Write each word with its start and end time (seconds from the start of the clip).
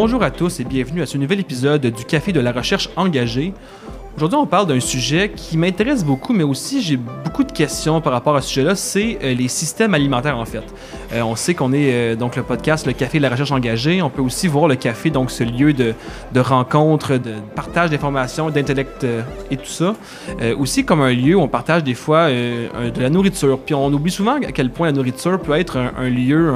Bonjour 0.00 0.22
à 0.22 0.30
tous 0.30 0.60
et 0.60 0.64
bienvenue 0.64 1.02
à 1.02 1.06
ce 1.06 1.18
nouvel 1.18 1.40
épisode 1.40 1.84
du 1.84 2.04
Café 2.04 2.30
de 2.30 2.38
la 2.38 2.52
recherche 2.52 2.88
engagée. 2.94 3.52
Aujourd'hui, 4.16 4.38
on 4.38 4.46
parle 4.46 4.68
d'un 4.68 4.78
sujet 4.78 5.32
qui 5.34 5.56
m'intéresse 5.56 6.04
beaucoup, 6.04 6.32
mais 6.32 6.44
aussi 6.44 6.80
j'ai 6.82 6.96
beaucoup 6.96 7.42
de 7.42 7.50
questions 7.50 8.00
par 8.00 8.12
rapport 8.12 8.36
à 8.36 8.40
ce 8.40 8.48
sujet-là, 8.48 8.76
c'est 8.76 9.18
euh, 9.24 9.34
les 9.34 9.48
systèmes 9.48 9.94
alimentaires 9.94 10.38
en 10.38 10.44
fait. 10.44 10.62
Euh, 11.12 11.22
on 11.22 11.36
sait 11.36 11.54
qu'on 11.54 11.72
est 11.72 11.92
euh, 11.92 12.16
donc 12.16 12.36
le 12.36 12.42
podcast 12.42 12.86
Le 12.86 12.92
Café 12.92 13.18
de 13.18 13.22
la 13.22 13.30
recherche 13.30 13.52
engagée. 13.52 14.02
On 14.02 14.10
peut 14.10 14.22
aussi 14.22 14.48
voir 14.48 14.68
le 14.68 14.76
café, 14.76 15.10
donc 15.10 15.30
ce 15.30 15.44
lieu 15.44 15.72
de, 15.72 15.94
rencontre, 16.40 17.16
de 17.16 17.34
partage 17.54 17.90
d'informations, 17.90 18.50
d'intellect 18.50 19.06
et 19.50 19.56
tout 19.56 19.66
ça. 19.66 19.94
aussi 20.58 20.84
comme 20.84 21.00
un 21.00 21.12
lieu 21.12 21.36
où 21.36 21.40
on 21.40 21.48
partage 21.48 21.82
des 21.82 21.94
fois 21.94 22.28
de 22.28 23.00
la 23.00 23.10
nourriture. 23.10 23.58
Puis 23.58 23.74
on 23.74 23.92
oublie 23.92 24.10
souvent 24.10 24.36
à 24.36 24.52
quel 24.52 24.70
point 24.70 24.88
la 24.88 24.92
nourriture 24.92 25.40
peut 25.40 25.52
être 25.58 25.76
un, 25.76 26.08
lieu, 26.08 26.52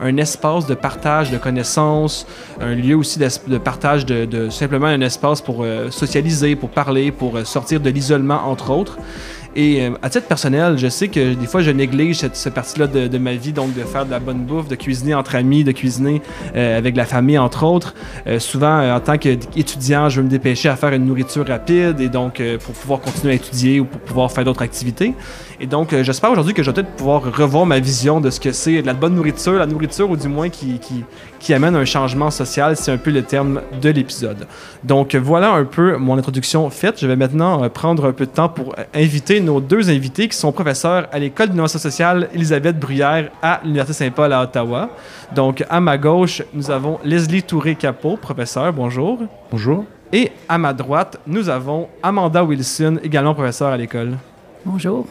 un, 0.00 0.16
espace 0.16 0.66
de 0.66 0.74
partage 0.74 1.30
de 1.30 1.38
connaissances, 1.38 2.26
un 2.60 2.74
lieu 2.74 2.96
aussi 2.96 3.18
de, 3.18 3.58
partage 3.58 4.06
de, 4.06 4.48
simplement 4.50 4.86
un 4.86 5.00
espace 5.00 5.40
pour 5.40 5.64
socialiser, 5.90 6.56
pour 6.56 6.70
parler 6.70 7.10
pour 7.10 7.36
euh, 7.36 7.44
sortir 7.44 7.80
de 7.80 7.90
l'isolement, 7.90 8.48
entre 8.48 8.70
autres. 8.70 8.98
Et 9.56 9.80
euh, 9.80 9.90
à 10.02 10.10
titre 10.10 10.26
personnel, 10.26 10.76
je 10.76 10.86
sais 10.86 11.08
que 11.08 11.32
des 11.32 11.46
fois, 11.46 11.62
je 11.62 11.70
néglige 11.70 12.18
cette, 12.18 12.54
partie-là 12.54 12.86
de, 12.86 13.18
ma 13.18 13.32
vie, 13.32 13.54
donc 13.54 13.74
de 13.74 13.82
faire 13.82 14.04
de 14.04 14.10
la 14.10 14.18
bonne 14.18 14.44
bouffe, 14.44 14.68
de 14.68 14.74
cuisiner 14.74 15.14
entre 15.14 15.34
amis, 15.34 15.64
de 15.64 15.72
cuisiner 15.72 16.20
euh, 16.54 16.76
avec 16.76 16.94
la 16.94 17.06
famille, 17.06 17.38
entre 17.38 17.64
autres. 17.64 17.94
souvent, 18.38 18.94
en 18.94 19.00
tant 19.00 19.16
qu'étudiant, 19.16 20.10
je 20.10 20.20
veux 20.20 20.24
me 20.24 20.30
dépêcher 20.30 20.68
à 20.68 20.76
faire 20.76 20.92
une 20.92 21.06
nourriture 21.06 21.46
rapide 21.46 22.00
et 22.00 22.10
donc 22.10 22.42
pour 22.62 22.74
pouvoir 22.74 23.00
continuer 23.00 23.32
à 23.32 23.36
étudier 23.36 23.80
ou 23.80 23.86
pour 23.86 24.00
pouvoir 24.00 24.30
faire 24.30 24.44
d'autres 24.44 24.62
activités. 24.62 25.14
Et 25.58 25.66
donc, 25.66 25.94
j'espère 26.02 26.30
aujourd'hui 26.30 26.52
que 26.52 26.62
je 26.62 26.70
vais 26.70 26.74
peut-être 26.74 26.94
pouvoir 26.96 27.22
revoir 27.22 27.64
ma 27.64 27.78
vision 27.78 28.20
de 28.20 28.28
ce 28.28 28.38
que 28.38 28.52
c'est 28.52 28.82
de 28.82 28.86
la 28.86 28.92
bonne 28.92 29.14
nourriture, 29.14 29.54
la 29.54 29.66
nourriture 29.66 30.10
ou 30.10 30.16
du 30.16 30.28
moins 30.28 30.50
qui, 30.50 30.78
qui, 31.40 31.54
amène 31.54 31.76
un 31.76 31.84
changement 31.84 32.30
social, 32.30 32.76
c'est 32.76 32.90
un 32.90 32.98
peu 32.98 33.10
le 33.10 33.22
terme 33.22 33.62
de 33.80 33.88
l'épisode. 33.88 34.46
Donc 34.84 35.14
voilà 35.14 35.52
un 35.52 35.64
peu 35.64 35.96
mon 35.96 36.18
introduction 36.18 36.68
faite. 36.70 37.00
Je 37.00 37.06
vais 37.06 37.16
maintenant 37.16 37.62
euh, 37.62 37.68
prendre 37.68 38.04
un 38.06 38.12
peu 38.12 38.26
de 38.26 38.30
temps 38.30 38.48
pour 38.48 38.74
euh, 38.78 38.82
inviter 38.94 39.40
nos 39.46 39.60
deux 39.60 39.88
invités 39.88 40.28
qui 40.28 40.36
sont 40.36 40.52
professeurs 40.52 41.08
à 41.10 41.18
l'École 41.18 41.48
d'innovation 41.48 41.78
sociale 41.78 42.28
Elisabeth 42.34 42.78
Bruyère 42.78 43.30
à 43.40 43.60
l'Université 43.62 44.04
Saint-Paul 44.04 44.32
à 44.32 44.42
Ottawa. 44.42 44.90
Donc 45.34 45.64
à 45.70 45.80
ma 45.80 45.96
gauche, 45.96 46.42
nous 46.52 46.70
avons 46.70 46.98
Leslie 47.04 47.42
Touré-Capot, 47.42 48.16
professeur. 48.16 48.72
Bonjour. 48.72 49.20
Bonjour. 49.50 49.84
Et 50.12 50.32
à 50.48 50.58
ma 50.58 50.72
droite, 50.72 51.18
nous 51.26 51.48
avons 51.48 51.88
Amanda 52.02 52.44
Wilson, 52.44 52.98
également 53.02 53.34
professeur 53.34 53.68
à 53.68 53.76
l'école. 53.76 54.16
Bonjour. 54.64 55.06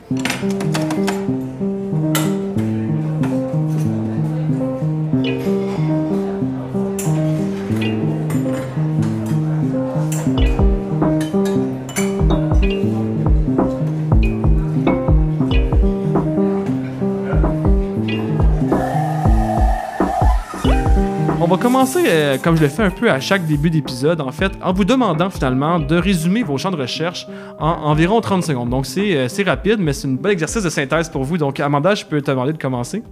On 21.45 21.47
va 21.47 21.57
commencer, 21.57 22.05
euh, 22.07 22.39
comme 22.39 22.57
je 22.57 22.63
le 22.63 22.69
fais 22.69 22.81
un 22.81 22.89
peu 22.89 23.07
à 23.07 23.19
chaque 23.19 23.45
début 23.45 23.69
d'épisode, 23.69 24.19
en 24.19 24.31
fait, 24.31 24.51
en 24.63 24.73
vous 24.73 24.83
demandant 24.83 25.29
finalement 25.29 25.77
de 25.77 25.95
résumer 25.95 26.41
vos 26.41 26.57
champs 26.57 26.71
de 26.71 26.75
recherche 26.75 27.27
en 27.59 27.69
environ 27.83 28.19
30 28.19 28.43
secondes. 28.43 28.71
Donc, 28.71 28.87
euh, 28.97 29.27
c'est 29.27 29.43
rapide, 29.43 29.77
mais 29.77 29.93
c'est 29.93 30.07
un 30.07 30.13
bel 30.13 30.31
exercice 30.31 30.63
de 30.63 30.71
synthèse 30.71 31.07
pour 31.07 31.23
vous. 31.23 31.37
Donc, 31.37 31.59
Amanda, 31.59 31.93
je 31.93 32.03
peux 32.03 32.19
te 32.19 32.31
demander 32.31 32.51
de 32.51 32.57
commencer. 32.57 33.03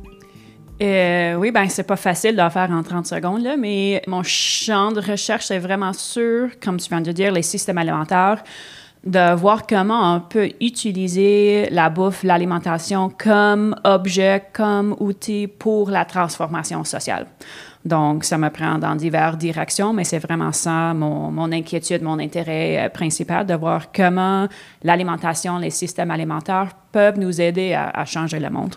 Euh, 0.81 1.35
oui, 1.35 1.51
ben 1.51 1.69
c'est 1.69 1.83
pas 1.83 1.95
facile 1.95 2.35
d'en 2.35 2.49
faire 2.49 2.71
en 2.71 2.81
30 2.81 3.05
secondes, 3.05 3.44
là, 3.44 3.55
mais 3.55 4.01
mon 4.07 4.23
champ 4.23 4.91
de 4.91 5.00
recherche, 5.00 5.45
c'est 5.45 5.59
vraiment 5.59 5.94
sûr, 5.94 6.50
comme 6.59 6.77
tu 6.77 6.89
viens 6.89 7.01
de 7.01 7.11
dire, 7.11 7.31
les 7.31 7.44
systèmes 7.44 7.77
alimentaires, 7.77 8.44
de 9.03 9.35
voir 9.35 9.67
comment 9.67 10.15
on 10.15 10.21
peut 10.21 10.51
utiliser 10.61 11.67
la 11.71 11.89
bouffe, 11.89 12.23
l'alimentation 12.23 13.09
comme 13.09 13.75
objet, 13.83 14.43
comme 14.53 14.95
outil 14.99 15.47
pour 15.47 15.89
la 15.89 16.05
transformation 16.05 16.83
sociale. 16.83 17.27
Donc, 17.85 18.23
ça 18.23 18.37
me 18.37 18.49
prend 18.49 18.77
dans 18.77 18.95
diverses 18.95 19.37
directions, 19.37 19.91
mais 19.91 20.05
c'est 20.05 20.19
vraiment 20.19 20.53
ça 20.53 20.93
mon, 20.93 21.51
inquiétude, 21.51 22.01
mon 22.01 22.17
intérêt 22.17 22.85
euh, 22.85 22.89
principal, 22.89 23.45
de 23.45 23.53
voir 23.55 23.91
comment 23.91 24.47
l'alimentation, 24.83 25.57
les 25.57 25.69
systèmes 25.69 26.09
alimentaires 26.09 26.69
peuvent 26.93 27.19
nous 27.19 27.41
aider 27.41 27.73
à, 27.73 28.05
changer 28.05 28.39
le 28.39 28.49
monde. 28.49 28.75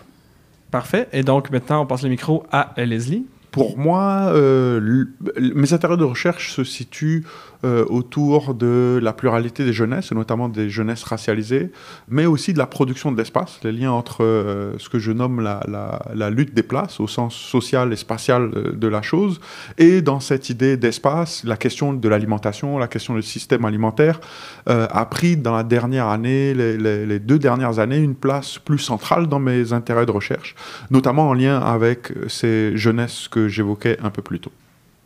Parfait. 0.69 1.07
Et 1.13 1.23
donc, 1.23 1.49
maintenant, 1.51 1.83
on 1.83 1.85
passe 1.85 2.03
le 2.03 2.09
micro 2.09 2.43
à 2.51 2.73
Leslie. 2.75 3.25
Pour 3.57 3.75
moi, 3.75 4.29
euh, 4.35 5.05
mes 5.39 5.73
intérêts 5.73 5.97
de 5.97 6.03
recherche 6.03 6.53
se 6.53 6.63
situent 6.63 7.25
euh, 7.65 7.83
autour 7.89 8.53
de 8.53 8.99
la 9.01 9.13
pluralité 9.13 9.65
des 9.65 9.73
jeunesses, 9.73 10.11
notamment 10.11 10.47
des 10.47 10.69
jeunesses 10.69 11.03
racialisées, 11.03 11.71
mais 12.07 12.27
aussi 12.27 12.53
de 12.53 12.59
la 12.59 12.67
production 12.67 13.11
de 13.11 13.17
l'espace, 13.17 13.59
les 13.63 13.71
liens 13.71 13.91
entre 13.91 14.23
euh, 14.23 14.75
ce 14.77 14.89
que 14.89 14.99
je 14.99 15.11
nomme 15.11 15.41
la, 15.41 16.29
lutte 16.29 16.53
des 16.53 16.61
places 16.61 16.99
au 16.99 17.07
sens 17.07 17.33
social 17.33 17.91
et 17.91 17.95
spatial 17.95 18.51
de 18.75 18.87
la 18.87 19.01
chose, 19.01 19.39
et 19.79 20.03
dans 20.03 20.19
cette 20.19 20.51
idée 20.51 20.77
d'espace, 20.77 21.43
la 21.43 21.57
question 21.57 21.93
de 21.93 22.09
l'alimentation, 22.09 22.77
la 22.77 22.87
question 22.87 23.15
du 23.15 23.23
système 23.23 23.65
alimentaire 23.65 24.19
a 24.67 25.05
pris 25.05 25.35
dans 25.35 25.55
la 25.55 25.63
dernière 25.63 26.07
année, 26.07 26.53
les, 26.53 26.77
les, 26.77 27.19
deux 27.19 27.39
dernières 27.39 27.79
années, 27.79 27.97
une 27.97 28.15
place 28.15 28.59
plus 28.59 28.77
centrale 28.77 29.25
dans 29.25 29.39
mes 29.39 29.73
intérêts 29.73 30.05
de 30.05 30.11
recherche, 30.11 30.53
notamment 30.91 31.29
en 31.29 31.33
lien 31.33 31.57
avec 31.57 32.13
ces 32.27 32.77
jeunesses 32.77 33.27
que 33.27 33.46
j'évoquais 33.47 33.97
un 34.01 34.09
peu 34.09 34.21
plus 34.21 34.39
tôt. 34.39 34.51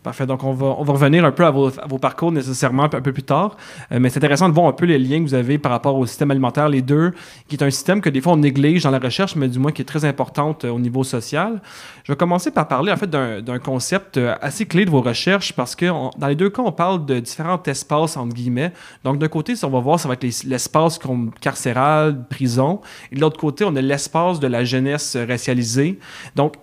Parfait. 0.03 0.25
Donc, 0.25 0.43
on 0.43 0.53
va, 0.53 0.65
on 0.79 0.83
va 0.83 0.93
revenir 0.93 1.23
un 1.25 1.31
peu 1.31 1.45
à 1.45 1.51
vos, 1.51 1.69
vos 1.69 1.99
parcours 1.99 2.31
nécessairement 2.31 2.85
un 2.85 2.89
peu, 2.89 3.13
plus 3.13 3.21
tard. 3.21 3.55
Euh, 3.91 3.99
mais 3.99 4.09
c'est 4.09 4.17
intéressant 4.17 4.49
de 4.49 4.53
voir 4.53 4.65
un 4.65 4.71
peu 4.71 4.85
les 4.85 4.97
liens 4.97 5.19
que 5.19 5.25
vous 5.25 5.35
avez 5.35 5.59
par 5.59 5.71
rapport 5.71 5.95
au 5.95 6.07
système 6.07 6.31
alimentaire, 6.31 6.69
les 6.69 6.81
deux, 6.81 7.11
qui 7.47 7.55
est 7.55 7.63
un 7.63 7.69
système 7.69 8.01
que 8.01 8.09
des 8.09 8.19
fois 8.19 8.33
on 8.33 8.37
néglige 8.37 8.83
dans 8.83 8.89
la 8.89 8.97
recherche, 8.97 9.35
mais 9.35 9.47
du 9.47 9.59
moins 9.59 9.71
qui 9.71 9.83
est 9.83 9.85
très 9.85 10.03
importante 10.03 10.65
euh, 10.65 10.71
au 10.71 10.79
niveau 10.79 11.03
social. 11.03 11.61
Je 12.03 12.11
vais 12.11 12.15
commencer 12.15 12.49
par 12.49 12.67
parler 12.67 12.91
en 12.91 12.97
fait 12.97 13.09
d'un 13.09 13.59
concept 13.59 14.17
euh, 14.17 14.33
assez 14.41 14.65
clé 14.65 14.85
de 14.85 14.89
vos 14.89 15.01
recherches 15.01 15.53
parce 15.53 15.75
que 15.75 15.85
dans 15.85 16.27
les 16.27 16.35
deux 16.35 16.49
cas, 16.49 16.63
on 16.63 16.71
parle 16.71 17.05
de 17.05 17.19
différents 17.19 17.61
espaces, 17.67 18.17
entre 18.17 18.33
guillemets. 18.33 18.73
Donc, 19.03 19.19
d'un 19.19 19.27
côté, 19.27 19.55
si 19.55 19.63
on 19.65 19.69
va 19.69 19.81
voir, 19.81 19.99
ça 19.99 20.07
va 20.07 20.15
être 20.15 20.23
l'espace 20.45 20.99
carcéral, 21.41 22.25
prison. 22.27 22.81
Et 23.11 23.17
de 23.17 23.21
l'autre 23.21 23.39
côté, 23.39 23.65
on 23.65 23.75
a 23.75 23.81
l'espace 23.81 24.39
de 24.39 24.47
la 24.47 24.63
jeunesse 24.63 25.15
racialisée. 25.27 25.99
Donc, 26.35 26.55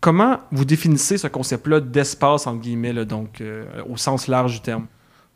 Comment 0.00 0.38
vous 0.52 0.64
définissez 0.64 1.18
ce 1.18 1.26
concept-là 1.26 1.80
d'espace, 1.80 2.46
entre 2.46 2.60
guillemets, 2.60 3.04
donc 3.04 3.40
euh, 3.40 3.64
au 3.88 3.96
sens 3.96 4.28
large 4.28 4.54
du 4.54 4.60
terme? 4.60 4.86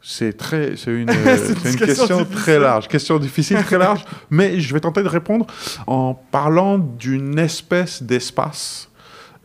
C'est 0.00 0.36
très, 0.36 0.76
c'est 0.76 0.90
une, 0.90 1.10
une, 1.64 1.76
question, 1.76 2.24
très 2.24 2.58
large, 2.58 2.88
question 2.88 3.18
difficile, 3.18 3.62
très 3.64 3.78
large, 3.78 4.04
mais 4.30 4.60
je 4.60 4.74
vais 4.74 4.80
tenter 4.80 5.02
de 5.02 5.08
répondre 5.08 5.46
en 5.86 6.14
parlant 6.14 6.78
d'une 6.78 7.38
espèce 7.38 8.02
d'espace 8.02 8.88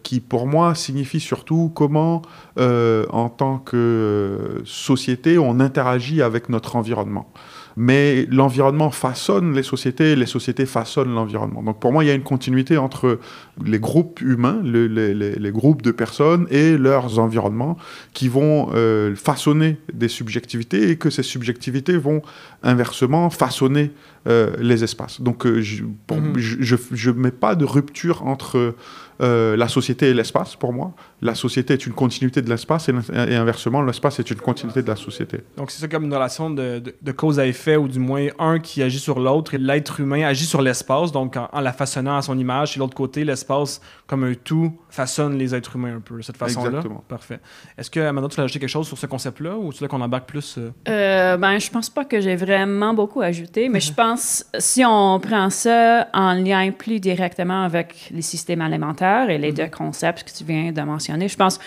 qui, 0.03 0.19
pour 0.19 0.47
moi, 0.47 0.73
signifie 0.73 1.19
surtout 1.19 1.71
comment, 1.75 2.21
euh, 2.57 3.05
en 3.09 3.29
tant 3.29 3.57
que 3.57 3.75
euh, 3.75 4.65
société, 4.65 5.37
on 5.37 5.59
interagit 5.59 6.21
avec 6.21 6.49
notre 6.49 6.75
environnement 6.75 7.31
mais 7.79 8.25
l'environnement 8.31 8.89
façonne 8.89 9.53
les 9.53 9.61
sociétés, 9.61 10.15
les 10.15 10.25
sociétés 10.25 10.65
façonnent 10.65 11.13
l'environnement. 11.13 11.61
Donc 11.61 11.79
pour 11.79 11.93
moi, 11.93 12.03
il 12.03 12.07
y 12.07 12.09
a 12.09 12.15
une 12.15 12.23
continuité 12.23 12.75
entre 12.75 13.19
les 13.63 13.77
groupes 13.77 14.19
humains, 14.21 14.59
les, 14.63 15.51
groupes 15.51 15.83
de 15.83 15.91
personnes 15.91 16.47
et 16.49 16.75
leurs 16.75 17.19
environnements 17.19 17.77
qui 18.13 18.29
vont 18.29 18.69
euh, 18.73 19.15
façonner 19.15 19.77
des 19.93 20.07
subjectivités 20.07 20.89
et 20.89 20.97
que 20.97 21.11
ces 21.11 21.21
subjectivités 21.21 21.97
vont 21.97 22.23
inversement 22.63 23.29
façonner 23.29 23.91
euh, 24.27 24.55
les 24.59 24.83
espaces. 24.83 25.21
Donc 25.21 25.45
euh, 25.45 25.61
je 25.61 25.83
ne 25.83 27.11
mhm. 27.11 27.21
mets 27.21 27.31
pas 27.31 27.53
de 27.53 27.63
rupture 27.63 28.25
entre 28.25 28.73
euh, 29.21 29.57
la 29.57 29.67
société 29.67 30.09
et 30.09 30.13
l'espace, 30.13 30.55
pour 30.55 30.73
moi. 30.73 30.93
La 31.21 31.33
société 31.33 31.73
est 31.73 31.85
une 31.85 31.93
continuité 31.93 32.41
de 32.41 32.49
l'espace 32.49 32.89
et, 32.89 33.35
inversement, 33.35 33.81
l'espace 33.81 34.19
est 34.19 34.29
une 34.29 34.37
continuité 34.37 34.83
de 34.83 34.87
la 34.87 34.95
société. 34.95 35.39
Donc, 35.57 35.71
c'est 35.71 35.81
ça 35.81 35.87
comme 35.87 36.05
une 36.05 36.13
relation 36.13 36.49
de, 36.49 36.81
cause 37.15 37.39
à 37.39 37.47
effet, 37.47 37.77
ou 37.77 37.87
du 37.87 37.99
moins 37.99 38.27
un 38.37 38.59
qui 38.59 38.83
agit 38.83 38.99
sur 38.99 39.19
l'autre 39.19 39.55
et 39.55 39.57
l'être 39.57 39.99
humain 39.99 40.23
agit 40.23 40.45
sur 40.45 40.61
l'espace, 40.61 41.11
donc 41.11 41.35
en, 41.35 41.59
la 41.59 41.73
façonnant 41.73 42.17
à 42.17 42.21
son 42.21 42.37
image, 42.37 42.77
et 42.77 42.79
l'autre 42.79 42.95
côté, 42.95 43.23
l'espace, 43.23 43.81
comme 44.05 44.23
un 44.23 44.33
tout, 44.33 44.71
façonne 44.97 45.37
les 45.37 45.53
êtres 45.53 45.75
humains 45.75 45.97
un 45.97 45.99
peu, 45.99 46.17
de 46.17 46.21
cette 46.23 46.37
façon-là. 46.37 46.69
Exactement. 46.69 47.03
Parfait. 47.07 47.39
Est-ce 47.77 47.91
que, 47.91 47.99
maintenant, 48.09 48.29
tu 48.29 48.37
veux 48.37 48.43
ajouter 48.43 48.59
quelque 48.59 48.69
chose 48.69 48.87
sur 48.87 48.97
ce 48.97 49.05
concept-là, 49.05 49.55
ou 49.55 49.71
tu 49.71 49.83
veux 49.83 49.87
qu'on 49.87 50.01
embarque 50.01 50.27
plus 50.27 50.57
euh? 50.57 50.71
Euh, 50.89 51.37
Ben, 51.37 51.59
je 51.59 51.69
pense 51.69 51.89
pas 51.89 52.03
que 52.03 52.19
j'ai 52.19 52.35
vraiment 52.35 52.95
beaucoup 52.95 53.21
ajouté, 53.21 53.69
mais 53.69 53.79
je 53.79 53.93
pense, 54.03 54.43
si 54.57 54.83
on 54.83 55.19
prend 55.19 55.51
ça 55.51 56.07
en 56.13 56.33
lien 56.33 56.71
plus 56.71 56.99
directement 56.99 57.63
avec 57.63 58.09
les 58.11 58.23
systèmes 58.23 58.61
alimentaires, 58.61 59.29
et 59.29 59.37
les 59.37 59.51
mm-hmm. 59.51 59.55
deux 59.55 59.69
concepts 59.69 60.23
que 60.23 60.35
tu 60.35 60.43
viens 60.43 60.71
de 60.71 60.81
mentionner. 60.81 61.27
Je 61.27 61.37
pense, 61.37 61.59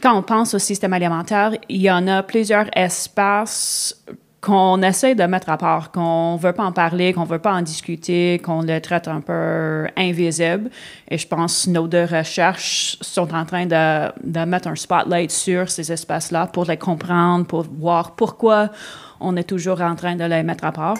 quand 0.00 0.16
on 0.16 0.22
pense 0.22 0.54
au 0.54 0.60
système 0.60 0.92
alimentaire, 0.92 1.52
il 1.68 1.82
y 1.82 1.90
en 1.90 2.06
a 2.06 2.22
plusieurs 2.22 2.66
espaces 2.76 4.04
qu'on 4.40 4.82
essaie 4.82 5.14
de 5.14 5.24
mettre 5.24 5.50
à 5.50 5.58
part, 5.58 5.90
qu'on 5.90 6.36
veut 6.36 6.52
pas 6.52 6.64
en 6.64 6.72
parler, 6.72 7.12
qu'on 7.12 7.24
veut 7.24 7.40
pas 7.40 7.54
en 7.54 7.62
discuter, 7.62 8.40
qu'on 8.44 8.62
le 8.62 8.80
traite 8.80 9.08
un 9.08 9.20
peu 9.20 9.88
invisible. 9.96 10.70
Et 11.08 11.18
je 11.18 11.26
pense 11.26 11.64
que 11.64 11.70
nos 11.70 11.88
deux 11.88 12.04
recherches 12.04 12.96
sont 13.00 13.34
en 13.34 13.44
train 13.44 13.66
de, 13.66 14.12
de 14.24 14.44
mettre 14.44 14.68
un 14.68 14.76
spotlight 14.76 15.30
sur 15.30 15.68
ces 15.70 15.90
espaces-là 15.90 16.46
pour 16.46 16.66
les 16.66 16.76
comprendre, 16.76 17.46
pour 17.46 17.64
voir 17.64 18.12
pourquoi 18.14 18.70
on 19.20 19.36
est 19.36 19.44
toujours 19.44 19.80
en 19.80 19.96
train 19.96 20.14
de 20.14 20.24
les 20.24 20.42
mettre 20.44 20.64
à 20.64 20.72
part. 20.72 20.98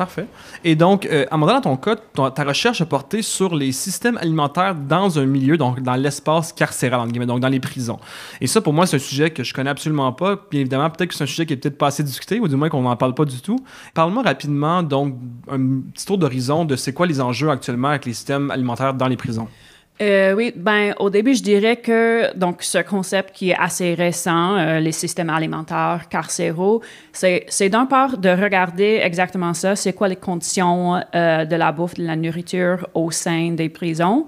Parfait. 0.00 0.24
Et 0.64 0.76
donc, 0.76 1.04
à 1.04 1.34
un 1.34 1.36
moment 1.36 1.52
dans 1.60 1.60
ton 1.60 1.76
cas, 1.76 1.94
ta 2.30 2.42
recherche 2.42 2.80
a 2.80 2.86
porté 2.86 3.20
sur 3.20 3.54
les 3.54 3.70
systèmes 3.70 4.16
alimentaires 4.16 4.74
dans 4.74 5.18
un 5.18 5.26
milieu, 5.26 5.58
donc 5.58 5.82
dans 5.82 5.94
l'espace 5.94 6.54
carcéral, 6.54 7.00
entre 7.00 7.10
guillemets, 7.10 7.26
donc 7.26 7.40
dans 7.40 7.48
les 7.48 7.60
prisons. 7.60 7.98
Et 8.40 8.46
ça, 8.46 8.62
pour 8.62 8.72
moi, 8.72 8.86
c'est 8.86 8.96
un 8.96 8.98
sujet 8.98 9.28
que 9.28 9.44
je 9.44 9.52
connais 9.52 9.68
absolument 9.68 10.10
pas. 10.14 10.36
Bien 10.50 10.60
évidemment, 10.60 10.88
peut-être 10.88 11.10
que 11.10 11.14
c'est 11.14 11.24
un 11.24 11.26
sujet 11.26 11.44
qui 11.44 11.52
est 11.52 11.58
peut-être 11.58 11.76
pas 11.76 11.88
assez 11.88 12.02
discuté, 12.02 12.40
ou 12.40 12.48
du 12.48 12.56
moins 12.56 12.70
qu'on 12.70 12.80
n'en 12.80 12.96
parle 12.96 13.12
pas 13.12 13.26
du 13.26 13.42
tout. 13.42 13.58
Parle-moi 13.92 14.22
rapidement, 14.22 14.82
donc, 14.82 15.16
un 15.50 15.82
petit 15.92 16.06
tour 16.06 16.16
d'horizon 16.16 16.64
de 16.64 16.76
c'est 16.76 16.94
quoi 16.94 17.06
les 17.06 17.20
enjeux 17.20 17.50
actuellement 17.50 17.88
avec 17.88 18.06
les 18.06 18.14
systèmes 18.14 18.50
alimentaires 18.50 18.94
dans 18.94 19.06
les 19.06 19.18
prisons. 19.18 19.48
Euh, 20.00 20.32
oui, 20.32 20.52
ben 20.56 20.94
au 20.98 21.10
début, 21.10 21.34
je 21.34 21.42
dirais 21.42 21.76
que 21.76 22.34
donc 22.34 22.62
ce 22.62 22.78
concept 22.78 23.34
qui 23.34 23.50
est 23.50 23.56
assez 23.56 23.92
récent, 23.92 24.56
euh, 24.56 24.80
les 24.80 24.92
systèmes 24.92 25.28
alimentaires 25.28 26.06
carcéraux, 26.08 26.80
c'est, 27.12 27.68
d'un 27.68 27.84
part 27.84 28.16
de 28.16 28.30
regarder 28.30 29.00
exactement 29.02 29.52
ça, 29.52 29.76
c'est 29.76 29.92
quoi 29.92 30.08
les 30.08 30.16
conditions 30.16 31.02
euh, 31.14 31.44
de 31.44 31.56
la 31.56 31.70
bouffe, 31.72 31.94
de 31.94 32.04
la 32.04 32.16
nourriture 32.16 32.88
au 32.94 33.10
sein 33.10 33.50
des 33.50 33.68
prisons. 33.68 34.26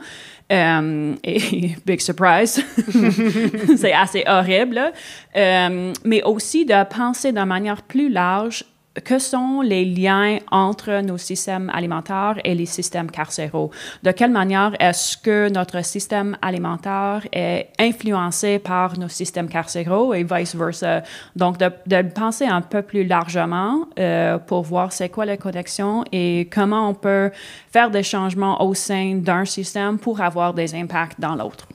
et 0.50 1.74
big 1.86 2.00
surprise, 2.00 2.62
c'est 3.76 3.94
assez 3.94 4.24
horrible. 4.26 4.92
mais 5.34 6.22
aussi 6.24 6.66
de 6.66 6.84
penser 6.84 7.32
de 7.32 7.42
manière 7.44 7.80
plus 7.80 8.10
large 8.10 8.64
que 9.00 9.18
sont 9.18 9.62
les 9.62 9.84
liens 9.84 10.38
entre 10.50 11.00
nos 11.00 11.18
systèmes 11.18 11.70
alimentaires 11.72 12.36
et 12.44 12.54
les 12.54 12.66
systèmes 12.66 13.10
carcéraux? 13.10 13.70
De 14.02 14.10
quelle 14.10 14.30
manière 14.30 14.74
est-ce 14.78 15.16
que 15.16 15.48
notre 15.48 15.84
système 15.84 16.36
alimentaire 16.42 17.26
est 17.32 17.68
influencé 17.78 18.58
par 18.58 18.98
nos 18.98 19.08
systèmes 19.08 19.48
carcéraux 19.48 20.12
et 20.14 20.24
vice-versa? 20.24 21.02
Donc, 21.36 21.58
de, 21.58 22.02
penser 22.14 22.46
un 22.46 22.60
peu 22.60 22.82
plus 22.82 23.04
largement 23.04 23.86
euh, 23.98 24.38
pour 24.38 24.62
voir 24.62 24.92
c'est 24.92 25.08
quoi 25.08 25.24
la 25.24 25.36
connexion 25.36 26.04
et 26.12 26.48
comment 26.52 26.88
on 26.88 26.94
peut 26.94 27.30
faire 27.70 27.90
des 27.90 28.02
changements 28.02 28.62
au 28.62 28.74
sein 28.74 29.14
d'un 29.16 29.44
système 29.44 29.98
pour 29.98 30.20
avoir 30.20 30.52
des 30.52 30.74
impacts 30.74 31.18
dans 31.18 31.34
l'autre. 31.34 31.66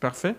Parfait. 0.00 0.34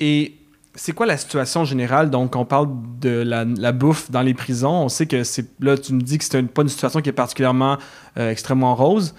Et 0.00 0.34
c'est 0.74 0.92
quoi 0.92 1.06
la 1.06 1.16
situation 1.16 1.64
générale? 1.64 2.10
Donc, 2.10 2.34
on 2.36 2.44
parle 2.44 2.68
de 3.00 3.22
la, 3.22 3.72
bouffe 3.72 4.10
dans 4.10 4.22
les 4.22 4.34
prisons. 4.34 4.84
On 4.84 4.88
sait 4.88 5.06
que 5.06 5.22
c'est. 5.22 5.46
Là, 5.60 5.78
tu 5.78 5.94
me 5.94 6.00
dis 6.00 6.18
que 6.18 6.24
c'est 6.24 6.42
pas 6.42 6.62
une 6.62 6.68
situation 6.68 7.00
qui 7.00 7.08
est 7.08 7.12
particulièrement 7.12 7.78
euh, 8.18 8.30
extrêmement 8.30 8.74
rose. 8.74 9.14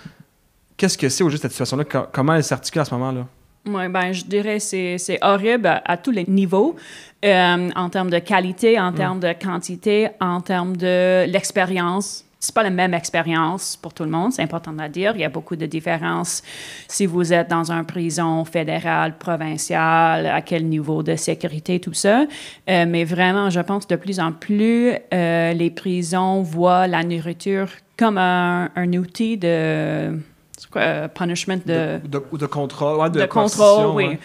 Qu'est-ce 0.77 0.97
que 0.97 1.07
c'est 1.07 1.23
au 1.23 1.29
juste 1.29 1.43
cette 1.43 1.51
situation-là? 1.51 1.85
Comment 1.85 2.35
elle 2.35 2.43
s'articule 2.43 2.81
à 2.81 2.85
ce 2.85 2.93
moment-là? 2.95 3.25
Oui, 3.67 3.87
ben, 3.87 4.11
je 4.11 4.25
dirais 4.25 4.57
que 4.57 4.97
c'est 4.97 5.17
horrible 5.21 5.81
à, 5.83 5.97
tous 5.97 6.11
les 6.11 6.25
niveaux, 6.25 6.75
euh, 7.23 7.69
en 7.75 7.89
termes 7.89 8.11
de 8.11 8.19
qualité, 8.19 8.79
en 8.79 8.91
mm. 8.91 8.95
termes 8.95 9.19
de 9.19 9.33
quantité, 9.33 10.09
en 10.19 10.41
termes 10.41 10.77
de 10.77 11.25
l'expérience 11.25 12.24
c'est 12.39 12.53
pas 12.53 12.63
la 12.63 12.69
même 12.69 12.93
expérience 12.93 13.75
pour 13.75 13.93
tout 13.93 14.03
le 14.03 14.09
monde, 14.09 14.31
c'est 14.33 14.43
important 14.43 14.71
de 14.71 14.81
le 14.81 14.89
dire. 14.89 15.13
Il 15.15 15.21
y 15.21 15.23
a 15.23 15.29
beaucoup 15.29 15.55
de 15.55 15.65
différences 15.65 16.43
si 16.87 17.05
vous 17.05 17.33
êtes 17.33 17.49
dans 17.49 17.71
une 17.71 17.85
prison 17.85 18.45
fédérale, 18.45 19.17
provinciale, 19.17 20.27
à 20.27 20.41
quel 20.41 20.67
niveau 20.67 21.01
de 21.01 21.15
sécurité, 21.15 21.79
tout 21.79 21.93
ça. 21.93 22.25
Euh, 22.69 22.85
mais 22.87 23.03
vraiment, 23.03 23.49
je 23.49 23.59
pense 23.61 23.87
de 23.87 23.95
plus 23.95 24.19
en 24.19 24.31
plus, 24.31 24.93
euh, 25.13 25.53
les 25.53 25.69
prisons 25.69 26.41
voient 26.43 26.87
la 26.87 27.03
nourriture 27.03 27.67
comme 27.97 28.17
un, 28.17 28.93
outil 28.93 29.37
de 29.37 30.19
quoi, 30.69 31.07
punishment 31.07 31.61
de, 31.65 31.99
de, 32.05 32.45
contrôle, 32.45 33.11
de, 33.11 33.21
de 33.21 33.25
contrôle, 33.25 33.95
oui. 33.95 34.17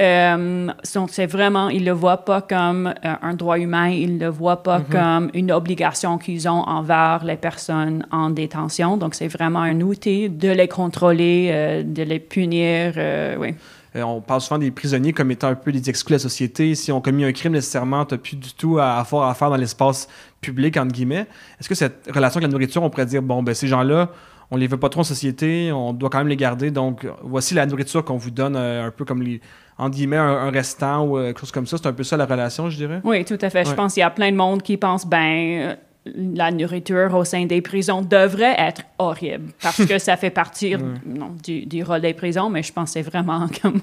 Euh, 0.00 0.68
donc, 0.94 1.10
c'est 1.12 1.26
vraiment, 1.26 1.68
ils 1.68 1.82
ne 1.82 1.86
le 1.86 1.92
voient 1.92 2.24
pas 2.24 2.40
comme 2.40 2.86
euh, 2.86 3.14
un 3.20 3.34
droit 3.34 3.58
humain, 3.58 3.88
ils 3.88 4.16
ne 4.16 4.24
le 4.24 4.30
voient 4.30 4.62
pas 4.62 4.78
mhm. 4.78 4.84
comme 4.90 5.30
une 5.34 5.52
obligation 5.52 6.16
qu'ils 6.16 6.48
ont 6.48 6.62
envers 6.62 7.24
les 7.24 7.36
personnes 7.36 8.06
en 8.10 8.30
détention. 8.30 8.96
Donc, 8.96 9.14
c'est 9.14 9.28
vraiment 9.28 9.60
un 9.60 9.80
outil 9.82 10.30
de 10.30 10.48
les 10.48 10.68
contrôler, 10.68 11.50
euh, 11.52 11.82
de 11.82 12.02
les 12.02 12.18
punir. 12.20 12.94
oui. 13.38 13.54
on 13.94 14.22
parle 14.22 14.40
souvent 14.40 14.58
des 14.58 14.70
prisonniers 14.70 15.12
comme 15.12 15.30
étant 15.30 15.48
un 15.48 15.54
peu 15.54 15.72
des 15.72 15.90
exclus 15.90 16.12
de 16.12 16.16
la 16.16 16.20
société. 16.20 16.74
Si 16.74 16.90
on 16.90 17.02
commis 17.02 17.24
un 17.24 17.32
crime, 17.32 17.52
nécessairement, 17.52 18.06
tu 18.06 18.14
n'as 18.14 18.18
plus 18.18 18.36
du 18.36 18.54
tout 18.54 18.78
à, 18.78 18.92
avoir 18.94 19.28
à 19.28 19.34
faire 19.34 19.50
dans 19.50 19.56
l'espace 19.56 20.08
public, 20.40 20.78
entre 20.78 20.92
guillemets. 20.92 21.26
Est-ce 21.60 21.68
que 21.68 21.74
cette 21.74 22.08
relation 22.12 22.38
avec 22.38 22.48
la 22.48 22.52
nourriture, 22.52 22.82
on 22.82 22.88
pourrait 22.88 23.06
dire, 23.06 23.20
bon, 23.20 23.42
ben, 23.42 23.54
ces 23.54 23.68
gens-là, 23.68 24.08
on 24.52 24.56
les 24.56 24.66
veut 24.66 24.76
pas 24.76 24.90
trop 24.90 25.00
en 25.00 25.04
société, 25.04 25.72
on 25.72 25.94
doit 25.94 26.10
quand 26.10 26.18
même 26.18 26.28
les 26.28 26.36
garder. 26.36 26.70
Donc, 26.70 27.06
voici 27.22 27.54
la 27.54 27.64
nourriture 27.64 28.04
qu'on 28.04 28.18
vous 28.18 28.30
donne, 28.30 28.54
un 28.54 28.90
peu 28.90 29.06
comme 29.06 29.22
les, 29.22 29.40
en 29.78 29.88
guillemets, 29.88 30.18
un, 30.18 30.50
restant 30.50 31.06
ou 31.06 31.16
euh, 31.16 31.28
quelque 31.28 31.40
chose 31.40 31.52
comme 31.52 31.66
ça. 31.66 31.78
C'est 31.78 31.86
un 31.86 31.92
peu 31.94 32.04
ça 32.04 32.18
la 32.18 32.26
relation, 32.26 32.68
je 32.68 32.76
dirais. 32.76 33.00
Oui, 33.02 33.24
tout 33.24 33.38
à 33.40 33.48
fait. 33.48 33.64
Je 33.64 33.72
pense 33.72 33.94
qu'il 33.94 34.02
y 34.02 34.04
a 34.04 34.10
plein 34.10 34.30
de 34.30 34.36
monde 34.36 34.60
qui 34.60 34.76
pense, 34.76 35.06
ben, 35.06 35.74
la 36.04 36.50
nourriture 36.50 37.14
au 37.14 37.24
sein 37.24 37.46
des 37.46 37.62
prisons 37.62 38.02
devrait 38.02 38.56
être 38.58 38.82
horrible 38.98 39.52
parce 39.62 39.86
que 39.86 39.98
ça 39.98 40.18
fait 40.18 40.30
partie 40.30 40.74
du, 41.42 41.82
rôle 41.82 42.00
des 42.02 42.12
prisons, 42.12 42.50
mais 42.50 42.62
je 42.62 42.74
pense 42.74 42.90
que 42.90 42.92
c'est 42.92 43.08
vraiment 43.08 43.46
comme 43.62 43.80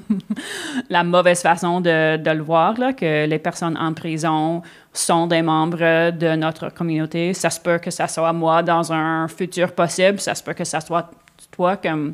la 0.89 1.03
mauvaise 1.03 1.41
façon 1.41 1.81
de, 1.81 2.17
de, 2.17 2.29
le 2.29 2.43
voir, 2.43 2.77
là, 2.77 2.93
que 2.93 3.25
les 3.25 3.39
personnes 3.39 3.77
en 3.77 3.93
prison 3.93 4.61
sont 4.99 5.27
des 5.27 5.41
membres 5.41 6.11
de 6.11 6.35
notre 6.35 6.69
communauté. 6.69 7.33
Ça 7.33 7.49
se 7.49 7.59
peut 7.59 7.77
que 7.77 7.91
ça 7.91 8.07
soit 8.07 8.33
moi 8.33 8.63
dans 8.63 8.91
un 8.91 9.27
futur 9.27 9.73
possible, 9.73 10.19
ça 10.19 10.35
se 10.35 10.43
peut 10.43 10.53
que 10.53 10.65
ça 10.65 10.81
soit 10.81 11.09
toi, 11.51 11.77
comme 11.77 12.13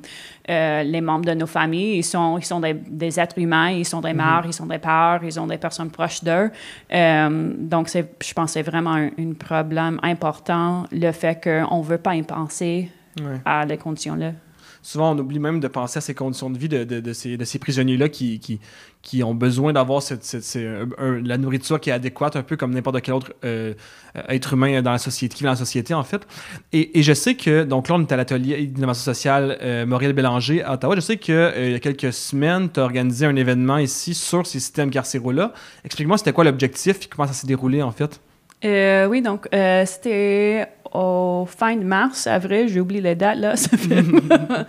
euh, 0.50 0.84
les 0.84 1.02
membres 1.02 1.26
de 1.26 1.34
nos 1.34 1.48
familles, 1.48 1.98
ils 1.98 2.04
sont, 2.04 2.38
ils 2.38 2.46
sont 2.46 2.60
des, 2.60 3.20
êtres 3.20 3.38
humains, 3.38 3.70
ils 3.70 3.86
sont 3.86 4.02
des 4.02 4.14
mhm. 4.14 4.18
mères, 4.18 4.44
ils 4.46 4.54
sont 4.54 4.66
des 4.66 4.78
pères, 4.78 5.20
ils 5.24 5.40
ont 5.40 5.48
des 5.48 5.58
personnes 5.58 5.90
proches 5.90 6.24
d'eux. 6.24 6.50
Euh, 6.94 7.54
donc, 7.58 7.90
je 7.90 8.34
pense 8.34 8.46
que 8.46 8.54
c'est 8.54 8.64
vraiment 8.64 8.94
un, 8.94 9.34
problème 9.38 10.00
important, 10.04 10.86
le 10.92 11.12
fait 11.12 11.44
qu'on 11.44 11.80
ne 11.80 11.84
veut 11.84 11.98
pas 11.98 12.16
y 12.16 12.24
penser 12.24 12.90
à 13.46 13.66
des 13.66 13.78
conditions-là 13.78 14.32
souvent 14.86 15.16
on 15.16 15.18
oublie 15.18 15.40
même 15.40 15.60
de 15.60 15.68
penser 15.68 15.98
à 15.98 16.02
ces 16.02 16.14
conditions 16.14 16.50
de 16.50 16.58
vie 16.58 16.70
de, 16.70 16.84
de, 16.84 17.14
ces, 17.14 17.38
de 17.38 17.44
ces 17.44 17.58
prisonniers-là 17.58 18.08
qui, 18.08 18.40
qui, 18.40 18.60
qui, 19.02 19.24
ont 19.24 19.34
besoin 19.34 19.74
d'avoir 19.74 20.04
la 21.24 21.38
nourriture 21.38 21.80
qui 21.80 21.90
est 21.90 21.94
adéquate, 21.94 22.36
un 22.36 22.44
peu 22.44 22.56
comme 22.56 22.72
n'importe 22.72 23.02
quel 23.02 23.16
autre 23.16 23.34
euh, 23.44 23.74
être 24.30 24.54
humain 24.54 24.82
dans 24.84 24.92
la 24.92 25.00
société, 25.00 25.36
qui 25.36 25.44
vit 25.44 25.46
dans 25.46 25.52
la 25.52 25.56
société 25.58 25.94
en 25.96 26.04
fait. 26.04 26.28
Et, 26.72 27.00
et 27.00 27.04
je 27.04 27.14
sais 27.14 27.36
que, 27.36 27.64
donc 27.64 27.90
là 27.90 27.96
on 27.96 28.02
est 28.02 28.12
à 28.12 28.16
l'atelier 28.16 28.68
d'innovation 28.68 29.04
sociale 29.04 29.58
euh, 29.62 30.14
Bélanger 30.14 30.62
à 30.62 30.74
Ottawa, 30.74 30.96
je 30.96 31.02
sais 31.02 31.18
qu'il 31.18 31.34
euh, 31.34 31.72
y 31.72 31.76
a 31.76 31.80
quelques 31.80 32.14
semaines, 32.14 32.70
tu 32.72 32.80
as 32.80 32.84
organisé 32.84 33.26
un 33.26 33.36
événement 33.36 33.80
ici 33.80 34.14
sur 34.14 34.46
ces 34.46 34.60
systèmes 34.60 34.92
carcéraux-là. 34.92 35.52
Explique-moi 35.84 36.20
c'était 36.20 36.34
quoi 36.34 36.44
l'objectif 36.44 36.98
et 37.04 37.08
comment 37.10 37.28
ça 37.28 37.34
s'est 37.34 37.48
déroulé 37.48 37.82
en 37.82 37.92
fait? 37.92 38.22
Oui, 38.64 39.22
donc 39.22 39.48
c'était 39.86 40.68
au 40.96 41.46
fin 41.46 41.76
de 41.76 41.84
mars, 41.84 42.28
avril, 42.28 42.68
j'ai 42.68 42.80
oublié 42.80 43.02
les 43.02 43.16
dates 43.16 43.38
là. 43.38 43.56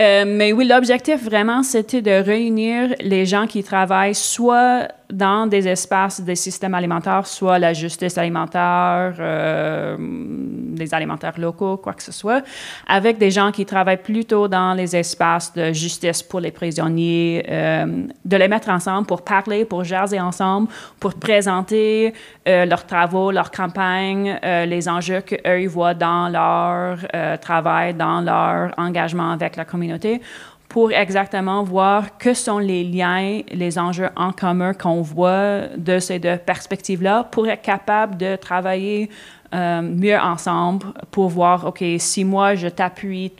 euh, 0.00 0.24
mais 0.26 0.52
oui, 0.52 0.66
l'objectif 0.66 1.22
vraiment, 1.22 1.62
c'était 1.62 2.02
de 2.02 2.10
réunir 2.10 2.94
les 3.00 3.26
gens 3.26 3.46
qui 3.46 3.62
travaillent 3.62 4.14
soit 4.14 4.88
dans 5.10 5.46
des 5.46 5.66
espaces 5.66 6.20
des 6.20 6.34
systèmes 6.34 6.74
alimentaires, 6.74 7.26
soit 7.26 7.58
la 7.58 7.72
justice 7.72 8.18
alimentaire, 8.18 9.14
euh, 9.18 9.96
des 9.98 10.92
alimentaires 10.92 11.38
locaux, 11.38 11.78
quoi 11.78 11.94
que 11.94 12.02
ce 12.02 12.12
soit, 12.12 12.42
avec 12.86 13.18
des 13.18 13.30
gens 13.30 13.50
qui 13.50 13.64
travaillent 13.64 14.02
plutôt 14.02 14.48
dans 14.48 14.74
les 14.74 14.94
espaces 14.94 15.52
de 15.54 15.72
justice 15.72 16.22
pour 16.22 16.40
les 16.40 16.50
prisonniers, 16.50 17.44
euh, 17.48 18.04
de 18.24 18.36
les 18.36 18.48
mettre 18.48 18.68
ensemble 18.68 19.06
pour 19.06 19.22
parler, 19.22 19.64
pour 19.64 19.82
jaser 19.82 20.20
ensemble, 20.20 20.68
pour 21.00 21.14
présenter 21.14 22.12
euh, 22.46 22.66
leurs 22.66 22.84
travaux, 22.84 23.17
leurs 23.32 23.50
campagnes, 23.50 24.38
euh, 24.44 24.64
les 24.66 24.88
enjeux 24.88 25.20
qu'eux 25.20 25.66
voient 25.66 25.94
dans 25.94 26.28
leur 26.28 26.98
euh, 27.14 27.36
travail, 27.36 27.94
dans 27.94 28.20
leur 28.20 28.72
engagement 28.78 29.32
avec 29.32 29.56
la 29.56 29.64
communauté 29.64 30.20
pour 30.68 30.92
exactement 30.92 31.62
voir 31.62 32.18
que 32.18 32.34
sont 32.34 32.58
les 32.58 32.84
liens, 32.84 33.40
les 33.50 33.78
enjeux 33.78 34.10
en 34.16 34.32
commun 34.32 34.74
qu'on 34.74 35.00
voit 35.00 35.62
de 35.76 35.98
ces 35.98 36.18
deux 36.18 36.36
perspectives-là 36.36 37.24
pour 37.24 37.48
être 37.48 37.62
capable 37.62 38.16
de 38.18 38.36
travailler 38.36 39.08
euh, 39.54 39.80
mieux 39.80 40.18
ensemble 40.18 40.86
pour 41.10 41.28
voir, 41.28 41.66
OK, 41.66 41.82
si 41.98 42.24
moi 42.24 42.54
je 42.54 42.68
t'appuie, 42.68 43.32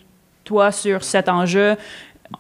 toi, 0.43 0.73
sur 0.73 1.05
cet 1.05 1.29
enjeu, 1.29 1.77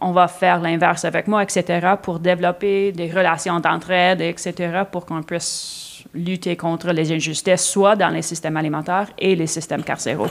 on 0.01 0.13
va 0.13 0.27
faire 0.27 0.61
l'inverse 0.61 1.05
avec 1.05 1.29
moi, 1.29 1.43
etc., 1.43 1.95
pour 2.03 2.19
développer 2.19 2.93
des 2.93 3.11
relations 3.11 3.61
d'entraide, 3.61 4.23
etc., 4.23 4.85
pour 4.91 5.05
qu'on 5.05 5.23
puisse 5.23 5.88
lutter 6.15 6.57
contre 6.57 6.93
les 6.93 7.13
injustices, 7.13 7.65
soit 7.65 7.97
dans 7.97 8.11
les 8.11 8.23
systèmes 8.23 8.57
alimentaires 8.57 9.11
et 9.19 9.35
les 9.35 9.47
systèmes 9.47 9.83
carcéraux. 9.83 10.29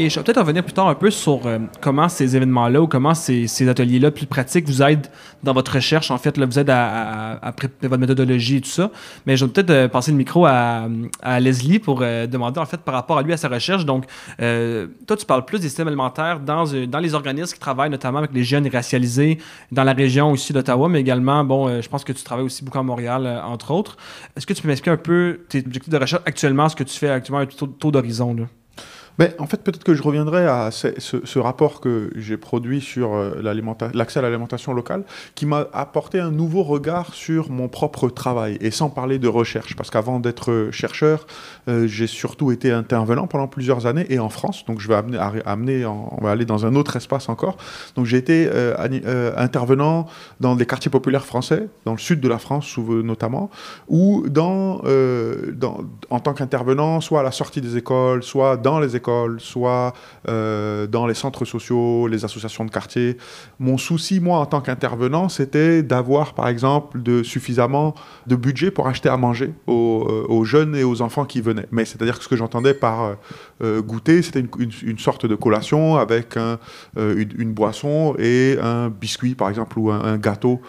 Et 0.00 0.08
je 0.08 0.18
vais 0.18 0.24
peut-être 0.24 0.40
revenir 0.40 0.64
plus 0.64 0.72
tard 0.72 0.88
un 0.88 0.94
peu 0.94 1.10
sur 1.10 1.44
euh, 1.44 1.58
comment 1.82 2.08
ces 2.08 2.34
événements-là 2.34 2.80
ou 2.80 2.86
comment 2.86 3.12
ces, 3.12 3.68
ateliers-là 3.68 4.10
plus 4.10 4.24
pratiques 4.24 4.66
vous 4.66 4.82
aident 4.82 5.08
dans 5.42 5.52
votre 5.52 5.74
recherche. 5.74 6.10
En 6.10 6.16
fait, 6.16 6.38
là, 6.38 6.46
vous 6.46 6.58
aident 6.58 6.70
à, 6.70 7.52
préparer 7.54 7.86
votre 7.86 8.00
méthodologie 8.00 8.56
et 8.56 8.60
tout 8.62 8.70
ça. 8.70 8.90
Mais 9.26 9.36
je 9.36 9.44
vais 9.44 9.52
peut-être 9.52 9.68
euh, 9.68 9.88
passer 9.88 10.10
le 10.10 10.16
micro 10.16 10.46
à, 10.46 10.88
Leslie 11.38 11.80
pour 11.80 12.00
euh, 12.00 12.26
demander, 12.26 12.60
en 12.60 12.64
fait, 12.64 12.78
par 12.78 12.94
rapport 12.94 13.18
à 13.18 13.22
lui, 13.22 13.34
à 13.34 13.36
sa 13.36 13.48
recherche. 13.48 13.84
Donc, 13.84 14.06
toi, 14.38 15.16
tu 15.18 15.26
parles 15.26 15.44
plus 15.44 15.58
des 15.58 15.68
systèmes 15.68 15.88
alimentaires 15.88 16.40
dans, 16.40 16.64
les 16.64 17.14
organismes 17.14 17.52
qui 17.52 17.60
travaillent 17.60 17.90
notamment 17.90 18.20
avec 18.20 18.32
les 18.32 18.42
jeunes 18.42 18.66
racialisés 18.72 19.36
dans 19.70 19.84
la 19.84 19.92
région 19.92 20.30
aussi 20.30 20.54
d'Ottawa, 20.54 20.88
mais 20.88 21.00
également, 21.02 21.44
bon, 21.44 21.82
je 21.82 21.88
pense 21.90 22.04
que 22.04 22.12
tu 22.12 22.24
travailles 22.24 22.46
aussi 22.46 22.64
beaucoup 22.64 22.78
à 22.78 22.82
Montréal, 22.82 23.42
entre 23.44 23.70
autres. 23.72 23.98
Est-ce 24.34 24.46
que 24.46 24.54
tu 24.54 24.62
peux 24.62 24.68
m'expliquer 24.68 24.92
un 24.92 24.96
peu 24.96 25.40
tes 25.50 25.58
objectifs 25.58 25.92
de 25.92 25.98
recherche 25.98 26.22
actuellement, 26.24 26.70
ce 26.70 26.76
que 26.76 26.84
tu 26.84 26.98
fais 26.98 27.10
actuellement, 27.10 27.42
un 27.42 27.46
taux, 27.46 27.66
taux 27.66 27.90
d'horizon? 27.90 28.48
En 29.38 29.46
fait, 29.46 29.62
peut-être 29.62 29.84
que 29.84 29.94
je 29.94 30.02
reviendrai 30.02 30.46
à 30.46 30.70
ce, 30.70 31.38
rapport 31.38 31.80
que 31.80 32.10
j'ai 32.16 32.38
produit 32.38 32.80
sur 32.80 33.14
euh, 33.14 33.42
l'accès 33.92 34.18
à 34.18 34.22
l'alimentation 34.22 34.72
locale, 34.72 35.04
qui 35.34 35.44
m'a 35.44 35.66
apporté 35.74 36.20
un 36.20 36.30
nouveau 36.30 36.62
regard 36.62 37.12
sur 37.12 37.50
mon 37.50 37.68
propre 37.68 38.08
travail, 38.08 38.56
et 38.62 38.70
sans 38.70 38.88
parler 38.88 39.18
de 39.18 39.28
recherche, 39.28 39.76
parce 39.76 39.90
qu'avant 39.90 40.20
d'être 40.20 40.68
chercheur, 40.70 41.26
euh, 41.68 41.86
j'ai 41.86 42.06
surtout 42.06 42.50
été 42.50 42.72
intervenant 42.72 43.26
pendant 43.26 43.46
plusieurs 43.46 43.84
années, 43.84 44.06
et 44.08 44.18
en 44.18 44.30
France, 44.30 44.64
donc 44.64 44.80
je 44.80 44.88
vais 44.88 44.94
amener, 44.94 45.84
on 45.84 46.18
va 46.22 46.30
aller 46.30 46.46
dans 46.46 46.64
un 46.64 46.74
autre 46.74 46.96
espace 46.96 47.28
encore. 47.28 47.58
Donc 47.96 48.06
j'ai 48.06 48.16
été 48.16 48.48
euh, 48.50 49.32
intervenant 49.36 50.06
dans 50.40 50.56
des 50.56 50.64
quartiers 50.64 50.90
populaires 50.90 51.26
français, 51.26 51.68
dans 51.84 51.92
le 51.92 51.98
sud 51.98 52.20
de 52.20 52.28
la 52.28 52.38
France 52.38 52.78
notamment, 52.78 53.50
ou 53.88 54.24
en 56.10 56.20
tant 56.20 56.32
qu'intervenant, 56.32 57.02
soit 57.02 57.20
à 57.20 57.22
la 57.22 57.32
sortie 57.32 57.60
des 57.60 57.76
écoles, 57.76 58.22
soit 58.22 58.56
dans 58.56 58.80
les 58.80 58.96
écoles, 58.96 59.09
soit 59.38 59.92
euh, 60.28 60.86
dans 60.86 61.06
les 61.06 61.14
centres 61.14 61.44
sociaux, 61.44 62.06
les 62.06 62.24
associations 62.24 62.64
de 62.64 62.70
quartier. 62.70 63.16
Mon 63.58 63.78
souci, 63.78 64.20
moi, 64.20 64.38
en 64.38 64.46
tant 64.46 64.60
qu'intervenant, 64.60 65.28
c'était 65.28 65.82
d'avoir, 65.82 66.34
par 66.34 66.48
exemple, 66.48 67.02
de, 67.02 67.22
suffisamment 67.22 67.94
de 68.26 68.36
budget 68.36 68.70
pour 68.70 68.86
acheter 68.86 69.08
à 69.08 69.16
manger 69.16 69.52
aux, 69.66 70.06
euh, 70.30 70.44
jeunes 70.44 70.76
et 70.76 70.84
aux 70.84 71.00
enfants 71.02 71.24
qui 71.24 71.40
venaient. 71.40 71.66
Mais 71.70 71.84
c'est-à-dire 71.84 72.18
que 72.18 72.24
ce 72.24 72.28
que 72.28 72.36
j'entendais 72.36 72.74
par 72.74 73.16
euh, 73.62 73.82
goûter, 73.82 74.22
c'était 74.22 74.44
une, 74.58 74.98
sorte 74.98 75.26
de 75.26 75.34
collation 75.34 75.96
avec 75.96 76.36
une, 76.96 77.52
boisson 77.52 78.14
et 78.18 78.58
un 78.62 78.88
biscuit, 78.88 79.34
par 79.34 79.48
exemple, 79.48 79.78
ou 79.78 79.90
un, 79.90 80.18
gâteau 80.18 80.60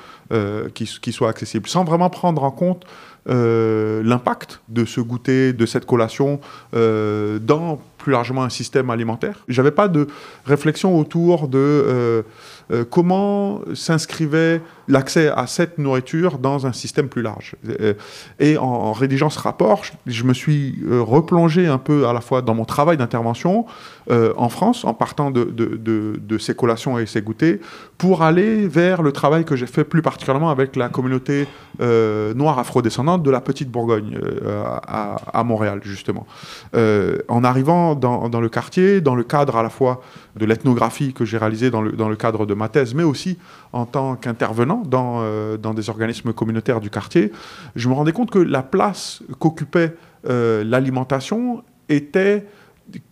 qui, 0.74 1.12
soit 1.12 1.29
accessible, 1.29 1.67
sans 1.67 1.83
vraiment 1.83 2.10
prendre 2.10 2.43
en 2.43 2.51
compte 2.51 2.86
l'impact 3.25 4.62
de 4.69 4.86
ce 4.86 5.01
goûter, 5.01 5.53
de 5.53 5.65
cette 5.65 5.86
collation 5.86 6.39
dans 6.74 7.79
plus 8.01 8.12
largement 8.12 8.43
un 8.43 8.50
système 8.50 8.89
alimentaire. 8.89 9.43
J'avais 9.48 9.72
pas 9.72 9.88
de 9.88 10.08
réflexion 10.46 10.98
autour 10.98 11.48
de 11.48 12.24
euh, 12.71 12.81
euh, 12.81 12.85
comment 12.89 13.61
s'inscrivait 13.73 14.61
l'accès 14.87 15.29
à 15.29 15.47
cette 15.47 15.77
nourriture 15.77 16.37
dans 16.37 16.67
un 16.67 16.73
système 16.73 17.07
plus 17.07 17.21
large? 17.21 17.55
Euh, 17.81 17.93
et 18.39 18.57
en, 18.57 18.93
rédigeant 18.93 19.29
ce 19.29 19.39
rapport, 19.39 19.83
je, 20.05 20.23
me 20.23 20.33
suis 20.33 20.79
euh, 20.89 21.01
replongé 21.01 21.67
un 21.67 21.77
peu 21.77 22.07
à 22.07 22.13
la 22.13 22.21
fois 22.21 22.41
dans 22.41 22.53
mon 22.53 22.65
travail 22.65 22.97
d'intervention 22.97 23.65
en 24.09 24.49
France, 24.49 24.83
en 24.83 24.93
partant 24.93 25.31
de, 25.31 26.37
ces 26.37 26.53
collations 26.53 26.99
et 26.99 27.05
ces 27.05 27.21
goûters, 27.21 27.59
pour 27.97 28.23
aller 28.23 28.67
vers 28.67 29.03
le 29.03 29.13
travail 29.13 29.45
que 29.45 29.55
j'ai 29.55 29.67
fait 29.67 29.85
plus 29.85 30.01
particulièrement 30.01 30.49
avec 30.49 30.75
la 30.75 30.89
communauté 30.89 31.47
noire 31.79 32.59
afrodescendante 32.59 33.23
de 33.23 33.31
la 33.31 33.39
Petite 33.39 33.69
Bourgogne 33.69 34.19
à, 34.85 35.43
Montréal, 35.45 35.79
justement. 35.83 36.25
en 36.73 37.43
arrivant 37.45 37.95
dans, 37.95 38.27
dans, 38.27 38.41
le 38.41 38.49
quartier, 38.49 38.99
dans 38.99 39.15
le 39.15 39.23
cadre 39.23 39.55
à 39.55 39.63
la 39.63 39.69
fois 39.69 40.01
de 40.35 40.45
l'ethnographie 40.45 41.13
que 41.13 41.23
j'ai 41.23 41.37
réalisée 41.37 41.71
dans 41.71 41.81
le, 41.81 41.91
dans 41.93 42.09
le 42.09 42.15
cadre 42.15 42.45
de 42.45 42.53
ma 42.61 42.69
thèse, 42.69 42.93
mais 42.93 43.03
aussi 43.03 43.37
en 43.73 43.85
tant 43.85 44.15
qu'intervenant 44.15 44.83
dans, 44.85 45.19
euh, 45.21 45.57
dans 45.57 45.73
des 45.73 45.89
organismes 45.89 46.31
communautaires 46.33 46.79
du 46.79 46.89
quartier, 46.89 47.31
je 47.75 47.89
me 47.89 47.93
rendais 47.93 48.13
compte 48.13 48.31
que 48.31 48.39
la 48.39 48.63
place 48.63 49.21
qu'occupait 49.39 49.95
euh, 50.27 50.63
l'alimentation 50.63 51.63
était 51.89 52.45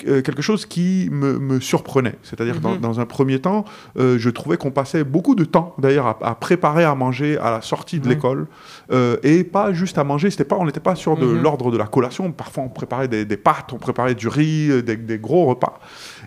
euh, 0.07 0.21
quelque 0.21 0.41
chose 0.41 0.65
qui 0.65 1.09
me, 1.11 1.59
surprenait. 1.59 2.15
C'est-à-dire 2.23 2.55
que 2.55 2.77
dans, 2.77 2.99
un 2.99 3.05
premier 3.05 3.39
temps, 3.39 3.65
euh, 3.97 4.17
je 4.17 4.29
trouvais 4.29 4.57
qu'on 4.57 4.71
passait 4.71 5.03
beaucoup 5.03 5.35
de 5.35 5.43
temps, 5.43 5.73
d'ailleurs, 5.77 6.17
à, 6.21 6.35
préparer 6.35 6.83
à 6.83 6.95
manger 6.95 7.37
à 7.37 7.51
la 7.51 7.61
sortie 7.61 7.99
de 7.99 8.07
l'école, 8.07 8.47
euh, 8.91 9.17
et 9.23 9.43
pas 9.43 9.73
juste 9.73 9.97
à 9.97 10.03
manger. 10.03 10.31
C'était 10.31 10.45
pas, 10.45 10.57
on 10.57 10.65
n'était 10.65 10.79
pas 10.79 10.95
sur 10.95 11.17
de 11.17 11.25
mhm. 11.25 11.41
l'ordre 11.41 11.71
de 11.71 11.77
la 11.77 11.85
collation. 11.85 12.31
Parfois, 12.31 12.63
on 12.63 12.69
préparait 12.69 13.07
des, 13.07 13.25
pâtes, 13.37 13.71
on 13.73 13.77
préparait 13.77 14.15
du 14.15 14.27
riz, 14.27 14.83
des, 14.83 15.19
gros 15.19 15.45
repas. 15.45 15.79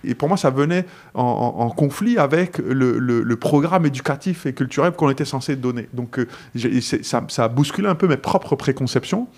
Et 0.04 0.14
pour 0.14 0.28
moi, 0.28 0.36
ça 0.36 0.50
venait 0.50 0.84
en, 1.14 1.70
conflit 1.70 2.18
avec 2.18 2.58
le, 2.58 3.34
programme 3.36 3.86
éducatif 3.86 4.46
et 4.46 4.52
culturel 4.52 4.92
qu'on 4.92 5.10
était 5.10 5.24
censé 5.24 5.56
donner. 5.56 5.88
Donc, 5.92 6.20
ça, 7.02 7.24
ça 7.28 7.44
a 7.44 7.48
bousculé 7.48 7.88
un 7.88 7.94
peu 7.94 8.06
mes 8.06 8.16
propres 8.16 8.56
préconceptions. 8.56 9.28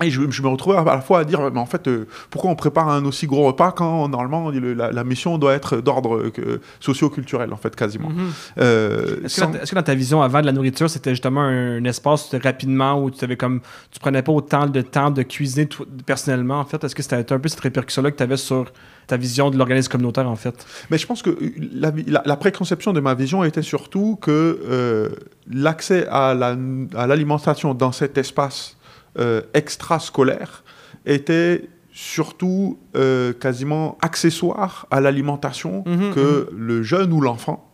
Et 0.00 0.10
je, 0.10 0.20
me 0.20 0.48
retrouvais 0.48 0.76
à 0.76 0.84
la 0.84 1.00
fois 1.00 1.20
à 1.20 1.24
dire, 1.24 1.50
mais 1.52 1.60
en 1.60 1.66
fait, 1.66 1.86
euh, 1.86 2.06
pourquoi 2.30 2.50
on 2.50 2.56
prépare 2.56 2.88
un 2.88 3.04
aussi 3.04 3.26
gros 3.26 3.46
repas 3.46 3.72
quand 3.72 4.08
normalement 4.08 4.50
la, 4.50 5.04
mission 5.04 5.38
doit 5.38 5.54
être 5.54 5.80
d'ordre 5.80 6.32
euh, 6.38 6.60
socio-culturel, 6.80 7.52
en 7.52 7.56
fait, 7.56 7.76
quasiment. 7.76 8.08
Mhm. 8.08 8.30
Euh, 8.58 9.24
est-ce, 9.24 9.40
que 9.70 9.74
dans, 9.74 9.82
ta 9.82 9.94
vision 9.94 10.22
avant 10.22 10.40
de 10.40 10.46
la 10.46 10.52
nourriture, 10.52 10.90
c'était 10.90 11.10
justement 11.10 11.42
un, 11.42 11.84
espace 11.84 12.34
rapidement 12.42 13.00
où 13.00 13.10
tu 13.10 13.24
avais 13.24 13.36
comme, 13.36 13.60
tu 13.90 14.00
prenais 14.00 14.22
pas 14.22 14.32
autant 14.32 14.66
de 14.66 14.80
temps 14.80 15.10
de 15.10 15.22
cuisiner 15.22 15.68
personnellement, 16.04 16.58
en 16.58 16.64
fait? 16.64 16.82
Est-ce 16.82 16.94
que 16.94 17.02
c'était 17.02 17.32
un 17.32 17.38
peu 17.38 17.48
cette 17.48 17.60
répercussion-là 17.60 18.10
que 18.10 18.16
tu 18.16 18.22
avais 18.22 18.36
sur 18.36 18.72
ta 19.06 19.16
vision 19.16 19.50
de 19.50 19.58
l'organisme 19.58 19.90
communautaire, 19.90 20.28
en 20.28 20.36
fait? 20.36 20.66
Mais 20.90 20.98
je 20.98 21.06
pense 21.06 21.22
que 21.22 21.36
la, 21.74 22.36
préconception 22.36 22.92
de 22.92 23.00
ma 23.00 23.14
vision 23.14 23.44
était 23.44 23.62
surtout 23.62 24.18
que 24.20 25.12
l'accès 25.48 26.08
à 26.08 26.34
l'alimentation 26.34 27.74
dans 27.74 27.92
cet 27.92 28.18
espace 28.18 28.76
euh, 29.18 29.42
extrascolaire 29.54 30.64
était 31.06 31.68
surtout 31.92 32.78
euh, 32.96 33.32
quasiment 33.32 33.98
accessoire 34.00 34.86
à 34.90 35.00
l'alimentation 35.00 35.84
mhm, 35.86 36.14
que 36.14 36.48
mhm. 36.50 36.58
le 36.58 36.82
jeune 36.82 37.12
ou 37.12 37.20
l'enfant 37.20 37.70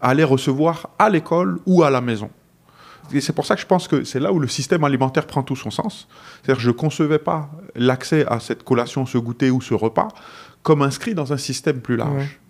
allait 0.00 0.24
recevoir 0.24 0.90
à 0.98 1.08
l'école 1.08 1.58
ou 1.66 1.82
à 1.82 1.90
la 1.90 2.00
maison. 2.00 2.30
Et 3.12 3.20
c'est 3.20 3.32
pour 3.32 3.46
ça 3.46 3.54
que 3.54 3.60
je 3.60 3.66
pense 3.66 3.86
que 3.86 4.02
c'est 4.04 4.18
là 4.18 4.32
où 4.32 4.38
le 4.38 4.48
système 4.48 4.82
alimentaire 4.82 5.26
prend 5.26 5.42
tout 5.42 5.56
son 5.56 5.70
sens. 5.70 6.08
C'est-à-dire 6.42 6.56
que 6.56 6.62
je 6.62 6.68
ne 6.68 6.74
concevais 6.74 7.18
pas 7.18 7.50
l'accès 7.74 8.24
à 8.26 8.40
cette 8.40 8.64
collation, 8.64 9.04
ce 9.06 9.18
goûter 9.18 9.50
ou 9.50 9.60
ce 9.60 9.74
repas 9.74 10.08
comme 10.62 10.82
inscrit 10.82 11.14
dans 11.14 11.32
un 11.32 11.36
système 11.36 11.80
plus 11.80 11.96
large. 11.96 12.40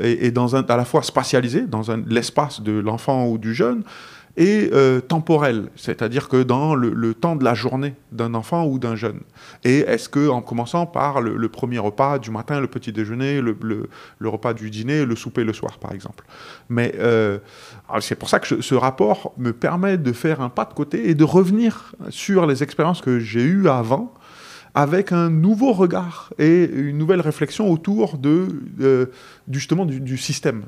et, 0.00 0.30
dans 0.30 0.54
un, 0.54 0.62
à 0.62 0.76
la 0.76 0.84
fois 0.84 1.02
spatialisé, 1.02 1.62
dans 1.62 1.82
l'espace 2.06 2.60
de 2.60 2.72
l'enfant 2.72 3.26
ou 3.26 3.38
du 3.38 3.54
jeune, 3.54 3.82
et 4.36 4.68
euh, 4.72 5.00
temporel, 5.00 5.70
c'est-à-dire 5.76 6.28
que 6.28 6.42
dans 6.42 6.74
le, 6.74 7.14
temps 7.14 7.36
de 7.36 7.44
la 7.44 7.54
journée 7.54 7.94
d'un 8.12 8.34
enfant 8.34 8.66
ou 8.66 8.78
d'un 8.78 8.94
jeune. 8.94 9.20
Et 9.64 9.78
est-ce 9.78 10.08
que, 10.08 10.28
en 10.28 10.42
commençant 10.42 10.84
par 10.84 11.20
le, 11.22 11.48
premier 11.48 11.78
repas 11.78 12.18
du 12.18 12.30
matin, 12.30 12.60
le 12.60 12.66
petit 12.66 12.92
déjeuner, 12.92 13.40
le, 13.40 13.88
repas 14.22 14.52
du 14.52 14.70
dîner, 14.70 15.06
le 15.06 15.16
souper 15.16 15.44
le 15.44 15.54
soir, 15.54 15.78
par 15.78 15.92
exemple. 15.92 16.24
Mais 16.68 16.94
euh, 16.98 17.38
c'est 18.00 18.16
pour 18.16 18.28
ça 18.28 18.38
que 18.38 18.60
ce 18.60 18.74
rapport 18.74 19.32
me 19.38 19.52
permet 19.52 19.96
de 19.96 20.12
faire 20.12 20.42
un 20.42 20.50
pas 20.50 20.66
de 20.66 20.74
côté 20.74 21.08
et 21.08 21.14
de 21.14 21.24
revenir 21.24 21.94
sur 22.10 22.46
les 22.46 22.62
expériences 22.62 23.00
que 23.00 23.18
j'ai 23.18 23.42
eues 23.42 23.68
avant 23.68 24.12
avec 24.74 25.12
un 25.12 25.30
nouveau 25.30 25.72
regard 25.72 26.34
et 26.38 26.64
une 26.64 26.98
nouvelle 26.98 27.22
réflexion 27.22 27.72
autour 27.72 28.18
de, 28.18 28.48
euh, 28.82 29.06
justement 29.50 29.86
du, 29.86 30.18
système, 30.18 30.64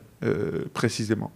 précisément. 0.73 1.31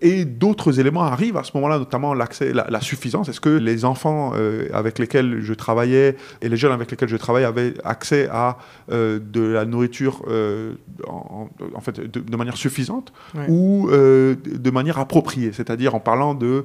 Et 0.00 0.24
d'autres 0.24 0.80
éléments 0.80 1.04
arrivent 1.04 1.36
à 1.36 1.42
ce 1.42 1.52
moment-là, 1.54 1.78
notamment 1.78 2.14
l'accès, 2.14 2.52
la, 2.52 2.80
suffisance. 2.80 3.28
Est-ce 3.28 3.40
que 3.40 3.48
les 3.48 3.84
enfants 3.84 4.32
euh, 4.34 4.68
avec 4.72 4.98
lesquels 4.98 5.40
je 5.40 5.54
travaillais 5.54 6.16
et 6.42 6.48
les 6.48 6.56
jeunes 6.56 6.72
avec 6.72 6.90
lesquels 6.90 7.08
je 7.08 7.16
travaillais 7.16 7.46
avaient 7.46 7.74
accès 7.84 8.28
à 8.30 8.58
euh, 8.92 9.18
de 9.18 9.40
la 9.40 9.64
nourriture 9.64 10.22
euh, 10.28 10.74
en, 11.08 11.80
fait, 11.80 12.00
de, 12.00 12.36
manière 12.36 12.56
suffisante 12.56 13.12
ou 13.48 13.88
de 13.90 14.70
manière 14.70 14.98
appropriée, 14.98 15.52
c'est-à-dire 15.52 15.94
en 15.94 16.00
parlant 16.00 16.34
de 16.34 16.64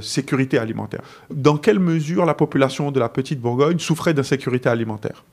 sécurité 0.00 0.58
alimentaire? 0.58 1.02
Dans 1.30 1.56
quelle 1.56 1.78
mesure 1.78 2.24
la 2.24 2.34
population 2.34 2.90
de 2.90 3.00
la 3.00 3.08
petite 3.08 3.40
Bourgogne 3.40 3.78
souffrait 3.78 4.14
d'insécurité 4.14 4.68
alimentaire? 4.68 5.24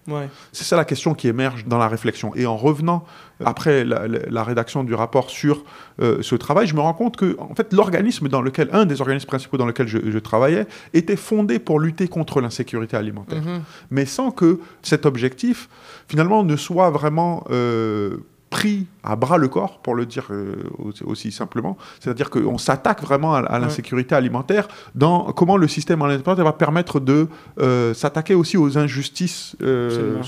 C'est 0.52 0.64
ça 0.64 0.76
la 0.76 0.86
question 0.86 1.14
qui 1.14 1.28
émerge 1.28 1.66
dans 1.66 1.78
la 1.78 1.88
réflexion. 1.88 2.34
Et 2.36 2.46
en 2.46 2.58
revenant 2.58 3.06
après 3.44 3.84
la, 3.84 4.44
rédaction 4.44 4.84
du 4.84 4.94
rapport 4.94 5.30
sur 5.30 5.64
euh, 6.02 6.22
ce 6.22 6.36
travail, 6.36 6.68
je 6.68 6.76
me 6.76 6.80
rends 6.80 6.94
compte 6.94 7.18
que 7.18 7.36
en 7.40 7.54
fait, 7.56 7.74
l'organisme 7.74 8.30
dans 8.30 8.42
lequel, 8.42 8.70
un 8.72 8.86
des 8.86 9.02
organismes 9.02 9.28
principaux 9.28 9.58
dans 9.58 9.66
lequel 9.66 9.88
je, 9.88 10.20
travaillais, 10.20 10.68
était 10.94 11.16
fondé 11.16 11.60
pour 11.60 11.80
lutter 11.80 12.08
contre 12.08 12.42
l'insécurité 12.42 12.96
alimentaire. 12.96 13.42
Mhm. 13.42 13.62
Mais 13.92 14.06
sans 14.06 14.32
que 14.32 14.60
cet 14.82 15.06
objectif, 15.06 15.70
finalement, 16.08 16.44
ne 16.44 16.56
soit 16.56 16.90
vraiment 16.90 17.46
euh, 17.50 18.18
pris 18.50 18.88
à 19.04 19.16
bras 19.16 19.38
le 19.38 19.48
corps, 19.48 19.80
pour 19.80 19.96
le 19.96 20.06
dire 20.06 20.28
euh, 20.32 20.56
aussi 21.04 21.32
simplement. 21.32 21.78
C'est-à-dire 22.00 22.30
qu'on 22.30 22.58
s'attaque 22.58 23.02
vraiment 23.02 23.36
à, 23.36 23.60
l'insécurité 23.60 24.16
alimentaire 24.16 24.68
dans 24.94 25.32
comment 25.34 25.58
le 25.58 25.68
système 25.68 26.02
alimentaire 26.02 26.44
va 26.44 26.54
permettre 26.54 27.00
de 27.00 27.28
euh, 27.60 27.94
s'attaquer 27.94 28.34
aussi 28.34 28.58
aux 28.58 28.78
injustices 28.78 29.56
euh, 29.62 30.22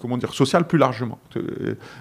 comment 0.00 0.18
dire, 0.18 0.32
sociales 0.34 0.66
plus 0.66 0.78
largement. 0.78 1.18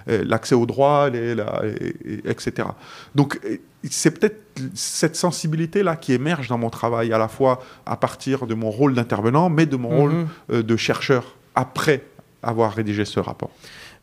L'accès 0.07 0.55
aux 0.55 0.65
droits, 0.65 1.09
etc. 1.09 2.67
Donc, 3.13 3.39
c'est 3.89 4.11
peut-être 4.11 4.41
cette 4.73 5.15
sensibilité-là 5.15 5.95
qui 5.95 6.13
émerge 6.13 6.47
dans 6.47 6.57
mon 6.57 6.69
travail, 6.69 7.11
à 7.13 7.17
la 7.17 7.27
fois 7.27 7.61
à 7.85 7.97
partir 7.97 8.47
de 8.47 8.53
mon 8.53 8.69
rôle 8.69 8.93
d'intervenant, 8.93 9.49
mais 9.49 9.65
de 9.65 9.75
mon 9.75 9.89
rôle 9.89 10.13
mm-hmm. 10.51 10.61
de 10.61 10.77
chercheur 10.77 11.35
après 11.55 12.03
avoir 12.43 12.73
rédigé 12.73 13.05
ce 13.05 13.19
rapport. 13.19 13.51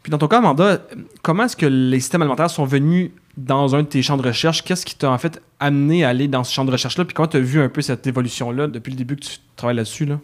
Puis 0.02 0.11
dans 0.11 0.18
ton 0.18 0.28
cas, 0.28 0.38
Amanda, 0.38 0.78
comment 1.23 1.44
est-ce 1.44 1.56
que 1.56 1.66
les 1.66 2.00
systèmes 2.00 2.23
alimentaires 2.23 2.50
sont 2.50 2.64
venus 2.64 3.12
dans 3.37 3.75
un 3.76 3.82
de 3.82 3.88
tes 3.88 4.02
champs 4.02 4.16
de 4.16 4.26
recherche? 4.26 4.62
Qu'est-ce 4.64 4.85
qui 4.85 4.97
t'a 4.97 5.11
en 5.11 5.18
fait 5.18 5.40
amené 5.61 6.04
à 6.04 6.09
aller 6.09 6.28
dans 6.28 6.42
ce 6.42 6.52
champ 6.52 6.64
de 6.64 6.73
recherche-là? 6.73 7.04
Puis 7.04 7.14
comment 7.14 7.28
tu 7.28 7.37
as 7.37 7.40
vu 7.40 7.61
un 7.61 7.68
peu 7.68 7.82
cette 7.82 8.06
évolution-là 8.06 8.66
depuis 8.66 8.90
le 8.90 8.97
début 8.97 9.16
que 9.16 9.25
tu 9.25 9.38
travailles 9.54 9.76
là-dessus? 9.76 10.06
Là? 10.06 10.18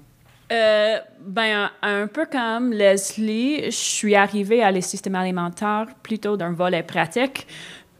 Euh, 0.51 0.99
ben, 1.25 1.71
un, 1.83 2.07
peu 2.07 2.27
comme 2.27 2.73
Leslie, 2.73 3.67
je 3.67 3.71
suis 3.71 4.15
arrivée 4.15 4.63
à 4.63 4.71
les 4.71 4.81
systèmes 4.81 5.15
alimentaires 5.15 5.87
plutôt 6.03 6.37
d'un 6.37 6.53
volet 6.53 6.83
pratique. 6.83 7.47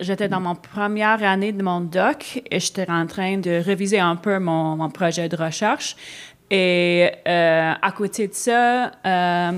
J'étais 0.01 0.29
dans 0.29 0.41
mon 0.41 0.55
première 0.55 1.23
année 1.23 1.53
de 1.53 1.63
mon 1.63 1.81
doc 1.81 2.43
et 2.51 2.61
j'étais 2.61 2.89
en 2.89 3.07
train 3.07 3.39
de 3.39 3.51
réviser 3.51 3.99
un 3.99 4.17
peu 4.17 4.39
mon, 4.39 4.77
mon 4.77 4.91
projet 4.91 5.29
de 5.29 5.37
recherche. 5.37 5.97
Et 6.51 7.11
euh, 7.27 7.73
à 7.81 7.93
côté 7.93 8.27
de 8.27 8.33
ça, 8.33 8.93
euh, 9.05 9.51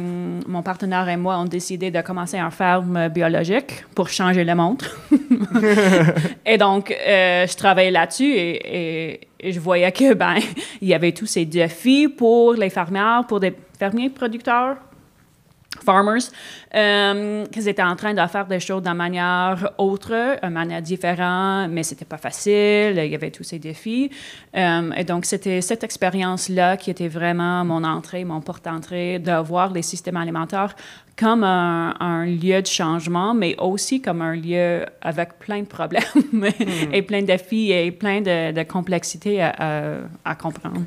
mon 0.47 0.63
partenaire 0.63 1.09
et 1.09 1.17
moi, 1.17 1.39
on 1.39 1.45
décidé 1.45 1.93
de 1.93 2.01
commencer 2.01 2.37
un 2.37 2.51
ferme 2.51 3.09
biologique 3.09 3.85
pour 3.95 4.09
changer 4.09 4.43
le 4.43 4.55
monde. 4.57 4.83
et 6.47 6.59
donc, 6.59 6.91
euh, 6.91 7.47
je 7.47 7.57
travaillais 7.57 7.93
là-dessus 7.93 8.33
et, 8.33 9.21
et, 9.39 9.53
je 9.53 9.61
voyais 9.61 9.93
que 9.93 10.15
ben 10.15 10.35
il 10.83 10.89
y 10.89 10.95
avait 10.95 11.13
tous 11.13 11.27
ces 11.27 11.45
défis 11.45 12.09
pour 12.09 12.55
les 12.55 12.71
fermières, 12.71 13.25
pour 13.29 13.39
des 13.39 13.55
fermiers 13.79 14.11
producteurs 14.11 14.77
farmers, 15.83 16.31
euh, 16.75 17.45
qu'ils 17.47 17.69
étaient 17.69 17.83
en 17.83 17.97
train 17.97 18.15
de 18.15 18.27
faire 18.27 18.47
des 18.47 18.61
choses 18.61 18.83
d'une 18.83 18.95
manière 18.95 19.71
autre, 19.79 20.39
d'une 20.43 20.53
manière 20.53 20.83
différente, 20.83 21.71
mais 21.71 21.83
c'était 21.83 22.05
pas 22.05 22.19
facile, 22.19 22.95
il 22.97 23.11
y 23.11 23.15
avait 23.15 23.31
tous 23.31 23.45
ces 23.45 23.59
défis. 23.59 24.11
Euh, 24.57 24.91
et 24.93 25.05
donc, 25.05 25.25
c'était 25.25 25.61
cette 25.61 25.85
expérience-là 25.85 26.77
qui 26.77 26.91
était 26.91 27.09
vraiment 27.09 27.65
mon 27.65 27.85
entrée, 27.85 28.25
mon 28.25 28.41
porte-entrée, 28.41 29.19
de 29.19 29.33
voir 29.43 29.73
les 29.73 29.83
systèmes 29.83 30.17
alimentaires 30.17 30.75
comme 31.19 31.45
un, 31.45 32.25
lieu 32.25 32.63
de 32.63 32.67
changement, 32.67 33.35
mais 33.35 33.55
aussi 33.59 34.01
comme 34.01 34.23
un 34.23 34.35
lieu 34.35 34.87
avec 35.03 35.39
plein 35.39 35.61
de 35.61 35.67
problèmes 35.67 36.03
hmm. 36.33 36.47
et 36.93 37.03
plein 37.03 37.21
de 37.21 37.27
défis 37.27 37.73
et 37.73 37.91
plein 37.91 38.23
de, 38.23 38.63
complexités 38.63 39.43
à 39.43 40.35
comprendre. 40.39 40.81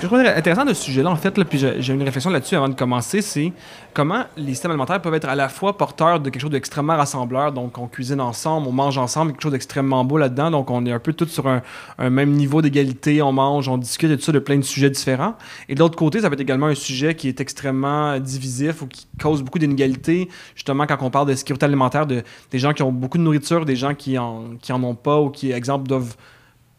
Je 0.00 0.06
trouve 0.06 0.18
intéressant 0.18 0.64
de 0.64 0.72
ce 0.72 0.82
sujet-là, 0.82 1.10
en 1.10 1.16
fait, 1.16 1.42
puis 1.44 1.58
j'ai 1.58 1.92
une 1.92 2.02
réflexion 2.02 2.30
là-dessus 2.30 2.56
avant 2.56 2.68
de 2.68 2.74
commencer, 2.74 3.22
c'est 3.22 3.52
comment 3.92 4.24
les 4.36 4.52
systèmes 4.52 4.72
alimentaires 4.72 5.00
peuvent 5.00 5.14
être 5.14 5.28
à 5.28 5.34
la 5.34 5.48
fois 5.48 5.76
porteurs 5.76 6.20
de 6.20 6.30
quelque 6.30 6.42
chose 6.42 6.50
d'extrêmement 6.50 6.96
rassembleur, 6.96 7.52
donc 7.52 7.78
on 7.78 7.86
cuisine 7.86 8.20
ensemble, 8.20 8.68
on 8.68 8.72
mange 8.72 8.98
ensemble, 8.98 9.32
quelque 9.32 9.42
chose 9.42 9.52
d'extrêmement 9.52 10.04
beau 10.04 10.18
là-dedans, 10.18 10.50
donc 10.50 10.70
on 10.70 10.84
est 10.86 10.92
un 10.92 10.98
peu 10.98 11.12
tous 11.12 11.28
sur 11.28 11.46
un, 11.48 11.62
même 12.10 12.32
niveau 12.32 12.62
d'égalité, 12.62 13.22
on 13.22 13.32
mange, 13.32 13.68
on 13.68 13.78
discute 13.78 14.10
de 14.10 14.16
tout 14.16 14.22
ça, 14.22 14.32
de 14.32 14.38
plein 14.38 14.56
de 14.56 14.62
sujets 14.62 14.90
différents. 14.90 15.34
Et 15.68 15.74
de 15.74 15.80
l'autre 15.80 15.96
côté, 15.96 16.20
ça 16.20 16.28
peut 16.28 16.34
être 16.34 16.40
également 16.40 16.66
un 16.66 16.74
sujet 16.74 17.14
qui 17.14 17.28
est 17.28 17.40
extrêmement 17.40 18.18
divisif 18.18 18.82
ou 18.82 18.86
qui 18.86 19.06
cause 19.20 19.42
beaucoup 19.42 19.58
d'inégalités, 19.58 20.28
justement 20.54 20.86
quand 20.86 20.98
on 21.00 21.10
parle 21.10 21.28
de 21.28 21.34
sécurité 21.34 21.66
alimentaire, 21.66 22.06
de, 22.06 22.22
des 22.50 22.58
gens 22.58 22.72
qui 22.72 22.82
ont 22.82 22.92
beaucoup 22.92 23.18
de 23.18 23.22
nourriture, 23.22 23.64
des 23.64 23.76
gens 23.76 23.94
qui 23.94 24.18
en, 24.18 24.56
qui 24.60 24.72
ont 24.72 24.94
pas 24.94 25.20
ou 25.20 25.30
qui, 25.30 25.52
exemple, 25.52 25.86
doivent 25.86 26.16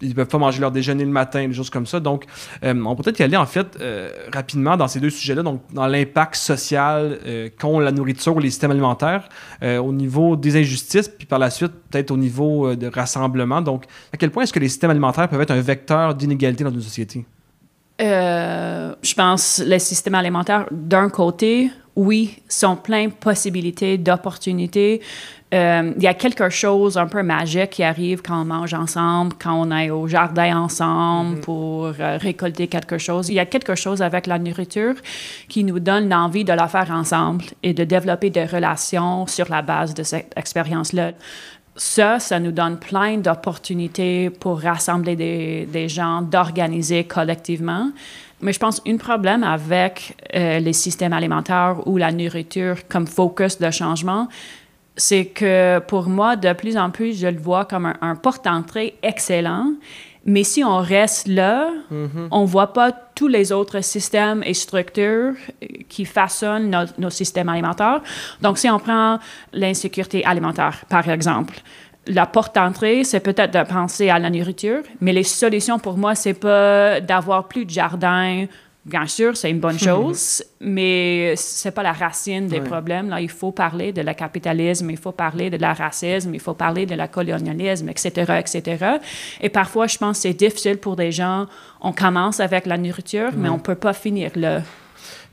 ils 0.02 0.14
peuvent 0.14 0.28
pas 0.28 0.38
manger 0.38 0.60
leur 0.60 0.72
déjeuner 0.72 1.06
le 1.06 1.12
matin, 1.12 1.48
des 1.48 1.54
choses 1.54 1.70
comme 1.70 1.86
ça. 1.86 2.00
Donc, 2.00 2.26
euh, 2.64 2.74
on 2.86 2.96
peut 2.96 3.04
peut-être 3.04 3.20
y 3.20 3.24
aller 3.24 3.38
en 3.38 3.46
fait 3.46 3.78
euh, 3.80 4.12
rapidement 4.34 4.78
dans 4.78 4.88
ces 4.88 5.00
deux 5.00 5.10
sujets-là, 5.10 5.44
donc 5.44 5.62
dans 5.74 5.88
l'impact 5.88 6.36
social 6.36 7.20
euh, 7.26 7.50
qu'ont 7.58 7.80
la 7.80 7.92
nourriture 7.92 8.36
ou 8.36 8.40
les 8.40 8.50
systèmes 8.50 8.72
alimentaires 8.72 9.30
au 9.62 9.92
niveau 9.92 10.36
des 10.36 10.58
injustices, 10.58 11.08
puis 11.08 11.26
par 11.26 11.40
la 11.40 11.50
suite 11.50 11.72
peut-être 11.90 12.12
au 12.12 12.18
niveau 12.18 12.76
de 12.76 12.88
rassemblement. 12.88 13.62
Donc, 13.62 13.86
à 14.14 14.18
quel 14.18 14.32
point 14.32 14.44
est-ce 14.44 14.54
que 14.54 14.60
les 14.60 14.70
systèmes 14.70 14.92
alimentaires 14.92 15.28
peuvent 15.28 15.42
être 15.42 15.52
un 15.52 15.62
vecteur 15.62 16.14
d'inégalité 16.14 16.64
dans 16.64 16.72
une 16.72 16.82
société? 16.82 17.26
Je 18.00 19.14
pense 19.14 19.60
les 19.60 19.80
systèmes 19.80 20.16
alimentaires, 20.16 20.68
d'un 20.72 21.10
côté, 21.10 21.72
oui, 21.96 22.38
sont 22.50 22.76
plein 22.76 23.08
de 23.08 23.14
possibilités, 23.14 23.98
d'opportunités. 23.98 25.02
Euh, 25.54 25.94
il 25.96 26.04
y 26.04 26.08
a 26.08 26.14
quelque 26.14 26.50
chose 26.50 26.98
un 26.98 27.08
peu 27.08 27.24
magique 27.24 27.70
qui 27.70 27.84
arrive 27.84 28.22
quand 28.22 28.42
on 28.42 28.46
mange 28.46 28.74
ensemble, 28.74 29.34
quand 29.42 29.54
on 29.54 29.72
est 29.72 29.90
au 29.90 30.08
jardin 30.08 30.58
ensemble 30.58 31.38
mm-hmm. 31.38 31.42
pour 31.42 31.86
euh, 31.86 32.18
récolter 32.18 32.68
quelque 32.68 32.98
chose. 32.98 33.30
Il 33.30 33.36
y 33.36 33.40
a 33.40 33.46
quelque 33.46 33.76
chose 33.76 34.02
avec 34.02 34.28
la 34.28 34.40
nourriture 34.40 34.96
qui 35.48 35.64
nous 35.64 35.80
donne 35.80 36.10
l'envie 36.10 36.44
de 36.44 36.52
la 36.52 36.68
faire 36.68 36.92
ensemble 36.92 37.46
et 37.64 37.74
de 37.74 37.84
développer 37.86 38.32
des 38.32 38.46
relations 38.46 39.28
sur 39.28 39.50
la 39.50 39.62
base 39.62 39.94
de 39.94 40.04
cette 40.04 40.34
expérience-là. 40.36 41.12
Ça, 41.78 42.20
ça 42.20 42.40
nous 42.40 42.52
donne 42.52 42.78
plein 42.80 43.18
d'opportunités 43.18 44.30
pour 44.30 44.62
rassembler 44.62 45.16
des, 45.16 45.66
des 45.66 45.90
gens, 45.90 46.22
d'organiser 46.22 47.04
collectivement. 47.04 47.92
Mais 48.42 48.54
je 48.54 48.60
pense 48.60 48.82
un 48.88 48.98
problème 48.98 49.44
avec 49.44 50.16
euh, 50.36 50.60
les 50.60 50.74
systèmes 50.74 51.14
alimentaires 51.14 51.78
ou 51.86 51.98
la 51.98 52.12
nourriture 52.12 52.88
comme 52.88 53.08
focus 53.08 53.58
de 53.60 53.72
changement, 53.72 54.28
c'est 54.98 55.26
que 55.26 55.80
pour 55.80 56.08
moi, 56.08 56.36
de 56.36 56.54
plus 56.54 56.78
en 56.78 56.90
plus, 56.90 57.20
je 57.20 57.28
le 57.28 57.40
vois 57.40 57.66
comme 57.66 57.94
un, 58.02 58.16
porte-entrée 58.16 58.96
excellent. 59.02 59.74
Mais 60.26 60.44
si 60.44 60.64
on 60.64 60.78
reste 60.78 61.28
là, 61.28 61.70
mm-hmm. 61.92 62.28
on 62.32 62.42
ne 62.42 62.48
voit 62.48 62.74
pas 62.74 62.92
tous 63.16 63.28
les 63.30 63.52
autres 63.52 63.82
systèmes 63.82 64.44
et 64.46 64.54
structures 64.54 65.34
qui 65.90 66.06
façonnent 66.06 66.88
nos 66.98 67.10
systèmes 67.10 67.50
alimentaires. 67.50 68.02
Donc, 68.42 68.58
si 68.58 68.70
on 68.70 68.78
prend 68.78 69.20
l'insécurité 69.54 70.26
alimentaire, 70.26 70.84
par 70.90 71.10
exemple, 71.10 71.56
la 72.08 72.26
porte 72.26 72.54
d'entrée, 72.56 73.04
c'est 73.04 73.22
peut-être 73.22 73.54
de 73.54 73.68
penser 73.68 74.10
à 74.10 74.20
la 74.20 74.30
nourriture, 74.30 74.84
mais 75.02 75.14
les 75.14 75.24
solutions 75.24 75.80
pour 75.80 75.98
moi, 75.98 76.14
c'est 76.14 76.34
pas 76.34 77.00
d'avoir 77.02 77.48
plus 77.48 77.66
de 77.66 77.72
jardin. 77.72 78.46
Bien 78.86 79.08
sûr, 79.08 79.36
c'est 79.36 79.50
une 79.50 79.60
bonne 79.60 79.80
chose, 79.80 80.44
mais 80.62 81.34
c'est 81.38 81.72
pas 81.72 81.82
la 81.82 81.92
racine 81.92 82.48
des 82.48 82.62
problèmes. 82.62 83.10
Là, 83.10 83.20
il 83.20 83.32
faut 83.32 83.52
parler 83.52 83.92
de 83.92 84.02
la 84.02 84.14
capitalisme, 84.14 84.92
il 84.92 84.98
faut 84.98 85.12
parler 85.12 85.50
de 85.50 85.58
la 85.58 85.74
racisme, 85.74 86.36
il 86.36 86.40
faut 86.40 86.54
parler 86.54 86.86
de 86.86 86.94
la 86.94 87.08
colonialisme, 87.08 87.90
etc., 87.90 88.12
etc. 88.40 88.86
Et 89.42 89.50
parfois, 89.50 89.88
je 89.88 89.98
pense 89.98 90.18
que 90.18 90.22
c'est 90.24 90.34
difficile 90.34 90.78
pour 90.78 90.96
des 90.96 91.12
gens. 91.12 91.48
On 91.82 91.94
commence 91.94 92.40
avec 92.40 92.68
la 92.68 92.78
nourriture, 92.78 93.32
mais 93.36 93.50
on 93.50 93.58
peut 93.58 93.74
pas 93.74 93.94
finir 93.94 94.30
là 94.36 94.62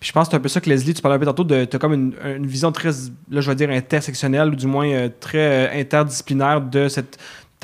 je 0.02 0.12
pense 0.12 0.26
que 0.26 0.32
c'est 0.32 0.36
un 0.36 0.40
peu 0.40 0.48
ça 0.48 0.60
que 0.60 0.68
Leslie, 0.68 0.94
tu 0.94 1.00
parlais 1.00 1.16
un 1.16 1.18
peu 1.20 1.26
tantôt, 1.26 1.44
tu 1.44 1.54
as 1.54 1.78
comme 1.78 1.92
une, 1.92 2.46
vision 2.46 2.72
très, 2.72 2.90
là, 3.30 3.40
je 3.40 3.48
vais 3.48 3.54
dire, 3.54 3.70
intersectionnelle, 3.70 4.48
ou 4.48 4.56
du 4.56 4.66
moins 4.66 4.88
euh, 4.88 5.08
très 5.20 5.68
euh, 5.68 5.80
interdisciplinaire 5.80 6.60
de 6.60 6.88
cette, 6.88 7.18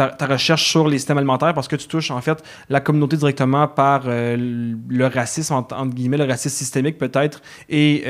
ta, 0.06 0.26
recherche 0.26 0.70
sur 0.70 0.88
les 0.88 0.98
systèmes 0.98 1.18
alimentaires, 1.18 1.54
parce 1.54 1.68
que 1.68 1.76
tu 1.76 1.86
touches, 1.88 2.10
en 2.10 2.20
fait, 2.20 2.42
la 2.68 2.80
communauté 2.80 3.16
directement 3.16 3.66
par 3.68 4.02
euh, 4.06 4.36
le 4.36 5.06
racisme, 5.06 5.54
entre, 5.54 5.84
guillemets, 5.86 6.16
le 6.16 6.24
racisme 6.24 6.56
systémique 6.56 6.98
peut-être, 6.98 7.42
et 7.68 8.02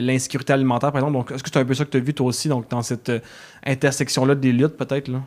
l'insécurité 0.00 0.52
alimentaire, 0.52 0.92
par 0.92 1.00
exemple. 1.00 1.12
Donc, 1.12 1.30
est-ce 1.30 1.42
que 1.42 1.50
c'est 1.52 1.58
un 1.58 1.64
peu 1.64 1.74
ça 1.74 1.84
que 1.84 1.90
tu 1.90 1.96
as 1.96 2.00
vu, 2.00 2.14
toi 2.14 2.26
aussi, 2.26 2.48
donc, 2.48 2.68
dans 2.70 2.82
cette 2.82 3.12
intersection-là 3.64 4.34
des 4.34 4.52
luttes, 4.52 4.76
peut-être, 4.76 5.08
là? 5.08 5.22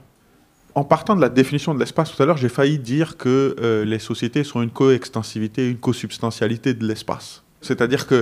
En 0.76 0.84
partant 0.84 1.16
de 1.16 1.22
la 1.22 1.30
définition 1.30 1.74
de 1.74 1.80
l'espace 1.80 2.16
tout 2.16 2.22
à 2.22 2.26
l'heure, 2.26 2.38
j'ai 2.38 2.50
failli 2.50 2.80
dire 2.80 3.18
que 3.18 3.84
les 3.86 4.00
sociétés 4.00 4.44
sont 4.44 4.62
une 4.62 4.70
coextensivité, 4.70 5.70
une 5.70 5.78
co-substantialité 5.78 6.74
de 6.74 6.86
l'espace. 6.86 7.44
C'est-à-dire 7.62 8.08
que 8.08 8.16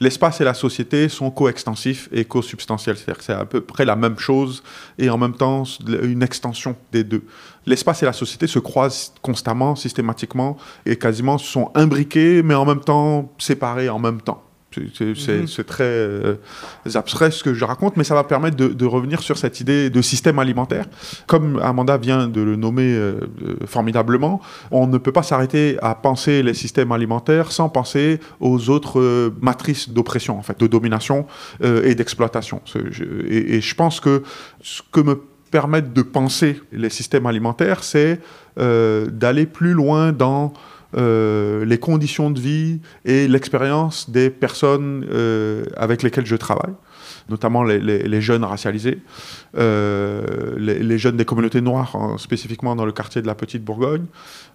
l'espace 0.00 0.40
et 0.40 0.44
la 0.44 0.54
société 0.54 1.08
sont 1.08 1.30
coextensifs 1.30 2.08
et 2.12 2.24
co-substantiels. 2.24 2.96
C'est-à-dire 2.96 3.18
que 3.18 3.24
c'est 3.24 3.32
à 3.32 3.44
peu 3.44 3.60
près 3.60 3.84
la 3.84 3.96
même 3.96 4.18
chose 4.18 4.62
et 4.98 5.08
en 5.08 5.18
même 5.18 5.36
temps 5.36 5.64
une 5.86 6.22
extension 6.22 6.76
des 6.92 7.04
deux. 7.04 7.22
L'espace 7.66 8.02
et 8.02 8.06
la 8.06 8.12
société 8.12 8.46
se 8.46 8.58
croisent 8.58 9.12
constamment, 9.22 9.76
systématiquement 9.76 10.56
et 10.84 10.96
quasiment 10.96 11.38
sont 11.38 11.70
imbriqués 11.74 12.42
mais 12.42 12.54
en 12.54 12.64
même 12.64 12.80
temps 12.80 13.32
séparés 13.38 13.88
en 13.88 13.98
même 13.98 14.20
temps. 14.20 14.43
Mhm. 14.76 15.46
C'est 15.46 15.64
très 15.64 15.84
euh, 15.84 16.36
abstrait 16.94 17.30
ce 17.30 17.42
que 17.42 17.54
je 17.54 17.64
raconte, 17.64 17.96
mais 17.96 18.04
ça 18.04 18.14
va 18.14 18.24
permettre 18.24 18.56
de, 18.56 18.86
revenir 18.86 19.22
sur 19.22 19.38
cette 19.38 19.60
idée 19.60 19.90
de 19.90 20.02
système 20.02 20.38
alimentaire. 20.38 20.86
Comme 21.26 21.58
Amanda 21.62 21.96
vient 21.96 22.28
de 22.28 22.40
le 22.40 22.56
nommer 22.56 22.94
euh, 22.94 23.20
euh, 23.42 23.56
formidablement, 23.66 24.40
on 24.70 24.86
ne 24.86 24.98
peut 24.98 25.12
pas 25.12 25.22
s'arrêter 25.22 25.76
à 25.82 25.94
penser 25.94 26.42
les 26.42 26.54
systèmes 26.54 26.92
alimentaires 26.92 27.50
sans 27.50 27.68
penser 27.68 28.20
aux 28.40 28.70
autres 28.70 29.32
matrices 29.40 29.88
d'oppression, 29.88 30.38
en 30.38 30.42
fait, 30.42 30.58
de 30.60 30.66
domination 30.66 31.26
et 31.62 31.94
d'exploitation. 31.94 32.60
Et, 33.28 33.56
et, 33.56 33.60
je 33.60 33.74
pense 33.74 34.00
que 34.00 34.22
ce 34.60 34.82
que 34.92 35.00
me 35.00 35.20
permettent 35.54 35.92
de 35.92 36.02
penser 36.02 36.60
les 36.72 36.90
systèmes 36.90 37.26
alimentaires, 37.26 37.84
c'est 37.84 38.20
euh, 38.58 39.06
d'aller 39.06 39.46
plus 39.46 39.72
loin 39.72 40.12
dans 40.12 40.52
euh, 40.96 41.64
les 41.64 41.78
conditions 41.78 42.30
de 42.30 42.40
vie 42.40 42.80
et 43.04 43.28
l'expérience 43.28 44.10
des 44.10 44.30
personnes 44.30 45.06
euh, 45.10 45.64
avec 45.76 46.02
lesquelles 46.02 46.26
je 46.26 46.36
travaille 46.36 46.74
notamment 47.28 47.62
les, 47.62 48.20
jeunes 48.20 48.44
racialisés, 48.44 48.98
euh, 49.56 50.54
les, 50.56 50.98
jeunes 50.98 51.16
des 51.16 51.24
communautés 51.24 51.60
noires, 51.60 51.94
hein, 51.94 52.16
spécifiquement 52.18 52.74
dans 52.74 52.84
le 52.84 52.92
quartier 52.92 53.22
de 53.22 53.26
la 53.26 53.34
Petite 53.34 53.64
Bourgogne, 53.64 54.06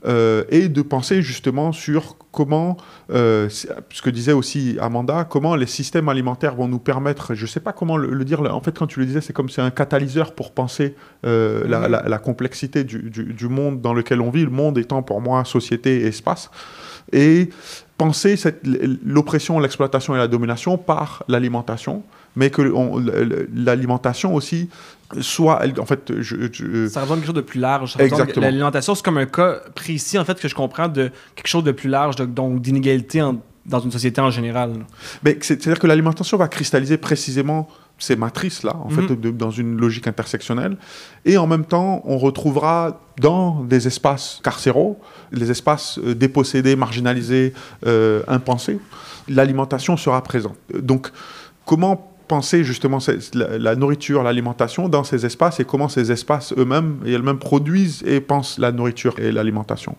euh, 0.06 0.44
et 0.50 0.68
de 0.68 0.82
penser 0.82 1.22
justement 1.22 1.72
sur 1.72 2.18
comment, 2.32 2.76
euh, 3.12 3.48
ce 3.50 4.02
que 4.02 4.10
disait 4.10 4.34
aussi 4.34 4.78
Amanda, 4.82 5.24
comment 5.24 5.56
les 5.56 5.68
systèmes 5.68 6.10
alimentaires 6.10 6.56
vont 6.56 6.68
nous 6.68 6.80
permettre, 6.80 7.34
je 7.34 7.44
ne 7.44 7.48
sais 7.48 7.62
pas 7.62 7.72
comment 7.72 7.98
le, 7.98 8.26
dire, 8.26 8.42
en 8.42 8.62
fait 8.62 8.78
quand 8.78 8.88
tu 8.88 9.00
le 9.00 9.06
disais, 9.06 9.22
c'est 9.22 9.34
comme 9.34 9.50
c'est 9.50 9.62
un 9.62 9.72
catalyseur 9.72 10.34
pour 10.34 10.52
penser 10.52 10.96
mhm. 11.24 11.68
la, 11.68 12.20
complexité 12.20 12.84
du, 12.84 13.10
du, 13.10 13.48
monde 13.48 13.82
dans 13.82 13.94
lequel 13.94 14.20
on 14.20 14.30
vit, 14.30 14.44
le 14.44 14.52
monde 14.52 14.78
étant 14.78 15.02
pour 15.02 15.22
moi 15.22 15.46
société 15.46 16.02
et 16.02 16.08
espace. 16.08 16.52
Et 17.12 17.50
penser 17.98 18.36
l'oppression, 19.06 19.60
l'exploitation 19.60 20.16
et 20.16 20.18
la 20.18 20.28
domination 20.28 20.78
par 20.78 21.24
l'alimentation, 21.28 22.04
mais 22.36 22.50
que 22.50 22.62
l'alimentation 23.54 24.34
aussi 24.34 24.70
soit, 25.22 25.62
en 25.80 25.86
fait, 25.86 26.14
je, 26.20 26.88
ça 26.88 27.02
représente 27.02 27.20
quelque 27.20 27.26
chose 27.26 27.36
de 27.36 27.42
plus 27.42 27.60
large. 27.60 27.96
Exactement. 28.00 28.46
L'alimentation, 28.46 28.96
c'est 28.96 29.04
comme 29.04 29.18
un 29.18 29.26
cas 29.26 29.60
précis, 29.76 30.20
en 30.20 30.26
fait, 30.26 30.40
que 30.40 30.48
je 30.48 30.56
comprends 30.56 30.88
de 30.88 31.12
quelque 31.36 31.48
chose 31.48 31.64
de 31.64 31.72
plus 31.72 31.90
large, 31.90 32.16
donc 32.18 32.62
d'inégalité 32.62 33.24
dans 33.66 33.80
une 33.80 33.92
société 33.92 34.20
en 34.20 34.32
général. 34.32 34.74
C'est-à-dire 35.42 35.80
que 35.80 35.88
l'alimentation 35.88 36.38
va 36.38 36.48
cristalliser 36.48 36.98
précisément 36.98 37.68
ces 37.98 38.16
matrices-là, 38.16 38.76
en 38.78 38.90
fait, 38.90 39.02
mhm. 39.02 39.32
dans 39.38 39.52
une 39.52 39.78
logique 39.78 40.08
intersectionnelle. 40.08 40.78
Et 41.26 41.38
en 41.38 41.48
même 41.48 41.66
temps, 41.66 42.02
on 42.06 42.18
retrouvera 42.18 43.02
dans 43.20 43.64
des 43.64 43.88
espaces 43.88 44.40
carcéraux, 44.44 45.00
les 45.32 45.52
espaces 45.52 46.00
euh, 46.00 46.16
dépossédés, 46.16 46.78
marginalisés, 46.78 47.54
euh, 47.86 48.24
impensés, 48.28 48.80
l'alimentation 49.28 49.98
sera 49.98 50.24
présente. 50.24 50.56
Donc, 50.74 51.12
comment 51.66 52.10
penser 52.30 52.64
justement 52.64 53.00
la, 53.34 53.76
nourriture, 53.76 54.24
l'alimentation 54.24 54.88
dans 54.88 55.04
ces 55.04 55.26
espaces 55.26 55.60
et 55.60 55.66
comment 55.66 55.90
ces 55.90 56.14
espaces 56.14 56.54
eux-mêmes 56.58 57.00
et 57.06 57.12
elles-mêmes 57.12 57.40
produisent 57.40 58.04
et 58.06 58.22
pensent 58.22 58.58
la 58.60 58.72
nourriture 58.72 59.16
et 59.20 59.34
l'alimentation 59.34 59.98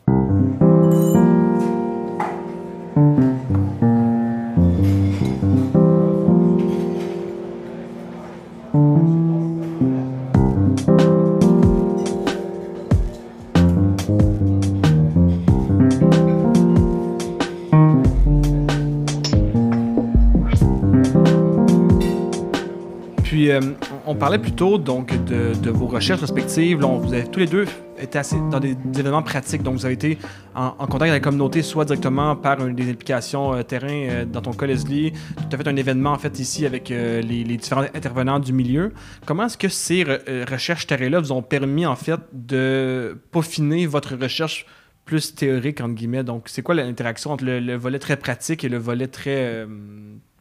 on 24.11 24.17
parlait 24.17 24.39
plutôt 24.39 24.77
donc 24.77 25.15
de, 25.25 25.71
vos 25.71 25.87
recherches 25.87 26.21
respectives. 26.21 26.81
vous 26.81 27.13
avez 27.15 27.29
tous 27.29 27.39
les 27.39 27.47
deux 27.47 27.65
été 27.97 28.19
assez, 28.19 28.37
dans 28.51 28.59
des, 28.59 28.77
événements 28.99 29.23
pratiques. 29.23 29.63
Donc, 29.63 29.77
vous 29.77 29.85
avez 29.85 29.95
été 29.95 30.19
en, 30.57 30.73
contact 30.73 31.03
avec 31.03 31.13
la 31.13 31.21
communauté, 31.21 31.63
soit 31.63 31.85
directement 31.85 32.35
par 32.35 32.57
des 32.57 32.91
implications 32.91 33.55
euh, 33.55 33.63
terrain, 33.63 33.89
euh, 33.89 34.25
dans 34.25 34.43
ton 34.43 34.53
cas, 34.53 34.67
Leslie. 34.67 35.13
Tu 35.49 35.55
as 35.55 35.59
fait 35.59 35.69
un 35.69 35.77
événement, 35.77 36.11
en 36.11 36.19
fait, 36.19 36.41
ici 36.41 36.67
avec 36.67 36.91
euh, 36.91 37.23
les, 37.23 37.45
différents 37.45 37.83
intervenants 37.83 38.41
du 38.41 38.53
milieu. 38.53 38.93
Comment 39.27 39.47
est-ce 39.47 39.57
que 39.57 39.69
ces 39.69 40.03
recherches 40.03 40.89
terrain-là 40.89 41.21
vous 41.21 41.31
ont 41.31 41.43
permis, 41.43 41.87
en 41.87 41.97
fait, 41.97 42.21
de 42.33 43.17
peaufiner 43.31 43.87
votre 43.87 44.17
recherche 44.17 44.67
plus 45.05 45.37
théorique, 45.37 45.81
entre 45.81 45.95
guillemets? 45.95 46.25
Donc, 46.25 46.49
c'est 46.49 46.63
quoi 46.63 46.75
l'interaction 46.75 47.31
entre 47.31 47.45
le, 47.45 47.77
volet 47.77 48.01
très 48.01 48.17
pratique 48.17 48.65
et 48.65 48.69
le 48.69 48.79
volet 48.79 49.07
très 49.07 49.67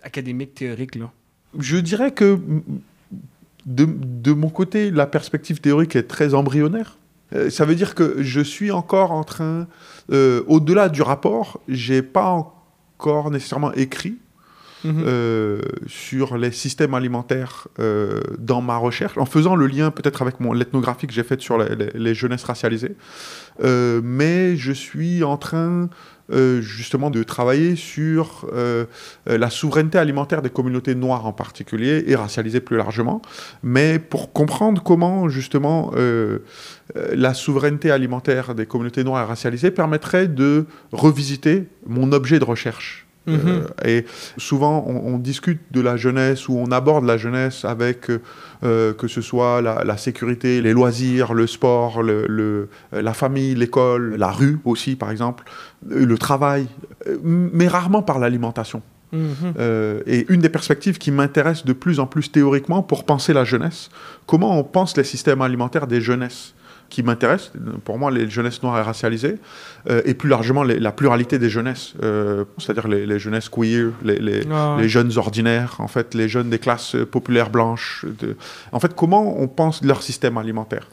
académique, 0.01 0.55
théorique, 0.55 0.95
là? 0.95 1.11
Je 1.57 1.77
dirais 1.77 2.11
que 2.11 2.39
de, 3.69 4.31
mon 4.31 4.49
côté, 4.49 4.89
la 4.91 5.05
perspective 5.05 5.61
théorique 5.61 5.95
est 5.95 6.03
très 6.03 6.33
embryonnaire. 6.33 6.97
Euh, 7.35 7.49
ça 7.49 7.65
veut 7.65 7.75
dire 7.75 7.93
que 7.93 8.23
je 8.23 8.41
suis 8.41 8.71
encore 8.71 9.11
en 9.11 9.23
train, 9.23 9.67
euh, 10.11 10.41
au-delà 10.47 10.89
du 10.89 11.03
rapport, 11.03 11.61
j'ai 11.67 12.01
pas 12.01 12.29
encore 12.29 13.29
nécessairement 13.29 13.71
écrit 13.73 14.17
mhm. 14.83 15.03
euh, 15.05 15.61
sur 15.85 16.37
les 16.37 16.51
systèmes 16.51 16.95
alimentaires 16.95 17.67
dans 18.39 18.61
ma 18.61 18.77
recherche, 18.77 19.17
en 19.17 19.25
faisant 19.25 19.55
le 19.55 19.67
lien 19.67 19.91
peut-être 19.91 20.23
avec 20.23 20.39
mon 20.39 20.51
l'ethnographie 20.51 21.05
que 21.05 21.13
j'ai 21.13 21.23
faite 21.23 21.41
sur 21.41 21.59
les, 21.59 21.91
les, 21.93 22.13
jeunesses 22.15 22.43
racialisées. 22.43 22.95
mais 23.61 24.57
je 24.57 24.71
suis 24.71 25.23
en 25.23 25.37
train 25.37 25.89
euh, 26.31 26.61
justement 26.61 27.09
de 27.09 27.23
travailler 27.23 27.75
sur 27.75 28.47
euh, 28.53 28.85
la 29.25 29.49
souveraineté 29.49 29.97
alimentaire 29.97 30.43
des 30.43 30.51
communautés 30.51 30.93
noires 30.93 31.25
en 31.25 31.33
particulier 31.33 32.03
et 32.05 32.15
racialisées 32.15 32.59
plus 32.59 32.77
largement, 32.77 33.21
mais 33.63 33.97
pour 33.97 34.31
comprendre 34.31 34.83
comment 34.83 35.27
justement 35.27 35.91
euh, 35.95 36.39
la 37.13 37.33
souveraineté 37.33 37.89
alimentaire 37.89 38.53
des 38.53 38.67
communautés 38.67 39.03
noires 39.03 39.23
et 39.23 39.27
racialisées 39.27 39.71
permettrait 39.71 40.27
de 40.27 40.65
revisiter 40.91 41.67
mon 41.87 42.11
objet 42.11 42.37
de 42.37 42.45
recherche. 42.45 43.07
Mhm. 43.27 43.67
et 43.85 44.05
souvent, 44.37 44.85
on, 44.87 45.19
discute 45.19 45.59
de 45.71 45.81
la 45.81 45.97
jeunesse 45.97 46.47
ou 46.47 46.57
on 46.57 46.71
aborde 46.71 47.05
la 47.05 47.17
jeunesse 47.17 47.63
avec 47.63 48.07
euh, 48.61 48.93
que 48.93 49.07
ce 49.07 49.21
soit 49.21 49.61
la, 49.61 49.97
sécurité, 49.97 50.61
les 50.61 50.73
loisirs, 50.73 51.33
le 51.33 51.47
sport, 51.47 52.03
le, 52.03 52.67
la 52.91 53.13
famille, 53.13 53.55
l'école, 53.55 54.15
la 54.17 54.31
rue 54.31 54.59
aussi, 54.65 54.97
par 54.97 55.11
exemple, 55.11 55.45
euh, 55.89 56.05
le 56.05 56.17
travail, 56.17 56.67
euh, 57.07 57.17
mais 57.23 57.69
rarement 57.69 58.01
par 58.01 58.19
l'alimentation. 58.19 58.81
Mhm. 59.11 59.55
et 60.05 60.31
une 60.31 60.39
des 60.39 60.49
perspectives 60.49 60.99
qui 60.99 61.09
m'intéresse 61.09 61.65
de 61.65 61.73
plus 61.73 61.99
en 61.99 62.05
plus 62.05 62.31
théoriquement 62.31 62.83
pour 62.83 63.05
penser 63.05 63.33
la 63.33 63.43
jeunesse, 63.43 63.89
comment 64.27 64.59
on 64.59 64.63
pense 64.63 64.95
les 64.97 65.03
systèmes 65.03 65.41
alimentaires 65.41 65.87
des 65.87 65.99
jeunesses? 65.99 66.53
Qui 66.89 67.03
m'intéressent, 67.03 67.51
pour 67.85 67.97
moi, 67.97 68.11
les 68.11 68.29
jeunesses 68.29 68.61
noires 68.63 68.77
et 68.79 68.81
racialisées, 68.81 69.37
euh, 69.89 70.01
et 70.05 70.13
plus 70.13 70.29
largement 70.29 70.63
la 70.63 70.91
pluralité 70.91 71.39
des 71.39 71.49
jeunesses, 71.49 71.93
euh, 72.03 72.45
c'est-à-dire 72.57 72.87
les, 72.87 73.19
jeunesses 73.19 73.49
queer, 73.49 73.91
les, 74.03 74.41
ah 74.51 74.77
les, 74.79 74.89
jeunes 74.89 75.17
ordinaires, 75.17 75.75
en 75.79 75.87
fait, 75.87 76.13
les 76.13 76.27
jeunes 76.27 76.49
des 76.49 76.59
classes 76.59 76.95
populaires 77.11 77.49
blanches. 77.49 78.05
De... 78.19 78.35
En 78.71 78.79
fait, 78.79 78.95
comment 78.95 79.39
on 79.41 79.47
pense 79.47 79.83
leur 79.83 80.01
système 80.01 80.37
alimentaire 80.37 80.87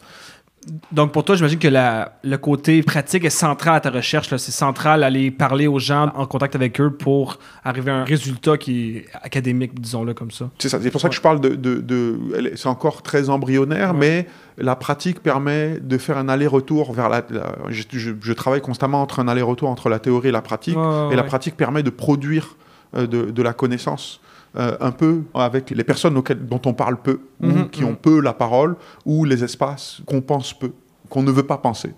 donc, 0.90 1.12
pour 1.12 1.24
toi, 1.24 1.36
j'imagine 1.36 1.58
que 1.58 1.68
la, 1.68 2.18
le 2.24 2.38
côté 2.38 2.82
pratique 2.82 3.24
est 3.24 3.30
central 3.30 3.76
à 3.76 3.80
ta 3.80 3.90
recherche. 3.90 4.28
C'est 4.36 4.50
central 4.50 5.04
aller 5.04 5.30
parler 5.30 5.66
aux 5.66 5.78
gens 5.78 6.10
en 6.14 6.26
contact 6.26 6.56
avec 6.56 6.80
eux 6.80 6.90
pour 6.90 7.38
arriver 7.64 7.90
à 7.92 7.96
un 7.96 8.04
résultat 8.04 8.56
qui 8.56 8.96
est 8.96 9.06
académique, 9.22 9.80
disons-le 9.80 10.14
comme 10.14 10.30
ça. 10.30 10.50
C'est 10.58 10.68
ça. 10.68 10.78
C'est 10.82 10.90
pour 10.90 11.00
ça 11.00 11.08
que 11.08 11.14
je 11.14 11.20
parle 11.20 11.40
de. 11.40 11.54
de, 11.54 12.52
c'est 12.56 12.68
encore 12.68 13.02
très 13.02 13.30
embryonnaire, 13.30 13.94
mais 13.94 14.26
la 14.58 14.74
pratique 14.74 15.22
permet 15.22 15.78
de 15.80 15.98
faire 15.98 16.18
un 16.18 16.28
aller-retour 16.28 16.92
vers 16.92 17.08
la. 17.08 17.24
je, 17.68 18.32
travaille 18.32 18.60
constamment 18.60 19.02
entre 19.02 19.20
un 19.20 19.28
aller-retour 19.28 19.68
entre 19.68 19.88
la 19.88 20.00
théorie 20.00 20.28
et 20.28 20.32
la 20.32 20.42
pratique, 20.42 20.78
et 21.12 21.16
la 21.16 21.24
pratique 21.24 21.56
permet 21.56 21.84
de 21.84 21.90
produire 21.90 22.56
euh, 22.96 23.06
de, 23.06 23.30
de 23.30 23.42
la 23.42 23.52
connaissance. 23.52 24.20
Euh, 24.58 24.76
un 24.80 24.90
peu 24.90 25.22
avec 25.34 25.70
les 25.70 25.84
personnes 25.84 26.16
auxquelles, 26.16 26.46
dont 26.46 26.60
on 26.64 26.72
parle 26.72 26.96
peu, 26.96 27.20
mhm, 27.40 27.68
qui 27.68 27.84
ont 27.84 27.90
mhm. 27.90 27.96
peu 27.96 28.20
la 28.20 28.32
parole, 28.32 28.76
ou 29.04 29.26
les 29.26 29.44
espaces 29.44 30.00
qu'on 30.06 30.22
pense 30.22 30.54
peu, 30.54 30.72
qu'on 31.10 31.22
ne 31.22 31.30
veut 31.30 31.46
pas 31.46 31.58
penser. 31.58 31.92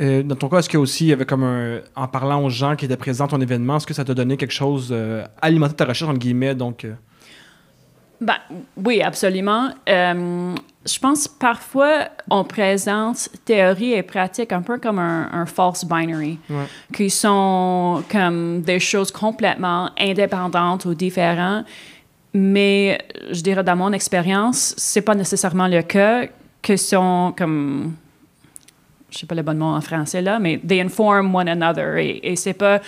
Euh, 0.00 0.22
dans 0.22 0.36
ton 0.36 0.48
cas, 0.48 0.58
est-ce 0.58 0.68
qu'il 0.68 0.76
y 0.76 0.80
a 0.80 0.82
aussi, 0.82 1.12
comme 1.26 1.80
en 1.96 2.06
parlant 2.08 2.44
aux 2.44 2.50
gens 2.50 2.76
qui 2.76 2.84
étaient 2.84 2.96
présents 2.96 3.24
à 3.24 3.28
ton 3.28 3.40
événement, 3.40 3.78
est-ce 3.78 3.86
que 3.86 3.94
ça 3.94 4.04
t'a 4.04 4.14
donné 4.14 4.36
quelque 4.36 4.52
chose, 4.52 4.90
euh, 4.92 5.24
alimenter 5.42 5.74
ta 5.74 5.86
recherche, 5.86 6.08
entre 6.08 6.20
guillemets, 6.20 6.54
donc... 6.54 6.86
Ben, 8.20 8.36
oui, 8.76 9.02
absolument. 9.02 9.70
Euh, 9.88 10.54
je 10.86 10.98
pense 10.98 11.28
parfois 11.28 12.08
on 12.30 12.44
présente 12.44 13.28
théorie 13.44 13.92
et 13.92 14.02
pratique 14.02 14.52
un 14.52 14.62
peu 14.62 14.78
comme 14.78 14.98
un, 14.98 15.46
false 15.46 15.84
binary, 15.84 16.38
qui 16.92 17.10
sont 17.10 18.02
comme 18.10 18.62
des 18.62 18.80
choses 18.80 19.10
complètement 19.10 19.90
indépendantes 19.98 20.84
ou 20.84 20.94
différentes. 20.94 21.66
Mais 22.32 22.98
je 23.30 23.40
dirais 23.40 23.64
dans 23.64 23.76
mon 23.76 23.92
expérience, 23.92 24.74
c'est 24.76 25.00
pas 25.00 25.14
nécessairement 25.14 25.68
le 25.68 25.82
cas 25.82 26.26
que 26.62 26.76
sont 26.76 27.32
comme 27.36 27.94
je 29.08 29.20
sais 29.20 29.26
pas 29.26 29.34
le 29.34 29.42
bon 29.42 29.56
mot 29.56 29.66
en 29.66 29.80
français 29.80 30.20
là, 30.20 30.38
mais 30.38 30.58
they 30.58 30.80
inform 30.80 31.34
one 31.34 31.48
another. 31.48 31.96
Et, 31.96 32.20
et 32.22 32.36
c'est 32.36 32.52
pas 32.52 32.80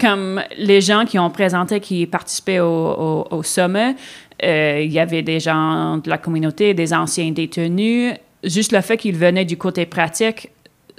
comme 0.00 0.42
les 0.56 0.80
gens 0.80 1.04
qui 1.04 1.18
ont 1.18 1.30
présenté, 1.30 1.80
qui 1.80 2.06
participaient 2.06 2.60
au, 2.60 3.26
au 3.30 3.42
sommet, 3.42 3.94
euh, 4.42 4.80
il 4.82 4.92
y 4.92 4.98
avait 4.98 5.22
des 5.22 5.40
gens 5.40 5.98
de 5.98 6.10
la 6.10 6.18
communauté, 6.18 6.74
des 6.74 6.92
anciens 6.92 7.30
détenus. 7.30 8.14
Juste 8.44 8.72
le 8.72 8.80
fait 8.80 8.96
qu'ils 8.96 9.16
venaient 9.16 9.44
du 9.44 9.56
côté 9.56 9.86
pratique, 9.86 10.50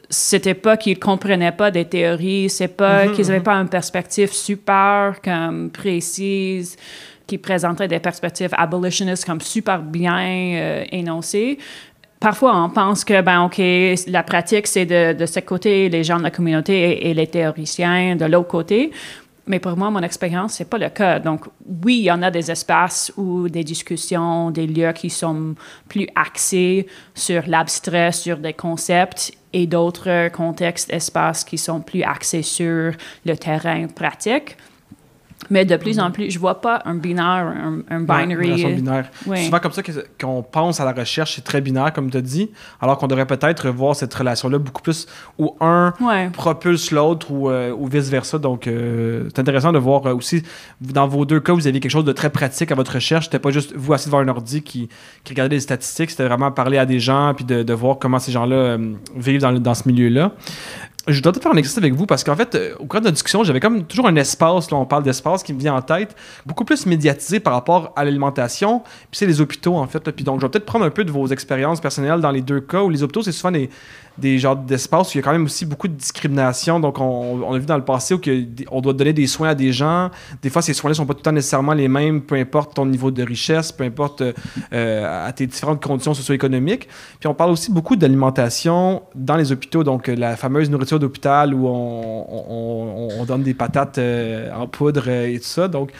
c'était 0.09 0.53
pas 0.53 0.77
qu'ils 0.77 0.99
comprenaient 0.99 1.51
pas 1.51 1.69
des 1.71 1.85
théories, 1.85 2.49
c'est 2.49 2.69
pas 2.69 3.05
mhm, 3.05 3.13
qu'ils 3.13 3.27
n'avaient 3.27 3.39
mhm. 3.39 3.43
pas 3.43 3.55
une 3.55 3.69
perspective 3.69 4.31
super 4.31 5.15
comme 5.23 5.69
précise 5.69 6.77
qui 7.27 7.37
présentait 7.37 7.87
des 7.87 7.99
perspectives 7.99 8.51
abolitionnistes 8.53 9.25
comme 9.25 9.41
super 9.41 9.79
bien 9.79 10.19
euh, 10.55 10.85
énoncées. 10.91 11.59
parfois, 12.21 12.63
on 12.63 12.69
pense 12.69 13.03
que, 13.03 13.21
ben, 13.21 13.43
OK, 13.43 13.61
la 14.07 14.23
pratique, 14.23 14.65
c'est 14.65 14.85
de, 14.85 15.13
de 15.13 15.25
ce 15.25 15.41
côté, 15.41 15.89
les 15.89 16.05
gens 16.05 16.17
de 16.17 16.23
la 16.23 16.31
communauté 16.31 17.09
et, 17.09 17.13
les 17.13 17.27
théoriciens 17.27 18.15
de 18.15 18.25
l'autre 18.25 18.47
côté. 18.47 18.91
Mais 19.47 19.59
pour 19.59 19.77
moi, 19.77 19.89
mon 19.89 20.01
expérience, 20.01 20.53
c'est 20.53 20.69
pas 20.69 20.77
le 20.77 20.89
cas. 20.89 21.19
Donc, 21.19 21.45
oui, 21.83 21.99
il 21.99 22.03
y 22.03 22.11
en 22.11 22.21
a 22.21 22.29
des 22.29 22.51
espaces 22.51 23.13
ou 23.15 23.47
des 23.47 23.63
discussions, 23.63 24.51
des 24.51 24.67
lieux 24.67 24.91
qui 24.91 25.09
sont 25.09 25.55
plus 25.87 26.07
axés 26.15 26.85
sur 27.15 27.43
l'abstrait, 27.47 28.11
sur 28.11 28.37
des 28.37 28.53
concepts, 28.53 29.31
et 29.53 29.65
d'autres 29.65 30.29
contextes, 30.29 30.91
espaces 30.91 31.43
qui 31.43 31.57
sont 31.57 31.79
plus 31.79 32.03
axés 32.03 32.43
sur 32.43 32.91
le 33.25 33.37
terrain 33.37 33.87
pratique. 33.87 34.57
Mais 35.49 35.65
de 35.65 35.75
plus 35.77 35.99
en 35.99 36.11
plus, 36.11 36.31
je 36.31 36.39
vois 36.39 36.61
pas 36.61 36.81
un 36.85 36.95
binaire, 36.95 37.53
un, 37.89 37.99
binary. 38.01 38.63
Ouais, 38.63 38.73
binaire. 38.73 39.09
C'est 39.25 39.45
souvent 39.45 39.59
comme 39.59 39.71
ça 39.71 39.81
qu'on 40.19 40.43
pense 40.43 40.79
à 40.79 40.85
la 40.85 40.93
recherche, 40.93 41.35
c'est 41.35 41.43
très 41.43 41.61
binaire, 41.61 41.93
comme 41.93 42.09
tu 42.09 42.17
as 42.17 42.21
dit, 42.21 42.51
alors 42.81 42.97
qu'on 42.97 43.07
devrait 43.07 43.25
peut-être 43.25 43.69
voir 43.69 43.95
cette 43.95 44.13
relation-là 44.13 44.57
beaucoup 44.57 44.81
plus 44.81 45.07
où 45.37 45.55
un 45.61 45.93
propulse 46.33 46.91
l'autre 46.91 47.31
ou, 47.31 47.49
euh, 47.49 47.71
ou 47.71 47.87
vice-versa. 47.87 48.37
Donc, 48.37 48.67
euh, 48.67 49.25
c'est 49.27 49.39
intéressant 49.39 49.71
de 49.71 49.79
voir 49.79 50.05
euh, 50.05 50.15
aussi, 50.15 50.43
dans 50.81 51.07
vos 51.07 51.25
deux 51.25 51.39
cas, 51.39 51.53
vous 51.53 51.67
avez 51.67 51.79
quelque 51.79 51.91
chose 51.91 52.05
de 52.05 52.11
très 52.11 52.29
pratique 52.29 52.71
à 52.71 52.75
votre 52.75 52.93
recherche. 52.93 53.25
C'était 53.25 53.39
pas 53.39 53.51
juste 53.51 53.73
vous 53.75 53.93
assis 53.93 54.07
devant 54.07 54.19
un 54.19 54.27
ordi 54.27 54.61
qui, 54.61 54.89
qui 55.23 55.33
regardait 55.33 55.55
les 55.55 55.61
statistiques, 55.61 56.11
c'était 56.11 56.25
vraiment 56.25 56.51
parler 56.51 56.77
à 56.77 56.85
des 56.85 56.99
gens 56.99 57.33
puis 57.35 57.45
de, 57.45 57.63
de 57.63 57.73
voir 57.73 57.97
comment 57.99 58.19
ces 58.19 58.31
gens-là 58.31 58.77
vivent 59.15 59.41
dans, 59.41 59.53
dans 59.53 59.73
ce 59.73 59.87
milieu-là 59.87 60.33
je 61.07 61.21
dois 61.21 61.31
peut-être 61.31 61.43
faire 61.43 61.53
un 61.53 61.57
exercice 61.57 61.77
avec 61.77 61.93
vous 61.93 62.05
parce 62.05 62.23
qu'en 62.23 62.35
fait, 62.35 62.55
euh, 62.55 62.75
au 62.79 62.85
cours 62.85 62.99
de 62.99 63.05
la 63.05 63.11
discussion, 63.11 63.43
j'avais 63.43 63.59
comme 63.59 63.85
toujours 63.85 64.07
un 64.07 64.15
espace, 64.17 64.69
là, 64.69 64.77
on 64.77 64.85
parle 64.85 65.03
d'espace 65.03 65.41
qui 65.41 65.53
me 65.53 65.59
vient 65.59 65.75
en 65.75 65.81
tête, 65.81 66.15
beaucoup 66.45 66.65
plus 66.65 66.85
médiatisé 66.85 67.39
par 67.39 67.53
rapport 67.53 67.93
à 67.95 68.03
l'alimentation, 68.03 68.79
puis 68.79 69.19
c'est 69.19 69.25
les 69.25 69.39
hôpitaux 69.39 69.75
en 69.75 69.87
fait. 69.87 69.99
Puis 70.11 70.25
donc, 70.25 70.41
je 70.41 70.45
vais 70.45 70.49
peut-être 70.49 70.65
prendre 70.65 70.85
un 70.85 70.89
peu 70.89 71.05
de 71.05 71.11
vos 71.11 71.27
expériences 71.27 71.79
personnelles 71.79 72.19
dans 72.19 72.31
les 72.31 72.41
deux 72.41 72.59
cas 72.59 72.81
où 72.81 72.89
les 72.89 73.03
hôpitaux, 73.03 73.21
c'est 73.21 73.31
souvent 73.31 73.51
des, 74.17 74.39
genres 74.39 74.57
d'espaces 74.57 75.09
où 75.09 75.17
il 75.17 75.17
y 75.17 75.19
a 75.19 75.23
quand 75.23 75.31
même 75.31 75.45
aussi 75.45 75.65
beaucoup 75.65 75.87
de 75.87 75.93
discrimination. 75.93 76.79
Donc, 76.79 76.99
on, 76.99 77.53
a 77.53 77.57
vu 77.57 77.65
dans 77.65 77.77
le 77.77 77.85
passé 77.85 78.13
où 78.13 78.19
on 78.71 78.81
doit 78.81 78.93
donner 78.93 79.13
des 79.13 79.27
soins 79.27 79.49
à 79.49 79.55
des 79.55 79.71
gens. 79.71 80.09
Des 80.41 80.49
fois, 80.49 80.61
ces 80.61 80.73
soins-là 80.73 80.91
ne 80.91 80.97
sont 80.97 81.05
pas 81.05 81.13
tout 81.13 81.19
le 81.19 81.23
temps 81.23 81.31
nécessairement 81.31 81.73
les 81.73 81.87
mêmes, 81.87 82.21
peu 82.21 82.35
importe 82.35 82.73
ton 82.75 82.85
niveau 82.85 83.11
de 83.11 83.23
richesse, 83.23 83.71
peu 83.71 83.83
importe 83.83 84.23
euh, 84.73 85.27
à 85.27 85.31
tes 85.31 85.47
différentes 85.47 85.83
conditions 85.83 86.13
socio-économiques. 86.13 86.89
Puis, 87.19 87.27
on 87.27 87.33
parle 87.33 87.51
aussi 87.51 87.71
beaucoup 87.71 87.95
d'alimentation 87.95 89.03
dans 89.15 89.37
les 89.37 89.51
hôpitaux. 89.51 89.83
Donc, 89.83 90.07
la 90.07 90.35
fameuse 90.35 90.69
nourriture 90.69 90.96
d'hôpital 90.99 91.53
où 91.53 91.67
on, 91.67 93.25
donne 93.25 93.43
des 93.43 93.53
patates 93.53 93.97
euh, 93.97 94.51
en 94.53 94.67
poudre 94.67 95.09
et 95.09 95.37
tout 95.37 95.45
ça. 95.45 95.67
Donc, 95.67 95.91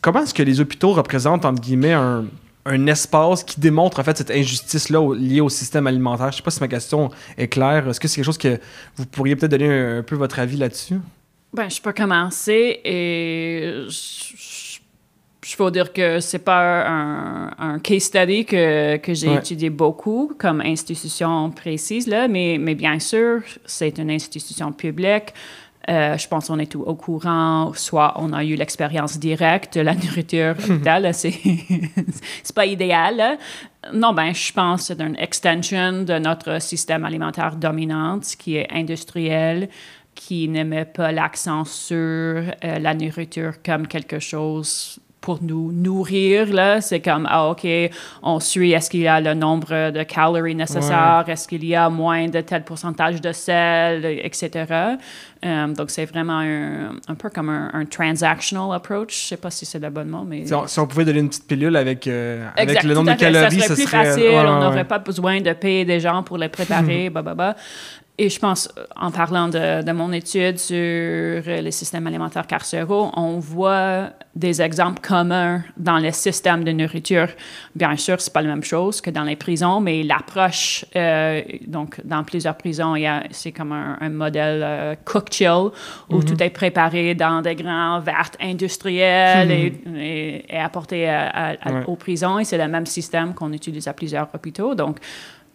comment 0.00 0.22
est-ce 0.22 0.32
que 0.32 0.42
les 0.42 0.60
hôpitaux 0.60 0.92
représentent, 0.92 1.44
entre 1.44 1.60
guillemets, 1.60 1.92
un 1.92 2.24
un 2.64 2.86
espace 2.86 3.42
qui 3.42 3.60
démontre 3.60 3.98
en 3.98 4.04
fait 4.04 4.16
cette 4.16 4.30
injustice-là 4.30 5.14
liée 5.14 5.40
au 5.40 5.48
système 5.48 5.86
alimentaire? 5.86 6.30
Je 6.30 6.36
sais 6.36 6.42
pas 6.42 6.50
si 6.50 6.60
ma 6.60 6.68
question 6.68 7.10
est 7.36 7.48
claire. 7.48 7.88
Est-ce 7.88 8.00
que 8.00 8.08
c'est 8.08 8.16
quelque 8.16 8.24
chose 8.24 8.38
que 8.38 8.58
vous 8.96 9.06
pourriez 9.06 9.36
peut-être 9.36 9.50
donner 9.50 9.98
un, 9.98 10.02
peu 10.02 10.16
votre 10.16 10.38
avis 10.38 10.56
là-dessus? 10.56 10.96
Ben, 11.52 11.68
je 11.68 11.82
peux 11.82 11.92
commencer 11.92 12.80
et 12.84 13.84
je, 13.88 14.31
peux 15.56 15.70
dire 15.70 15.92
que 15.92 16.20
c'est 16.20 16.38
pas 16.38 16.86
un, 16.86 17.78
case 17.80 18.04
study 18.04 18.44
que, 18.44 18.96
que 18.98 19.12
j'ai 19.12 19.34
étudié 19.34 19.70
beaucoup 19.70 20.32
comme 20.38 20.60
institution 20.60 21.50
précise, 21.50 22.06
là, 22.06 22.28
mais, 22.28 22.58
mais 22.60 22.74
bien 22.74 22.98
sûr, 23.00 23.42
c'est 23.64 23.98
une 23.98 24.10
institution 24.10 24.72
publique. 24.72 25.34
Euh, 25.90 26.16
je 26.16 26.28
pense 26.28 26.46
qu'on 26.46 26.60
est 26.60 26.70
tout 26.70 26.82
au 26.82 26.94
courant, 26.94 27.72
soit 27.74 28.14
on 28.16 28.32
a 28.32 28.44
eu 28.44 28.54
l'expérience 28.54 29.18
directe 29.18 29.76
de 29.78 29.80
la 29.80 29.94
nourriture 29.94 30.54
hôpital, 30.70 31.12
c'est 31.12 31.32
c'est 32.42 32.54
pas 32.54 32.66
idéal. 32.66 33.38
Non, 33.92 34.12
ben 34.12 34.32
je 34.32 34.52
pense 34.52 34.88
que 34.88 34.94
c'est 34.94 35.02
une 35.02 35.16
extension 35.18 36.04
de 36.04 36.18
notre 36.18 36.62
système 36.62 37.04
alimentaire 37.04 37.56
dominant 37.56 38.20
qui 38.38 38.58
est 38.58 38.68
industriel, 38.72 39.68
qui 40.14 40.46
ne 40.46 40.62
met 40.62 40.84
pas 40.84 41.10
l'accent 41.10 41.64
sur 41.64 41.96
euh, 41.96 42.52
la 42.62 42.94
nourriture 42.94 43.54
comme 43.64 43.88
quelque 43.88 44.20
chose 44.20 45.00
pour 45.22 45.38
nous 45.40 45.72
nourrir. 45.72 46.52
Là. 46.52 46.82
C'est 46.82 47.00
comme, 47.00 47.26
ah, 47.30 47.48
OK, 47.48 47.66
on 48.22 48.40
suit, 48.40 48.72
est-ce 48.72 48.90
qu'il 48.90 49.00
y 49.00 49.08
a 49.08 49.20
le 49.20 49.32
nombre 49.32 49.90
de 49.90 50.02
calories 50.02 50.54
nécessaires, 50.54 51.24
est-ce 51.28 51.48
qu'il 51.48 51.64
y 51.64 51.74
a 51.74 51.88
moins 51.88 52.28
de 52.28 52.40
tel 52.42 52.64
pourcentage 52.64 53.20
de 53.20 53.32
sel, 53.32 54.04
etc. 54.04 54.66
Euh, 55.44 55.68
donc, 55.68 55.90
c'est 55.90 56.04
vraiment 56.04 56.40
un, 56.40 57.14
peu 57.14 57.30
comme 57.30 57.48
un, 57.48 57.84
transactional 57.86 58.74
approach. 58.74 59.22
Je 59.22 59.28
sais 59.28 59.36
pas 59.36 59.50
si 59.50 59.64
c'est 59.64 59.78
le 59.78 59.90
bon 59.90 60.06
mot, 60.06 60.24
mais... 60.24 60.44
Si 60.44 60.78
on, 60.80 60.86
pouvait 60.86 61.04
donner 61.04 61.20
une 61.20 61.28
petite 61.28 61.46
pilule 61.46 61.76
avec, 61.76 62.06
euh, 62.06 62.46
avec 62.56 62.82
le 62.82 62.94
nombre 62.94 63.12
de 63.12 63.18
calories, 63.18 63.60
ça 63.60 63.68
serait 63.68 63.74
plus 63.74 63.86
facile. 63.86 64.30
on 64.34 64.60
n'aurait 64.60 64.84
pas 64.84 64.98
besoin 64.98 65.40
de 65.40 65.52
payer 65.52 65.84
des 65.84 66.00
gens 66.00 66.22
pour 66.22 66.36
les 66.36 66.48
préparer, 66.48 67.10
bah, 67.14 67.22
bah, 67.22 67.34
bah. 67.34 67.56
Et 68.18 68.28
je 68.28 68.38
pense, 68.38 68.68
en 68.94 69.10
parlant 69.10 69.48
de, 69.48 69.82
de, 69.82 69.92
mon 69.92 70.12
étude 70.12 70.58
sur 70.58 70.76
les 70.76 71.70
systèmes 71.70 72.06
alimentaires 72.06 72.46
carcéraux, 72.46 73.10
on 73.16 73.38
voit 73.38 74.10
des 74.34 74.60
exemples 74.60 75.00
communs 75.00 75.62
dans 75.78 75.96
les 75.96 76.12
systèmes 76.12 76.62
de 76.62 76.72
nourriture. 76.72 77.28
Bien 77.74 77.96
sûr, 77.96 78.20
c'est 78.20 78.32
pas 78.32 78.42
la 78.42 78.48
même 78.48 78.62
chose 78.62 79.00
que 79.00 79.08
dans 79.08 79.24
les 79.24 79.36
prisons, 79.36 79.80
mais 79.80 80.02
l'approche, 80.02 80.84
euh, 80.94 81.40
donc 81.66 82.00
dans 82.04 82.22
plusieurs 82.22 82.56
prisons, 82.56 82.94
c'est 83.30 83.52
comme 83.52 83.72
un, 83.72 84.08
modèle 84.10 84.62
euh, 84.62 84.94
cook-chill 85.06 85.70
où 86.10 86.18
mm-hmm. 86.18 86.24
tout 86.24 86.42
est 86.42 86.50
préparé 86.50 87.14
dans 87.14 87.40
des 87.40 87.54
grands 87.54 88.00
verres 88.00 88.30
industriels 88.40 89.48
mm-hmm. 89.48 89.96
et, 89.96 90.44
et, 90.50 90.58
apporté 90.58 91.10
aux 91.86 91.96
prisons. 91.96 92.38
Et 92.38 92.44
c'est 92.44 92.58
le 92.58 92.68
même 92.68 92.86
système 92.86 93.32
qu'on 93.32 93.52
utilise 93.54 93.88
à 93.88 93.94
plusieurs 93.94 94.28
hôpitaux. 94.34 94.74
Donc, 94.74 94.98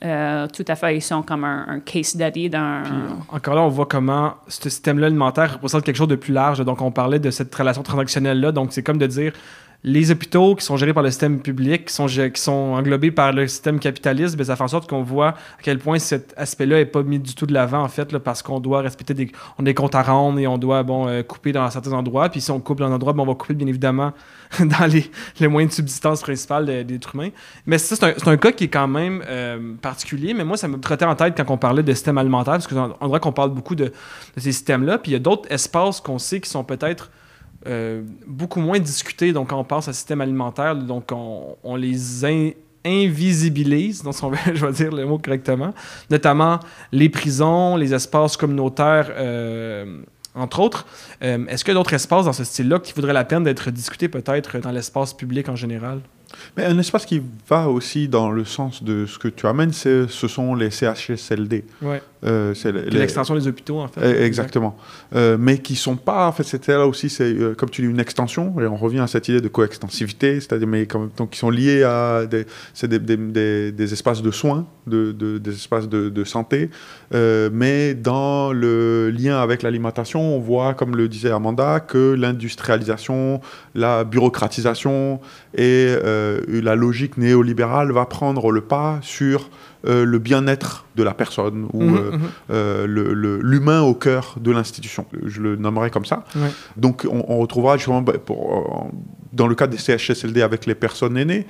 euh, 0.06 0.48
tout 0.48 0.66
à 0.68 0.76
fait, 0.76 0.98
ils 0.98 1.02
sont 1.02 1.24
comme 1.24 1.44
un, 1.44 1.80
case 1.84 2.08
study 2.08 2.50
d'un. 2.50 2.84
Encore 3.30 3.56
là, 3.56 3.62
on 3.62 3.70
voit 3.70 3.88
comment 3.88 4.36
ce 4.48 4.70
système-là 4.70 5.08
alimentaire 5.08 5.54
représente 5.54 5.84
quelque 5.84 5.96
chose 5.96 6.08
de 6.08 6.16
plus 6.16 6.34
large. 6.34 6.64
Donc, 6.64 6.82
on 6.82 6.92
parlait 6.92 7.20
de 7.20 7.32
cette 7.32 7.54
relation 7.54 7.82
transactionnelle-là. 7.82 8.52
Donc, 8.52 8.74
c'est 8.74 8.84
comme 8.84 9.00
de 9.00 9.08
dire 9.08 9.34
les 9.84 10.12
hôpitaux 10.12 10.56
qui 10.56 10.66
sont 10.66 10.76
gérés 10.76 10.94
par 10.94 11.04
le 11.04 11.12
système 11.12 11.40
public, 11.40 11.86
qui 11.86 11.94
sont, 12.42 12.52
englobés 12.52 13.12
par 13.12 13.32
le 13.32 13.48
système 13.48 13.80
capitaliste, 13.80 14.36
ben, 14.36 14.44
ça 14.44 14.56
fait 14.56 14.64
en 14.64 14.68
sorte 14.68 14.90
qu'on 14.90 15.04
voit 15.04 15.30
à 15.30 15.62
quel 15.62 15.78
point 15.78 16.00
cet 16.00 16.34
aspect-là 16.36 16.78
n'est 16.78 16.86
pas 16.86 17.04
mis 17.04 17.20
du 17.20 17.36
tout 17.36 17.46
de 17.46 17.54
l'avant, 17.54 17.84
en 17.84 17.88
fait, 17.88 18.18
parce 18.18 18.42
qu'on 18.42 18.60
doit 18.60 18.82
respecter 18.82 19.14
des, 19.14 19.32
on 19.60 19.64
des 19.64 19.74
comptes 19.74 19.96
à 19.96 20.02
rendre 20.02 20.40
et 20.40 20.48
on 20.48 20.58
doit 20.58 20.84
bon, 20.84 21.08
euh, 21.08 21.22
couper 21.22 21.52
dans 21.52 21.70
certains 21.70 21.94
endroits. 21.94 22.30
Puis 22.30 22.42
si 22.42 22.50
on 22.50 22.60
coupe 22.60 22.80
dans 22.80 22.88
un 22.88 22.94
endroit, 22.94 23.14
ben, 23.14 23.22
on 23.22 23.28
va 23.28 23.36
couper 23.36 23.54
bien 23.54 23.68
évidemment 23.68 24.14
dans 24.60 24.86
les, 24.88 25.10
les, 25.40 25.48
moyens 25.48 25.72
de 25.72 25.76
subsistance 25.76 26.22
principales 26.22 26.66
des 26.66 26.96
êtres 26.96 27.14
humains. 27.14 27.30
Mais 27.66 27.78
ça, 27.78 27.96
c'est 27.96 28.28
un, 28.28 28.38
cas 28.38 28.52
qui 28.52 28.66
est 28.66 28.70
quand 28.70 28.88
même 28.88 29.24
euh, 29.28 29.74
particulier. 29.82 30.34
Mais 30.34 30.44
moi, 30.44 30.58
ça 30.58 30.68
me 30.68 30.80
trottait 30.80 31.06
en 31.06 31.16
tête 31.16 31.36
quand 31.38 31.50
on 31.54 31.58
parlait 31.58 31.84
de 31.84 31.94
système 31.94 32.18
alimentaire, 32.18 32.54
parce 32.54 32.68
qu'on 32.68 33.08
dirait 33.08 33.20
qu'on 33.20 33.32
parle 33.32 33.52
beaucoup 33.52 33.76
de 33.76 33.94
ces 34.36 34.52
systèmes-là. 34.52 34.98
Puis 34.98 35.12
il 35.12 35.14
y 35.14 35.18
a 35.18 35.20
d'autres 35.20 35.52
espaces 35.52 36.02
qu'on 36.02 36.18
sait 36.18 36.42
qui 36.42 36.50
sont 36.50 36.64
peut-être 36.64 37.12
euh, 37.66 38.04
beaucoup 38.26 38.60
moins 38.60 38.80
discutés. 38.80 39.34
Donc, 39.34 39.50
quand 39.50 39.60
on 39.60 39.64
pense 39.64 39.88
à 39.88 39.94
système 39.94 40.22
alimentaire, 40.22 40.76
donc 40.76 41.12
on, 41.12 41.76
les 41.76 42.54
invisibilise, 42.86 44.04
donc 44.04 44.14
on 44.22 44.32
je 44.54 44.66
vais 44.66 44.72
dire 44.72 44.92
le 44.92 45.06
mot 45.06 45.18
correctement, 45.18 45.74
notamment 46.10 46.60
les 46.92 47.10
prisons, 47.10 47.76
les 47.76 47.94
espaces 47.94 48.38
communautaires, 48.38 49.12
euh, 49.12 50.02
entre 50.36 50.60
autres. 50.60 50.86
Euh, 51.24 51.46
est-ce 51.48 51.66
qu'il 51.66 51.74
y 51.74 51.78
a 51.78 51.80
d'autres 51.80 51.94
espaces 51.94 52.26
dans 52.26 52.34
ce 52.34 52.44
style-là 52.44 52.80
qui 52.80 52.94
voudraient 52.94 53.14
la 53.14 53.26
peine 53.26 53.44
d'être 53.44 53.72
discutés 53.72 54.08
peut-être 54.08 54.60
dans 54.60 54.72
l'espace 54.72 55.14
public 55.14 55.50
en 55.50 55.56
général? 55.56 56.02
Mais 56.56 56.66
un 56.66 56.78
espace 56.78 57.06
qui 57.06 57.22
va 57.48 57.70
aussi 57.70 58.08
dans 58.08 58.32
le 58.32 58.46
sens 58.46 58.84
de 58.84 59.06
ce 59.06 59.18
que 59.18 59.28
tu 59.28 59.48
amènes, 59.48 59.74
ce 59.74 60.08
sont 60.08 60.56
les 60.56 60.72
CHSLD. 60.72 61.66
Ouais. 61.82 62.02
Euh, 62.24 62.54
c'est 62.56 62.72
l'extension 62.72 63.36
des 63.36 63.48
hôpitaux, 63.48 63.80
en 63.80 63.88
fait. 63.88 64.02
Eh, 64.04 64.24
exactement. 64.24 64.76
Euh, 65.16 65.38
mais 65.40 65.60
qui 65.60 65.76
sont 65.76 65.96
pas, 65.96 66.28
en 66.28 66.32
fait, 66.32 66.44
c'était 66.44 66.74
là 66.74 66.88
aussi, 66.88 67.10
c'est 67.10 67.24
euh, 67.24 67.54
comme 67.54 67.70
tu 67.70 67.84
dis, 67.84 67.88
une 67.88 68.00
extension, 68.00 68.60
et 68.60 68.66
on 68.66 68.76
revient 68.76 69.00
à 69.00 69.08
cette 69.08 69.28
idée 69.28 69.42
de 69.42 69.48
coextensivité, 69.48 70.40
c'est-à-dire, 70.40 70.68
mais 70.68 70.88
quand 70.88 71.00
même, 71.00 71.10
donc, 71.16 71.32
qui 71.32 71.40
sont 71.40 71.52
liés 71.52 71.84
à 71.84 72.26
des, 72.26 72.46
des, 72.84 73.00
des, 73.00 73.72
des, 73.72 73.94
espaces 73.94 74.22
de 74.22 74.32
soins, 74.32 74.66
de, 74.88 75.12
de 75.12 75.38
des 75.38 75.54
espaces 75.54 75.88
de, 75.88 76.10
de 76.10 76.24
santé, 76.24 76.70
mais 77.12 77.94
dans 77.94 78.52
le 78.52 79.12
lien 79.12 79.40
avec 79.40 79.62
l'alimentation, 79.62 80.36
on 80.36 80.40
voit, 80.40 80.74
comme 80.74 80.96
le 80.96 81.08
disait 81.08 81.32
Amanda, 81.32 81.80
que 81.80 82.14
l'industrialisation, 82.14 83.42
la 83.76 84.04
bureaucratisation 84.04 85.20
et 85.56 85.94
la 86.48 86.76
logique 86.76 87.18
néolibérale 87.18 87.92
va 87.92 88.06
prendre 88.06 88.52
le 88.52 88.62
pas 88.62 89.00
sur 89.02 89.50
euh, 89.86 90.06
le 90.06 90.18
bien-être 90.18 90.86
de 90.96 91.04
la 91.04 91.14
personne 91.14 91.68
ou 91.72 91.84
mhm, 91.84 91.96
euh, 91.96 92.12
mhm. 92.12 92.30
euh, 92.50 93.40
l'humain 93.42 93.82
au 93.82 93.94
cœur 93.94 94.36
de 94.42 94.52
l'institution. 94.52 95.06
Je 95.24 95.40
le 95.40 95.56
nommerai 95.56 95.92
comme 95.92 96.06
ça. 96.06 96.26
Donc 96.76 97.08
on, 97.10 97.38
retrouvera 97.38 97.78
justement 97.78 98.02
bah, 98.02 98.14
pour 98.24 98.90
dans 99.34 99.48
le 99.48 99.56
cas 99.56 99.68
des 99.68 99.78
CHSLD 99.78 100.42
avec 100.42 100.66
les 100.66 100.76
personnes 100.76 101.18
aînées. 101.18 101.46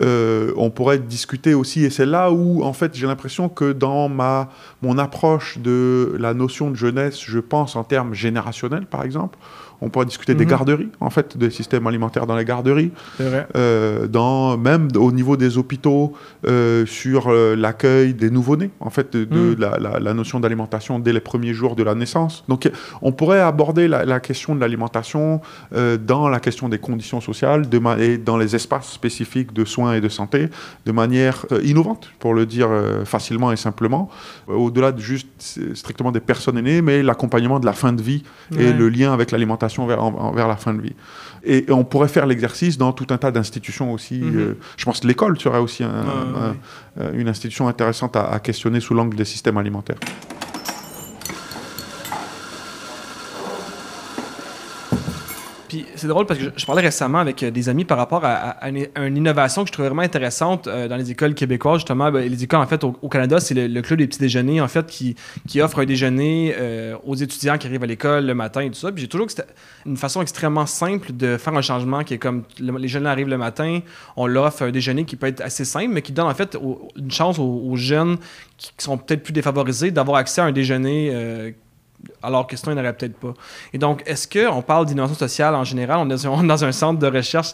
Euh, 0.00 0.52
on 0.56 0.70
pourrait 0.70 0.98
discuter 0.98 1.54
aussi, 1.54 1.84
et 1.84 1.90
c'est 1.90 2.06
là 2.06 2.30
où, 2.30 2.62
en 2.62 2.72
fait, 2.72 2.94
j'ai 2.94 3.06
l'impression 3.06 3.48
que 3.48 3.72
dans 3.72 4.08
ma, 4.08 4.50
mon 4.82 4.98
approche 4.98 5.58
de 5.58 6.16
la 6.18 6.34
notion 6.34 6.70
de 6.70 6.76
jeunesse, 6.76 7.20
je 7.24 7.38
pense 7.38 7.76
en 7.76 7.84
termes 7.84 8.14
générationnels, 8.14 8.86
par 8.86 9.04
exemple. 9.04 9.38
On 9.80 9.90
pourrait 9.90 10.06
discuter 10.06 10.34
des 10.34 10.44
mhm. 10.44 10.50
garderies, 10.50 10.88
en 11.00 11.10
fait, 11.10 11.36
des 11.36 11.50
systèmes 11.50 11.86
alimentaires 11.86 12.26
dans 12.26 12.36
les 12.36 12.44
garderies. 12.44 12.90
Vrai. 13.18 13.46
Euh, 13.56 14.06
dans, 14.06 14.56
même 14.56 14.88
au 14.96 15.12
niveau 15.12 15.36
des 15.36 15.58
hôpitaux, 15.58 16.14
euh, 16.46 16.86
sur 16.86 17.28
euh, 17.28 17.54
l'accueil 17.56 18.14
des 18.14 18.30
nouveau-nés, 18.30 18.70
en 18.80 18.90
fait, 18.90 19.16
de, 19.16 19.54
mhm. 19.54 19.56
la, 19.58 20.14
notion 20.14 20.40
d'alimentation 20.40 20.98
dès 20.98 21.12
les 21.12 21.20
premiers 21.20 21.52
jours 21.52 21.76
de 21.76 21.82
la 21.82 21.94
naissance. 21.94 22.44
Donc, 22.48 22.70
on 23.02 23.12
pourrait 23.12 23.40
aborder 23.40 23.88
la, 23.88 24.20
question 24.20 24.54
de 24.54 24.60
l'alimentation 24.60 25.40
dans 25.72 26.28
la 26.28 26.40
question 26.40 26.68
des 26.68 26.78
conditions 26.78 27.20
sociales 27.20 27.68
de 27.68 27.80
et 28.00 28.18
dans 28.18 28.36
les 28.36 28.56
espaces 28.56 28.90
spécifiques 28.90 29.52
de 29.52 29.64
soins 29.64 29.94
et 29.94 30.00
de 30.00 30.08
santé 30.08 30.48
de 30.86 30.92
manière 30.92 31.44
innovante, 31.62 32.10
pour 32.18 32.34
le 32.34 32.46
dire 32.46 32.68
facilement 33.04 33.52
et 33.52 33.56
simplement, 33.56 34.08
au-delà 34.48 34.90
de 34.90 35.00
juste 35.00 35.28
strictement 35.74 36.10
des 36.10 36.20
personnes 36.20 36.58
aînées, 36.58 36.82
mais 36.82 37.02
l'accompagnement 37.02 37.60
de 37.60 37.66
la 37.66 37.74
fin 37.74 37.92
de 37.92 38.02
vie 38.02 38.24
et 38.58 38.72
le 38.72 38.88
lien 38.88 39.12
avec 39.12 39.30
l'alimentation 39.30 39.65
vers, 39.86 40.48
la 40.48 40.56
fin 40.56 40.74
de 40.74 40.82
vie. 40.82 40.94
Et, 41.44 41.66
on 41.68 41.84
pourrait 41.84 42.08
faire 42.08 42.26
l'exercice 42.26 42.78
dans 42.78 42.92
tout 42.92 43.06
un 43.10 43.18
tas 43.18 43.30
d'institutions 43.30 43.92
aussi. 43.92 44.20
Mhm. 44.20 44.38
Euh, 44.38 44.58
je 44.76 44.84
pense 44.84 45.00
que 45.00 45.06
l'école 45.06 45.38
serait 45.38 45.58
aussi 45.58 45.84
euh, 45.84 47.12
une 47.14 47.28
institution 47.28 47.68
intéressante 47.68 48.16
à 48.16 48.38
questionner 48.40 48.80
sous 48.80 48.94
l'angle 48.94 49.16
des 49.16 49.24
systèmes 49.24 49.56
alimentaires. 49.56 49.98
C'est 55.94 56.06
drôle 56.06 56.26
parce 56.26 56.40
que 56.40 56.52
je, 56.54 56.66
parlais 56.66 56.82
récemment 56.82 57.18
avec 57.18 57.42
euh, 57.42 57.50
des 57.50 57.68
amis 57.68 57.84
par 57.84 57.98
rapport 57.98 58.22
à, 58.24 58.68
une, 58.68 59.16
innovation 59.16 59.62
que 59.62 59.68
je 59.68 59.72
trouvais 59.72 59.88
vraiment 59.88 60.02
intéressante 60.02 60.66
euh, 60.66 60.88
dans 60.88 60.96
les 60.96 61.10
écoles 61.10 61.34
québécoises. 61.34 61.78
Justement, 61.78 62.10
ben, 62.10 62.28
les 62.28 62.44
écoles, 62.44 62.60
en 62.60 62.66
fait, 62.66 62.82
au, 62.84 63.08
Canada, 63.08 63.40
c'est 63.40 63.54
le, 63.54 63.82
club 63.82 63.98
des 63.98 64.06
petits 64.06 64.18
déjeuners, 64.18 64.60
en 64.60 64.68
fait, 64.68 64.86
qui, 64.86 65.16
qui 65.48 65.60
offre 65.60 65.80
un 65.80 65.84
déjeuner 65.84 66.54
euh, 66.58 66.96
aux 67.04 67.14
étudiants 67.14 67.58
qui 67.58 67.66
arrivent 67.66 67.82
à 67.82 67.86
l'école 67.86 68.26
le 68.26 68.34
matin 68.34 68.60
et 68.60 68.68
tout 68.70 68.78
ça. 68.78 68.92
Puis 68.92 69.02
j'ai 69.02 69.08
toujours 69.08 69.26
que 69.26 69.32
c'était 69.32 69.48
une 69.84 69.96
façon 69.96 70.22
extrêmement 70.22 70.66
simple 70.66 71.12
de 71.12 71.36
faire 71.36 71.54
un 71.54 71.62
changement 71.62 72.04
qui 72.04 72.14
est 72.14 72.18
comme 72.18 72.44
les 72.58 72.88
jeunes 72.88 73.06
arrivent 73.06 73.28
le 73.28 73.38
matin, 73.38 73.80
on 74.16 74.26
leur 74.26 74.44
offre 74.44 74.62
un 74.62 74.70
déjeuner 74.70 75.04
qui 75.04 75.16
peut 75.16 75.26
être 75.26 75.40
assez 75.40 75.64
simple, 75.64 75.92
mais 75.92 76.02
qui 76.02 76.12
donne 76.12 76.26
en 76.26 76.34
fait 76.34 76.56
une 76.96 77.10
chance 77.10 77.38
aux, 77.38 77.76
jeunes 77.76 78.16
qui, 78.56 78.72
sont 78.78 78.98
peut-être 78.98 79.22
plus 79.22 79.32
défavorisés 79.32 79.90
d'avoir 79.90 80.18
accès 80.18 80.40
à 80.40 80.44
un 80.44 80.52
déjeuner 80.52 81.54
alors 82.22 82.46
que 82.46 82.56
sinon, 82.56 82.72
il 82.72 82.74
n'y 82.76 82.80
aurait 82.80 82.96
peut-être 82.96 83.16
pas. 83.16 83.34
Et 83.72 83.78
donc, 83.78 84.02
est-ce 84.06 84.26
qu'on 84.28 84.62
parle 84.62 84.86
d'innovation 84.86 85.16
sociale 85.16 85.54
en 85.54 85.64
général? 85.64 85.98
On 85.98 86.10
est 86.10 86.24
dans 86.46 86.64
un 86.64 86.72
centre 86.72 86.98
de 86.98 87.06
recherche 87.06 87.52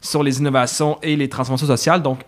sur 0.00 0.22
les 0.22 0.38
innovations 0.38 0.98
et 1.02 1.16
les 1.16 1.28
transformations 1.28 1.66
sociales. 1.66 2.02
Donc, 2.02 2.20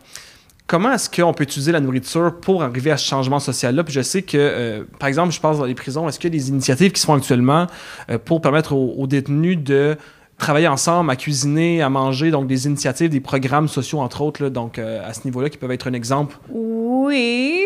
comment 0.66 0.92
est-ce 0.92 1.10
qu'on 1.10 1.32
peut 1.32 1.44
utiliser 1.44 1.72
la 1.72 1.80
nourriture 1.80 2.40
pour 2.40 2.62
arriver 2.62 2.90
à 2.90 2.96
ce 2.96 3.06
changement 3.06 3.40
social-là? 3.40 3.84
Puis 3.84 3.94
je 3.94 4.02
sais 4.02 4.22
que, 4.22 4.36
euh, 4.38 4.84
par 4.98 5.08
exemple, 5.08 5.32
je 5.32 5.40
pense 5.40 5.58
dans 5.58 5.64
les 5.64 5.74
prisons, 5.74 6.08
est-ce 6.08 6.18
qu'il 6.18 6.32
y 6.32 6.36
a 6.36 6.38
des 6.38 6.48
initiatives 6.48 6.92
qui 6.92 7.00
se 7.00 7.06
font 7.06 7.14
actuellement 7.14 7.66
euh, 8.10 8.18
pour 8.18 8.40
permettre 8.40 8.74
aux, 8.74 9.06
détenus 9.06 9.58
de 9.58 9.96
travailler 10.44 10.68
ensemble, 10.68 11.11
à 11.11 11.16
cuisiner, 11.16 11.80
à 11.80 11.88
manger, 11.88 12.30
donc 12.30 12.46
des 12.46 12.66
initiatives, 12.66 13.09
des 13.09 13.20
programmes 13.20 13.66
sociaux, 13.66 14.00
entre 14.00 14.20
autres, 14.20 14.48
donc 14.50 14.78
euh, 14.78 15.09
à 15.09 15.14
ce 15.14 15.24
niveau-là, 15.24 15.48
qui 15.48 15.57
peuvent 15.57 15.72
être 15.72 15.88
un 15.88 15.94
exemple? 15.94 16.37
Oui, 16.50 17.62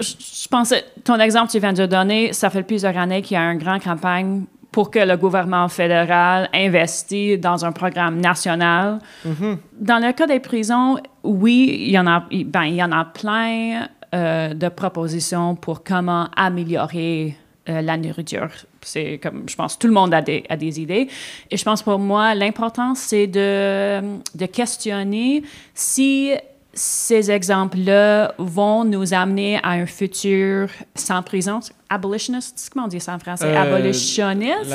je 0.00 0.48
pense 0.48 0.70
que 0.70 0.76
ton 1.02 1.18
exemple 1.18 1.48
que 1.48 1.52
tu 1.52 1.58
viens 1.58 1.72
de 1.72 1.86
donner, 1.86 2.32
ça 2.32 2.48
fait 2.48 2.62
plusieurs 2.62 2.96
années 2.96 3.22
qu'il 3.22 3.34
y 3.36 3.38
a 3.38 3.42
une 3.50 3.58
grande 3.58 3.82
campagne 3.82 4.44
pour 4.70 4.90
que 4.90 5.00
le 5.00 5.16
gouvernement 5.16 5.68
fédéral 5.68 6.48
investisse 6.54 7.40
dans 7.40 7.64
un 7.64 7.72
programme 7.72 8.20
national. 8.20 9.00
Mm-hmm. 9.26 9.56
Dans 9.80 10.06
le 10.06 10.12
cas 10.12 10.26
des 10.26 10.38
prisons, 10.38 10.98
oui, 11.24 11.76
il 11.86 11.90
y 11.90 11.98
en 11.98 12.06
a, 12.06 12.24
ben, 12.30 12.64
il 12.64 12.76
y 12.76 12.84
en 12.84 12.92
a 12.92 13.04
plein 13.04 13.88
euh, 14.14 14.54
de 14.54 14.68
propositions 14.68 15.56
pour 15.56 15.82
comment 15.82 16.28
améliorer 16.36 17.36
euh, 17.68 17.80
la 17.80 17.96
nourriture. 17.96 18.50
C'est 18.86 19.18
comme, 19.22 19.48
je 19.48 19.56
pense, 19.56 19.78
tout 19.78 19.86
le 19.86 19.92
monde 19.92 20.14
a 20.14 20.22
des, 20.22 20.44
a 20.48 20.56
des 20.56 20.80
idées. 20.80 21.08
Et 21.50 21.56
je 21.56 21.64
pense 21.64 21.82
pour 21.82 21.98
moi, 21.98 22.34
l'important, 22.34 22.94
c'est 22.94 23.26
de, 23.26 24.00
de 24.34 24.46
questionner 24.46 25.42
si 25.74 26.32
ces 26.72 27.30
exemples-là 27.30 28.34
vont 28.36 28.84
nous 28.84 29.14
amener 29.14 29.58
à 29.62 29.70
un 29.70 29.86
futur 29.86 30.68
sans 30.94 31.22
prison. 31.22 31.60
Abolitionniste, 31.88 32.68
comment 32.70 32.84
on 32.84 32.88
dit 32.88 33.00
ça 33.00 33.14
en 33.14 33.18
français? 33.18 33.46
Euh, 33.46 33.62
Abolitionniste? 33.62 34.70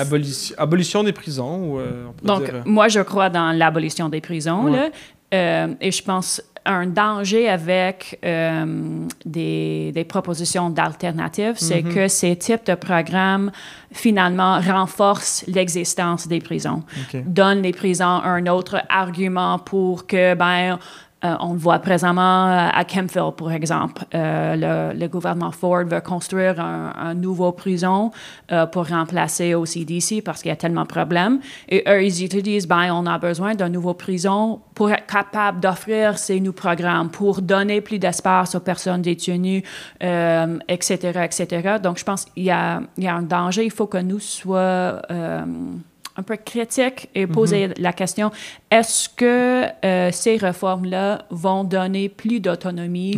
Abolition 0.58 1.04
des 1.04 1.12
prisons. 1.13 1.78
Euh, 1.78 2.08
Donc, 2.24 2.50
euh, 2.50 2.62
moi, 2.65 2.88
je 2.88 3.02
crois 3.02 3.30
dans 3.30 3.52
l'abolition 3.52 4.10
des 4.10 4.19
prisons. 4.19 4.65
Là, 4.65 4.89
et 5.80 5.91
je 5.91 6.04
pense 6.04 6.41
un 6.65 6.86
danger 6.88 7.50
avec 7.50 8.19
des, 8.21 9.91
des, 9.91 10.04
propositions 10.04 10.69
d'alternatives, 10.69 11.56
c'est 11.56 11.82
mm-hmm. 11.82 11.93
que 11.93 12.08
ces 12.08 12.36
types 12.36 12.65
de 12.65 12.76
programmes, 12.76 13.52
finalement, 13.91 14.60
renforcent 14.60 15.43
l'existence 15.47 16.28
des 16.28 16.39
prisons. 16.39 16.84
Donnent 17.26 17.62
les 17.62 17.74
prisons 17.74 18.06
un 18.06 18.45
autre 18.47 18.84
argument 18.89 19.60
pour 19.60 20.06
que, 20.06 20.36
ben, 20.36 20.78
euh, 21.23 21.36
on 21.39 21.53
le 21.53 21.60
voit 21.60 21.79
présentement 21.79 22.47
euh, 22.47 22.69
à 22.73 22.84
Kempville, 22.84 23.31
par 23.38 23.51
exemple. 23.51 24.03
Euh, 24.15 24.93
le, 24.93 25.07
gouvernement 25.07 25.51
Ford 25.51 25.84
veut 25.86 26.01
construire 26.01 26.60
un, 26.60 27.13
nouveau 27.13 27.51
prison 27.51 28.12
pour 28.71 28.88
remplacer 28.88 29.53
au 29.53 29.65
CDC 29.65 30.21
parce 30.23 30.41
qu'il 30.41 30.49
y 30.49 30.53
a 30.53 30.55
tellement 30.55 30.84
de 30.84 30.88
problèmes. 30.88 31.39
Et 31.67 31.84
eux, 31.88 32.03
ils 32.03 32.29
disent, 32.41 32.67
ben, 32.67 32.93
on 32.93 33.05
a 33.05 33.17
besoin 33.17 33.55
d'un 33.55 33.67
nouveau 33.67 33.93
prison 33.93 34.62
pour 34.73 34.89
être 34.91 35.05
capable 35.05 35.60
d'offrir 35.60 36.17
ces 36.17 36.39
nouveaux 36.39 36.53
programmes, 36.53 37.10
pour 37.10 37.41
donner 37.41 37.81
plus 37.81 37.99
d'espace 37.99 38.55
aux 38.55 38.62
personnes 38.62 39.01
détenues, 39.01 39.63
etc., 39.99 40.97
etc. 41.23 41.75
Donc, 41.84 41.97
je 41.97 42.05
pense 42.05 42.25
qu'il 42.25 42.43
y 42.43 42.45
y 42.45 42.51
a 42.51 43.15
un 43.15 43.21
danger. 43.21 43.65
Il 43.65 43.71
faut 43.71 43.88
que 43.88 43.97
nous 43.97 44.19
soyons 44.19 45.01
un 46.17 46.24
peu 46.24 46.38
critique 46.38 47.10
et 47.15 47.28
poser 47.28 47.67
mhm. 47.67 47.74
la 47.80 47.93
question 47.93 48.32
est-ce 48.69 49.10
que 49.10 49.65
euh, 49.86 50.10
ces 50.12 50.38
réformes-là 50.38 51.26
vont 51.30 51.63
donner 51.63 52.10
plus 52.10 52.39
d'autonomie 52.39 53.17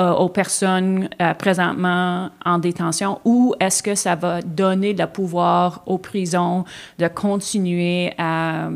euh, 0.00 0.10
aux 0.12 0.28
personnes 0.28 1.08
euh, 1.20 1.34
présentement 1.34 2.30
en 2.44 2.58
détention 2.58 3.20
ou 3.24 3.54
est-ce 3.60 3.82
que 3.82 3.94
ça 3.94 4.14
va 4.14 4.40
donner 4.40 4.94
le 4.94 5.06
pouvoir 5.06 5.82
aux 5.86 5.98
prisons 5.98 6.64
de 6.98 7.08
continuer 7.08 8.12
à, 8.18 8.68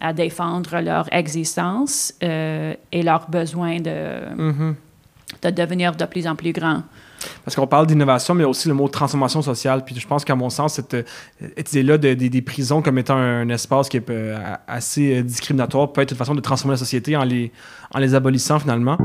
à 0.00 0.12
défendre 0.12 0.80
leur 0.80 1.12
existence 1.12 2.14
et 2.20 3.02
leur 3.02 3.28
besoin 3.28 3.80
de, 3.80 4.34
mhm. 4.36 4.76
de 5.42 5.50
devenir 5.50 5.94
de 5.94 6.04
plus 6.04 6.26
en 6.26 6.36
plus 6.36 6.52
grands? 6.52 6.82
Parce 7.44 7.56
qu'on 7.56 7.66
parle 7.66 7.86
d'innovation, 7.86 8.34
mais 8.34 8.44
aussi 8.44 8.68
le 8.68 8.74
mot 8.74 8.88
transformation 8.88 9.42
sociale. 9.42 9.84
Puis 9.84 9.94
je 9.98 10.06
pense 10.06 10.24
qu'à 10.24 10.34
mon 10.34 10.50
sens, 10.50 10.74
cette, 10.74 10.94
euh, 10.94 11.02
idée-là 11.56 11.98
des 11.98 12.42
prisons 12.42 12.82
comme 12.82 12.98
étant 12.98 13.16
un, 13.16 13.48
espace 13.48 13.88
qui 13.88 13.98
est 13.98 14.10
euh, 14.10 14.38
assez 14.66 15.18
euh, 15.18 15.22
discriminatoire 15.22 15.92
peut 15.92 16.00
être 16.00 16.12
une 16.12 16.16
façon 16.16 16.34
de 16.34 16.40
transformer 16.40 16.74
la 16.74 16.78
société 16.78 17.16
en 17.16 17.24
les, 17.24 17.52
en 17.94 17.98
les 17.98 18.14
abolissant 18.14 18.58
finalement. 18.58 18.98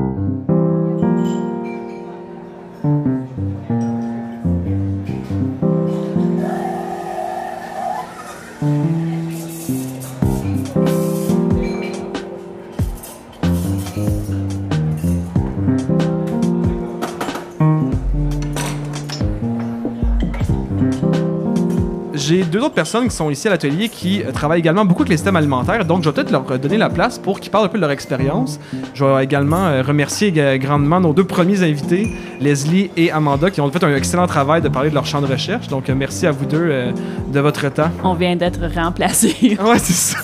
J'ai 22.30 22.44
deux 22.44 22.60
autres 22.60 22.76
personnes 22.76 23.08
qui 23.08 23.16
sont 23.16 23.28
ici 23.28 23.48
à 23.48 23.50
l'atelier 23.50 23.88
qui 23.88 24.22
euh, 24.22 24.30
travaillent 24.30 24.60
également 24.60 24.84
beaucoup 24.84 25.02
avec 25.02 25.10
les 25.10 25.16
systèmes 25.16 25.34
alimentaires, 25.34 25.84
donc 25.84 26.04
je 26.04 26.08
vais 26.08 26.14
peut-être 26.14 26.30
leur 26.30 26.48
euh, 26.48 26.58
donner 26.58 26.76
la 26.76 26.88
place 26.88 27.18
pour 27.18 27.40
qu'ils 27.40 27.50
parlent 27.50 27.64
un 27.64 27.68
peu 27.68 27.76
de 27.76 27.80
leur 27.80 27.90
expérience. 27.90 28.60
Je 28.94 29.04
vais 29.04 29.24
également 29.24 29.66
euh, 29.66 29.82
remercier 29.82 30.30
grandement 30.60 31.00
nos 31.00 31.12
deux 31.12 31.24
premiers 31.24 31.64
invités, 31.64 32.06
Leslie 32.40 32.92
et 32.96 33.10
Amanda, 33.10 33.50
qui 33.50 33.60
ont 33.60 33.68
fait 33.72 33.82
un 33.82 33.92
excellent 33.96 34.28
travail 34.28 34.62
de 34.62 34.68
parler 34.68 34.90
de 34.90 34.94
leur 34.94 35.06
champ 35.06 35.20
de 35.20 35.26
recherche. 35.26 35.66
Donc 35.66 35.88
merci 35.88 36.24
à 36.24 36.30
vous 36.30 36.44
deux 36.44 36.92
de 37.32 37.40
votre 37.40 37.68
temps. 37.68 37.90
On 38.04 38.14
vient 38.14 38.36
d'être 38.36 38.60
remplacés. 38.76 39.58
ouais, 39.64 39.78
c'est 39.78 39.92
ça. 39.92 40.18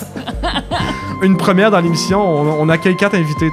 Une 1.21 1.35
première 1.35 1.71
dans 1.71 1.81
l'émission, 1.81 2.21
on, 2.21 2.61
on 2.61 2.69
accueille 2.69 2.95
quatre 2.95 3.15
invités. 3.15 3.51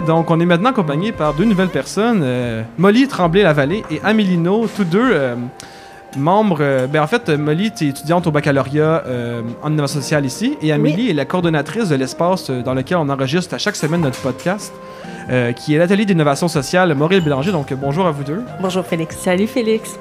Donc, 0.00 0.30
on 0.30 0.40
est 0.40 0.46
maintenant 0.46 0.70
accompagné 0.70 1.12
par 1.12 1.34
deux 1.34 1.44
nouvelles 1.44 1.68
personnes, 1.68 2.20
euh, 2.24 2.62
Molly 2.78 3.06
Tremblay-Lavallée 3.06 3.84
et 3.90 4.00
Amélino, 4.02 4.66
tous 4.66 4.84
deux 4.84 5.10
euh, 5.12 5.36
membre. 6.16 6.58
euh, 6.60 6.86
ben 6.86 7.02
en 7.02 7.06
fait, 7.06 7.28
Molly, 7.28 7.70
tu 7.70 7.84
es 7.84 7.88
étudiante 7.88 8.26
au 8.26 8.30
baccalauréat 8.32 9.04
en 9.62 9.70
innovation 9.70 10.00
sociale 10.00 10.26
ici, 10.26 10.56
et 10.62 10.72
Amélie 10.72 11.10
est 11.10 11.14
la 11.14 11.24
coordonnatrice 11.24 11.88
de 11.88 11.94
l'espace 11.96 12.50
dans 12.50 12.74
lequel 12.74 12.98
on 12.98 13.08
enregistre 13.08 13.54
à 13.54 13.58
chaque 13.58 13.76
semaine 13.76 14.00
notre 14.00 14.20
podcast, 14.20 14.72
qui 15.56 15.74
est 15.74 15.78
l'atelier 15.78 16.04
d'innovation 16.04 16.48
sociale 16.48 16.94
Maurice 16.94 17.22
Bélanger. 17.22 17.52
Donc, 17.52 17.72
bonjour 17.74 18.06
à 18.06 18.10
vous 18.10 18.24
deux. 18.24 18.42
Bonjour 18.60 18.84
Félix. 18.84 19.16
Salut 19.16 19.46
Félix. 19.46 19.98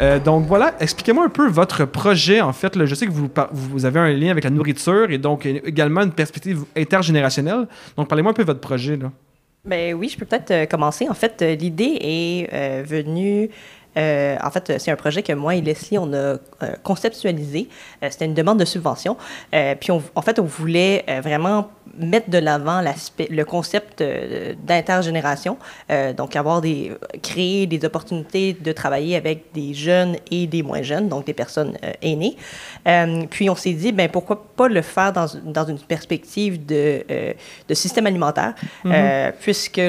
Euh, 0.00 0.18
donc 0.18 0.46
voilà, 0.46 0.74
expliquez-moi 0.80 1.24
un 1.24 1.28
peu 1.28 1.48
votre 1.48 1.84
projet. 1.84 2.40
En 2.40 2.52
fait, 2.52 2.84
je 2.84 2.94
sais 2.94 3.06
que 3.06 3.12
vous, 3.12 3.28
vous 3.52 3.84
avez 3.84 4.00
un 4.00 4.12
lien 4.12 4.30
avec 4.30 4.44
la 4.44 4.50
nourriture 4.50 5.10
et 5.10 5.18
donc 5.18 5.46
également 5.46 6.02
une 6.02 6.12
perspective 6.12 6.64
intergénérationnelle. 6.76 7.66
Donc, 7.96 8.08
parlez-moi 8.08 8.32
un 8.32 8.34
peu 8.34 8.42
de 8.42 8.46
votre 8.46 8.60
projet. 8.60 8.96
Là. 8.96 9.10
Ben 9.64 9.94
oui, 9.94 10.08
je 10.08 10.16
peux 10.16 10.26
peut-être 10.26 10.50
euh, 10.50 10.66
commencer. 10.66 11.08
En 11.08 11.14
fait, 11.14 11.42
euh, 11.42 11.54
l'idée 11.54 11.98
est 12.00 12.82
venue. 12.84 13.50
Euh, 13.96 14.36
en 14.42 14.50
fait, 14.50 14.78
c'est 14.78 14.90
un 14.90 14.96
projet 14.96 15.22
que 15.22 15.32
moi 15.32 15.54
et 15.54 15.60
Leslie, 15.60 15.98
on 15.98 16.12
a 16.12 16.16
euh, 16.16 16.38
conceptualisé. 16.82 17.68
Euh, 18.02 18.08
C'était 18.10 18.24
une 18.26 18.34
demande 18.34 18.58
de 18.58 18.64
subvention. 18.64 19.16
Puis, 19.80 19.90
on- 19.90 20.02
en 20.14 20.22
fait, 20.22 20.38
on 20.38 20.44
voulait 20.44 21.04
vraiment 21.22 21.68
mettre 21.98 22.28
de 22.30 22.38
l'avant 22.38 22.82
le 23.30 23.44
concept 23.44 24.02
d'intergénération. 24.66 25.56
Donc, 26.16 26.36
avoir 26.36 26.60
des, 26.60 26.92
créer 27.22 27.66
des 27.66 27.84
opportunités 27.84 28.52
de 28.54 28.72
travailler 28.72 29.16
avec 29.16 29.52
des 29.54 29.72
jeunes 29.74 30.16
et 30.30 30.46
des 30.46 30.62
moins 30.62 30.82
jeunes, 30.82 31.08
donc 31.08 31.24
des 31.26 31.32
personnes 31.34 31.76
aînées. 32.02 32.36
Puis, 33.30 33.48
on 33.50 33.56
s'est 33.56 33.72
dit, 33.72 33.92
ben 33.92 34.08
pourquoi 34.08 34.44
pas 34.56 34.68
le 34.68 34.82
faire 34.82 35.12
dans, 35.12 35.26
dans 35.44 35.64
une 35.66 35.78
perspective 35.78 36.64
de, 36.66 37.04
de 37.68 37.74
système 37.74 38.06
alimentaire, 38.06 38.54
euh, 38.86 39.30
puisque 39.40 39.80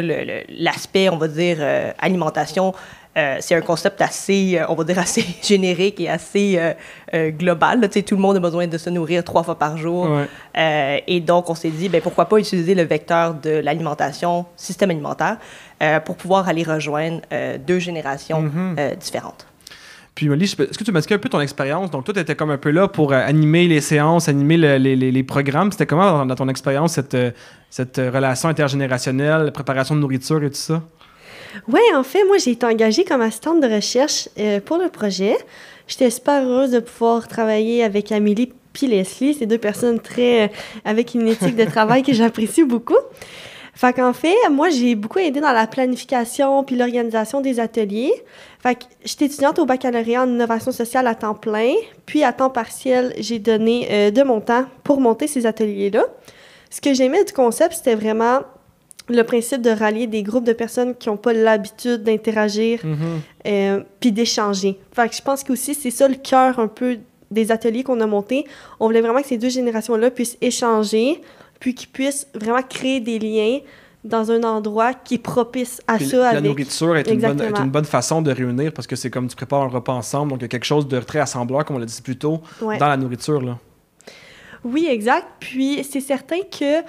l'aspect, 0.49 1.09
on 1.09 1.17
va 1.17 1.27
dire, 1.27 1.57
alimentation, 1.99 2.73
euh, 3.17 3.37
c'est 3.39 3.55
un 3.55 3.61
concept 3.61 4.01
assez, 4.01 4.57
euh, 4.59 4.65
on 4.69 4.75
va 4.75 4.83
dire, 4.83 4.99
assez 4.99 5.25
générique 5.43 5.99
et 5.99 6.07
assez 6.09 6.55
euh, 6.57 6.73
euh, 7.13 7.31
global. 7.31 7.81
là. 7.81 7.87
Tout 7.89 8.15
le 8.15 8.21
monde 8.21 8.37
a 8.37 8.39
besoin 8.39 8.67
de 8.67 8.77
se 8.77 8.89
nourrir 8.89 9.23
trois 9.23 9.43
fois 9.43 9.57
par 9.57 9.77
jour. 9.77 10.09
Ouais. 10.09 11.03
Et 11.07 11.19
donc, 11.19 11.49
on 11.49 11.55
s'est 11.55 11.69
dit, 11.71 11.89
ben, 11.89 12.01
pourquoi 12.01 12.25
pas 12.29 12.37
utiliser 12.37 12.75
le 12.75 12.83
vecteur 12.83 13.33
de 13.33 13.49
l'alimentation, 13.49 14.45
système 14.55 14.91
alimentaire, 14.91 15.37
pour 16.05 16.15
pouvoir 16.15 16.47
aller 16.47 16.63
rejoindre 16.63 17.21
deux 17.67 17.79
générations 17.79 18.41
Mhm. 18.41 18.75
euh, 18.79 18.95
différentes. 18.95 19.45
Puis, 20.15 20.29
Molly, 20.29 20.45
est-ce 20.45 20.55
que 20.55 20.83
tu 20.83 20.91
m'expliques 20.91 21.17
un 21.19 21.21
peu 21.21 21.29
ton 21.29 21.41
expérience? 21.41 21.91
Donc, 21.91 22.03
toi, 22.03 22.13
tu 22.13 22.19
étais 22.19 22.35
comme 22.35 22.49
un 22.49 22.57
peu 22.57 22.71
là 22.71 22.87
pour 22.87 23.13
euh, 23.13 23.21
animer 23.23 23.67
les 23.67 23.81
séances, 23.81 24.27
animer 24.27 24.57
le- 24.57 24.77
les, 24.77 24.95
les- 24.95 25.11
les 25.11 25.23
programmes. 25.23 25.71
C'était 25.71 25.85
comment 25.85 26.11
dans, 26.11 26.25
dans 26.25 26.35
ton 26.35 26.49
expérience, 26.49 26.93
cette, 26.93 27.15
cette 27.69 27.97
relation 27.97 28.49
intergénérationnelle, 28.49 29.51
préparation 29.51 29.95
de 29.95 29.99
nourriture 30.01 30.43
et 30.43 30.49
tout 30.49 30.55
ça? 30.55 30.81
Oui, 31.67 31.81
en 31.95 32.03
fait, 32.03 32.23
moi, 32.25 32.37
j'ai 32.37 32.51
été 32.51 32.65
engagée 32.65 33.03
comme 33.03 33.21
assistante 33.21 33.61
de 33.61 33.67
recherche 33.67 34.29
euh, 34.39 34.59
pour 34.59 34.77
le 34.77 34.89
projet. 34.89 35.37
J'étais 35.87 36.09
super 36.09 36.43
heureuse 36.43 36.71
de 36.71 36.79
pouvoir 36.79 37.27
travailler 37.27 37.83
avec 37.83 38.11
Amélie 38.11 38.53
puis 38.73 38.87
Leslie. 38.87 39.33
C'est 39.33 39.45
deux 39.45 39.57
personnes 39.57 39.99
très... 39.99 40.45
euh, 40.45 40.47
avec 40.85 41.13
une 41.13 41.27
éthique 41.27 41.55
de 41.55 41.65
travail 41.65 42.03
que 42.03 42.13
j'apprécie 42.13 42.63
beaucoup. 42.63 42.97
Fait 43.73 43.93
qu'en 43.93 44.11
fait, 44.11 44.35
moi, 44.49 44.69
j'ai 44.69 44.95
beaucoup 44.95 45.19
aidé 45.19 45.39
dans 45.39 45.51
la 45.51 45.67
planification 45.67 46.63
puis 46.63 46.75
l'organisation 46.75 47.41
des 47.41 47.59
ateliers. 47.59 48.11
Fait 48.59 48.73
que 48.73 48.85
j'étais 49.05 49.25
étudiante 49.25 49.59
au 49.59 49.65
baccalauréat 49.65 50.23
en 50.23 50.27
innovation 50.27 50.71
sociale 50.71 51.05
à 51.05 51.13
temps 51.13 51.35
plein. 51.35 51.73
Puis, 52.07 52.23
à 52.23 52.33
temps 52.33 52.49
partiel, 52.49 53.13
j'ai 53.19 53.37
donné 53.37 53.87
euh, 53.91 54.11
de 54.11 54.23
mon 54.23 54.41
temps 54.41 54.65
pour 54.83 54.99
monter 54.99 55.27
ces 55.27 55.45
ateliers-là. 55.45 56.05
Ce 56.71 56.81
que 56.81 56.93
j'aimais 56.93 57.23
du 57.23 57.33
concept, 57.33 57.75
c'était 57.75 57.95
vraiment 57.95 58.39
le 59.09 59.21
principe 59.23 59.61
de 59.61 59.69
rallier 59.69 60.07
des 60.07 60.21
groupes 60.23 60.43
de 60.43 60.53
personnes 60.53 60.95
qui 60.95 61.09
n'ont 61.09 61.17
pas 61.17 61.33
l'habitude 61.33 62.03
d'interagir 62.03 62.81
euh, 63.47 63.81
puis 63.99 64.11
d'échanger. 64.11 64.79
Fait 64.93 65.07
que 65.09 65.15
je 65.15 65.21
pense 65.21 65.43
que 65.43 65.53
aussi 65.53 65.73
c'est 65.75 65.91
ça 65.91 66.07
le 66.07 66.15
cœur 66.15 66.59
un 66.59 66.67
peu 66.67 66.97
des 67.31 67.51
ateliers 67.51 67.83
qu'on 67.83 67.99
a 68.01 68.05
montés. 68.07 68.45
On 68.79 68.87
voulait 68.87 69.01
vraiment 69.01 69.21
que 69.21 69.27
ces 69.27 69.37
deux 69.37 69.49
générations-là 69.49 70.11
puissent 70.11 70.37
échanger, 70.41 71.21
puis 71.59 71.73
qu'ils 71.75 71.89
puissent 71.89 72.27
vraiment 72.35 72.61
créer 72.61 72.99
des 72.99 73.19
liens 73.19 73.59
dans 74.03 74.31
un 74.31 74.43
endroit 74.43 74.93
qui 74.93 75.15
est 75.15 75.17
propice 75.17 75.81
à 75.87 75.97
Puis 75.97 76.07
ça 76.07 76.17
la 76.17 76.27
avec. 76.29 76.43
nourriture 76.43 76.95
est 76.95 77.09
une, 77.09 77.19
bonne, 77.19 77.41
est 77.41 77.59
une 77.59 77.69
bonne 77.69 77.83
façon 77.85 78.21
de 78.21 78.31
réunir 78.31 78.71
parce 78.71 78.87
que 78.87 78.95
c'est 78.95 79.09
comme 79.09 79.27
tu 79.27 79.35
prépares 79.35 79.63
un 79.63 79.67
repas 79.67 79.91
ensemble. 79.93 80.31
Donc, 80.31 80.39
il 80.39 80.43
y 80.43 80.45
a 80.45 80.49
quelque 80.49 80.63
chose 80.65 80.87
de 80.87 80.99
très 80.99 81.19
assembleur, 81.19 81.65
comme 81.65 81.75
on 81.75 81.79
l'a 81.79 81.85
dit 81.85 82.01
plus 82.01 82.17
tôt, 82.17 82.41
Ouais. 82.61 82.77
dans 82.77 82.87
la 82.87 82.95
nourriture. 82.95 83.41
Là. 83.41 83.57
Oui, 84.63 84.87
exact. 84.89 85.25
Puis 85.39 85.83
c'est 85.89 85.99
certain 85.99 86.39
que 86.57 86.81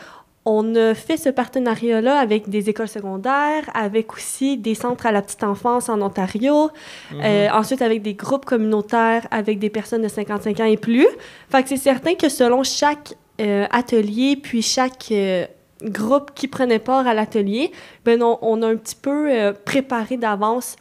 on 0.45 0.74
a 0.76 0.95
fait 0.95 1.16
ce 1.16 1.28
partenariat-là 1.28 2.18
avec 2.18 2.49
des 2.49 2.70
écoles 2.70 2.89
secondaires, 2.89 3.68
avec 3.74 4.14
aussi 4.14 4.57
des 4.57 4.74
centres 4.74 5.07
à 5.07 5.12
la 5.12 5.20
petite 5.20 5.45
enfance 5.45 5.89
en 5.89 6.01
Ontario, 6.01 6.70
euh, 7.12 7.49
ensuite 7.51 7.82
avec 7.82 8.03
des 8.03 8.14
groupes 8.14 8.47
communautaires 8.47 9.26
avec 9.30 9.59
des 9.59 9.70
personnes 9.70 10.03
de 10.03 10.09
55 10.09 10.61
ans 10.61 10.64
et 10.64 10.76
plus. 10.76 11.07
Fait 11.51 11.62
que 11.62 11.68
c'est 11.68 11.76
certain 11.76 12.14
que 12.14 12.28
selon 12.28 12.62
chaque 12.62 13.14
euh, 13.41 13.66
atelier, 13.70 14.36
puis 14.36 14.62
chaque 14.62 15.12
euh, 15.12 15.45
groupe 15.82 16.32
qui 16.34 16.49
prenait 16.49 16.78
part 16.78 17.07
à 17.07 17.14
l'atelier, 17.14 17.70
ben 18.05 18.22
on, 18.22 18.39
on 18.41 18.62
a 18.62 18.68
un 18.68 18.76
petit 18.76 18.97
peu 18.97 19.53
préparé 19.64 20.16
d'avance 20.16 20.76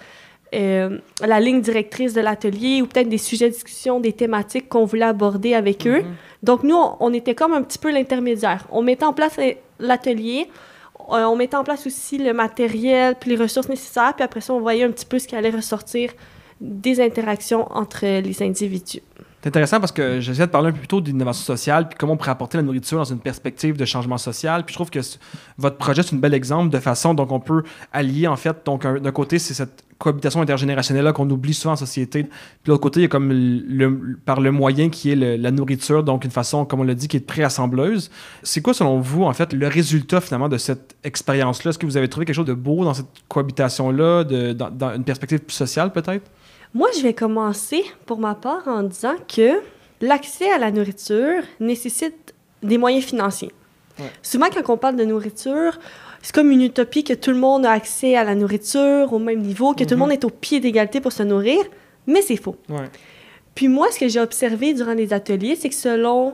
euh, 0.55 0.97
la 1.25 1.39
ligne 1.39 1.61
directrice 1.61 2.13
de 2.13 2.21
l'atelier 2.21 2.81
ou 2.81 2.87
peut-être 2.87 3.09
des 3.09 3.17
sujets 3.17 3.49
de 3.49 3.53
discussion, 3.53 3.99
des 3.99 4.13
thématiques 4.13 4.69
qu'on 4.69 4.85
voulait 4.85 5.05
aborder 5.05 5.53
avec 5.53 5.85
eux. 5.87 6.03
Donc, 6.43 6.63
nous, 6.63 6.75
on, 6.75 6.95
on 6.99 7.13
était 7.13 7.35
comme 7.35 7.53
un 7.53 7.61
petit 7.63 7.79
peu 7.79 7.91
l'intermédiaire. 7.91 8.65
On 8.71 8.81
mettait 8.81 9.05
en 9.05 9.13
place 9.13 9.37
l'atelier, 9.79 10.47
euh, 11.11 11.23
on 11.25 11.35
mettait 11.35 11.57
en 11.57 11.63
place 11.63 11.85
aussi 11.85 12.17
le 12.17 12.33
matériel, 12.33 13.15
puis 13.19 13.31
les 13.31 13.37
ressources 13.37 13.69
nécessaires, 13.69 14.13
puis 14.15 14.23
après 14.23 14.41
ça, 14.41 14.53
on 14.53 14.59
voyait 14.59 14.83
un 14.83 14.91
petit 14.91 15.05
peu 15.05 15.19
ce 15.19 15.27
qui 15.27 15.35
allait 15.35 15.49
ressortir 15.49 16.11
des 16.61 16.99
interactions 17.01 17.67
entre 17.71 18.05
les 18.05 18.41
individus. 18.43 19.01
C'est 19.41 19.49
intéressant 19.49 19.79
parce 19.79 19.91
que 19.91 20.19
j'essaie 20.19 20.47
de 20.47 20.51
parler 20.51 20.69
un 20.69 20.71
peu 20.71 20.79
plus 20.79 20.87
tôt 20.87 20.99
d'innovation 20.99 21.43
sociale, 21.45 21.87
puis 21.87 21.97
comment 21.97 22.13
on 22.13 22.17
pourrait 22.17 22.31
apporter 22.31 22.57
la 22.57 22.63
nourriture 22.63 22.97
dans 22.97 23.03
une 23.03 23.19
perspective 23.19 23.77
de 23.77 23.85
changement 23.85 24.17
social. 24.17 24.65
Puis 24.65 24.73
je 24.73 24.77
trouve 24.77 24.89
que 24.89 24.99
votre 25.57 25.77
projet, 25.77 26.01
c'est 26.01 26.15
un 26.15 26.19
bel 26.19 26.33
exemple 26.33 26.69
de 26.69 26.79
façon 26.79 27.13
dont 27.13 27.27
on 27.29 27.39
peut 27.39 27.61
allier, 27.93 28.27
en 28.27 28.35
fait, 28.35 28.57
donc 28.65 28.83
un- 28.83 28.99
d'un 28.99 29.11
côté, 29.11 29.37
c'est 29.37 29.53
cette 29.53 29.83
cohabitation 29.97 30.41
intergénérationnelle-là 30.41 31.11
qu'on 31.13 31.29
oublie 31.29 31.53
souvent 31.53 31.73
en 31.73 31.77
société. 31.77 32.23
Puis 32.23 32.31
de 32.65 32.71
l'autre 32.71 32.83
côté, 32.83 32.99
il 32.99 33.03
y 33.03 33.05
a 33.05 33.09
comme 33.09 33.29
le, 33.29 33.89
le- 33.89 34.17
par 34.25 34.41
le 34.41 34.51
moyen 34.51 34.89
qui 34.89 35.11
est 35.11 35.15
le- 35.15 35.35
la 35.37 35.51
nourriture, 35.51 36.03
donc 36.03 36.23
une 36.23 36.31
façon, 36.31 36.65
comme 36.65 36.81
on 36.81 36.83
l'a 36.83 36.93
dit, 36.93 37.07
qui 37.07 37.17
est 37.17 37.19
préassembleuse. 37.19 38.11
C'est 38.43 38.61
quoi, 38.61 38.73
selon 38.73 38.99
vous, 38.99 39.23
en 39.23 39.33
fait, 39.33 39.53
le 39.53 39.67
résultat, 39.67 40.21
finalement, 40.21 40.49
de 40.49 40.57
cette 40.57 40.95
expérience-là? 41.03 41.69
Est-ce 41.69 41.79
que 41.79 41.85
vous 41.85 41.97
avez 41.97 42.09
trouvé 42.09 42.25
quelque 42.25 42.35
chose 42.35 42.45
de 42.45 42.53
beau 42.53 42.83
dans 42.83 42.93
cette 42.93 43.07
cohabitation-là, 43.27 44.23
dans, 44.53 44.69
dans 44.69 44.95
une 44.95 45.03
perspective 45.03 45.39
plus 45.39 45.55
sociale, 45.55 45.91
peut-être? 45.91 46.29
Moi, 46.73 46.89
je 46.97 47.01
vais 47.01 47.13
commencer 47.13 47.83
pour 48.05 48.19
ma 48.19 48.35
part 48.35 48.67
en 48.67 48.83
disant 48.83 49.15
que 49.27 49.61
l'accès 50.01 50.51
à 50.51 50.57
la 50.59 50.69
nourriture 50.69 51.41
nécessite 51.59 52.33
des 52.61 52.77
moyens 52.77 53.05
financiers. 53.05 53.51
Ouais. 53.99 54.11
Souvent, 54.21 54.47
quand 54.53 54.71
on 54.73 54.77
parle 54.77 54.95
de 54.95 55.05
nourriture, 55.05 55.79
c'est 56.28 56.36
comme 56.36 56.51
une 56.51 56.61
utopie 56.61 57.05
que 57.05 57.13
tout 57.13 57.32
le 57.32 57.38
monde 57.38 57.65
a 57.65 57.71
accès 57.71 58.17
à 58.17 58.25
la 58.25 58.36
nourriture 58.36 59.13
au 59.13 59.17
même 59.17 59.39
niveau, 59.39 59.73
que 59.73 59.86
tout 59.86 59.91
le 59.91 59.95
Mhm. 59.95 59.99
monde 60.01 60.11
est 60.11 60.25
au 60.25 60.30
pied 60.30 60.59
d'égalité 60.59 60.99
pour 60.99 61.13
se 61.13 61.23
nourrir, 61.23 61.59
mais 62.05 62.21
c'est 62.21 62.36
faux. 62.36 62.57
Ouais. 62.67 62.89
Puis 63.55 63.69
moi, 63.69 63.88
ce 63.93 63.97
que 63.97 64.09
j'ai 64.09 64.19
observé 64.19 64.73
durant 64.73 64.93
les 64.93 65.13
ateliers, 65.13 65.55
c'est 65.55 65.69
que 65.69 65.75
selon 65.75 66.34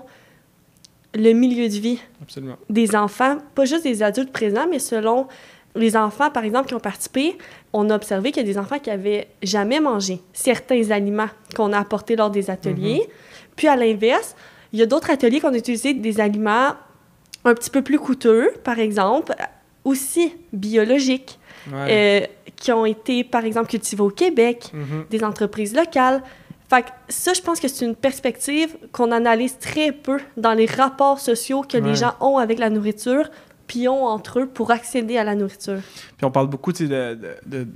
le 1.13 1.33
milieu 1.33 1.69
de 1.69 1.73
vie 1.75 1.99
Absolument. 2.23 2.55
des 2.71 2.95
enfants, 2.95 3.37
pas 3.53 3.65
juste 3.65 3.83
des 3.83 4.01
adultes 4.01 4.31
présents, 4.33 4.65
mais 4.67 4.79
selon 4.79 5.27
les 5.75 5.95
enfants, 5.95 6.31
par 6.31 6.43
exemple, 6.43 6.69
qui 6.69 6.73
ont 6.73 6.79
participé, 6.79 7.37
on 7.71 7.87
a 7.91 7.95
observé 7.95 8.31
qu'il 8.31 8.41
y 8.47 8.49
a 8.49 8.51
des 8.51 8.57
enfants 8.57 8.79
qui 8.79 8.89
avaient 8.89 9.27
jamais 9.43 9.79
mangé 9.79 10.21
certains 10.33 10.89
aliments 10.89 11.29
qu'on 11.55 11.71
a 11.71 11.77
apportés 11.77 12.15
lors 12.15 12.31
des 12.31 12.49
ateliers. 12.49 13.07
Puis 13.55 13.67
à 13.67 13.75
l'inverse, 13.75 14.35
il 14.71 14.79
y 14.79 14.81
a 14.81 14.87
d'autres 14.87 15.11
ateliers 15.11 15.39
qu'on 15.39 15.53
a 15.53 15.57
utilisé 15.57 15.93
des 15.93 16.19
aliments 16.19 16.71
un 17.45 17.53
petit 17.53 17.69
peu 17.69 17.83
plus 17.83 17.99
coûteux, 17.99 18.51
par 18.63 18.79
exemple, 18.79 19.35
aussi 19.83 20.33
biologiques, 20.51 21.39
Ouais. 21.71 21.87
euh, 21.89 22.51
qui 22.57 22.71
ont 22.73 22.85
été, 22.85 23.23
par 23.23 23.45
exemple, 23.45 23.69
cultivés 23.69 24.01
au 24.03 24.09
Québec, 24.09 24.69
Mhm. 24.73 25.05
des 25.09 25.23
entreprises 25.23 25.73
locales. 25.75 26.21
Fait 26.69 26.81
que 26.83 26.89
ça, 27.07 27.33
je 27.33 27.41
pense 27.41 27.59
que 27.59 27.67
c'est 27.67 27.85
une 27.85 27.95
perspective 27.95 28.75
qu'on 28.91 29.11
analyse 29.11 29.57
très 29.59 29.91
peu 29.91 30.19
dans 30.37 30.53
les 30.53 30.65
rapports 30.65 31.19
sociaux 31.19 31.61
que 31.61 31.77
Ouais. 31.77 31.83
les 31.89 31.95
gens 31.95 32.13
ont 32.19 32.37
avec 32.37 32.59
la 32.59 32.69
nourriture, 32.69 33.29
puis 33.67 33.87
ont 33.87 34.05
entre 34.05 34.39
eux 34.39 34.45
pour 34.47 34.71
accéder 34.71 35.17
à 35.17 35.23
la 35.23 35.35
nourriture. 35.35 35.79
Puis 36.17 36.25
on 36.25 36.31
parle 36.31 36.47
beaucoup 36.47 36.71
de, 36.73 37.17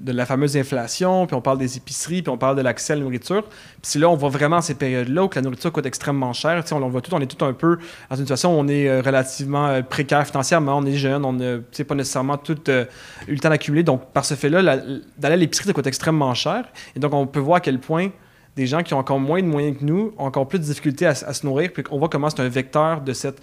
la 0.06 0.26
fameuse 0.26 0.58
inflation, 0.58 1.26
puis 1.28 1.36
on 1.36 1.42
parle 1.42 1.58
des 1.58 1.78
épiceries, 1.78 2.22
puis 2.22 2.30
on 2.30 2.38
parle 2.38 2.56
de 2.56 2.62
l'accès 2.62 2.94
à 2.94 2.96
la 2.96 3.04
nourriture. 3.04 3.44
Puis 3.82 4.00
là, 4.00 4.10
on 4.10 4.16
voit 4.16 4.30
vraiment 4.30 4.62
ces 4.62 4.76
périodes-là 4.76 5.24
où 5.26 5.30
la 5.34 5.42
nourriture 5.42 5.72
coûte 5.72 5.86
extrêmement 5.86 6.34
cher. 6.34 6.64
On 6.72 6.80
le 6.80 6.88
voit 6.88 7.02
tout, 7.02 7.14
on 7.14 7.22
est 7.22 7.28
tout 7.28 7.44
un 7.44 7.54
peu 7.54 7.78
dans 8.10 8.16
une 8.16 8.24
situation 8.24 8.58
où 8.58 8.60
on 8.60 8.68
est 8.68 8.88
euh, 8.88 9.02
relativement 9.02 9.68
euh, 9.68 9.82
précaire 9.82 10.26
financièrement, 10.26 10.78
on 10.78 10.86
est 10.86 10.98
jeune, 10.98 11.24
on 11.26 11.34
n'a 11.34 11.58
pas 11.88 11.96
nécessairement 11.96 12.38
tout 12.38 12.58
euh, 12.70 12.86
eu 13.28 13.34
le 13.34 13.40
temps 13.40 13.50
d'accumuler. 13.50 13.84
Donc, 13.84 14.12
par 14.12 14.26
ce 14.26 14.34
fait-là, 14.34 14.62
d'aller 14.62 15.34
à 15.34 15.36
l'épicerie, 15.36 15.68
ça 15.68 15.74
coûte 15.74 15.88
extrêmement 15.88 16.34
cher. 16.34 16.66
Et 16.96 17.00
donc, 17.00 17.14
on 17.14 17.28
peut 17.28 17.40
voir 17.40 17.58
à 17.58 17.62
quel 17.62 17.80
point 17.80 18.10
des 18.58 18.66
gens 18.66 18.82
qui 18.82 18.94
ont 18.94 18.98
encore 18.98 19.20
moins 19.20 19.42
de 19.42 19.48
moyens 19.48 19.78
que 19.78 19.86
nous 19.86 20.14
ont 20.18 20.26
encore 20.26 20.48
plus 20.48 20.58
de 20.58 20.64
difficultés 20.64 21.06
à 21.06 21.14
se 21.14 21.46
nourrir. 21.46 21.72
Puis 21.72 21.84
on 21.92 22.00
voit 22.00 22.10
comment 22.10 22.30
c'est 22.30 22.42
un 22.42 22.50
vecteur 22.50 23.02
de 23.02 23.14
cette 23.14 23.40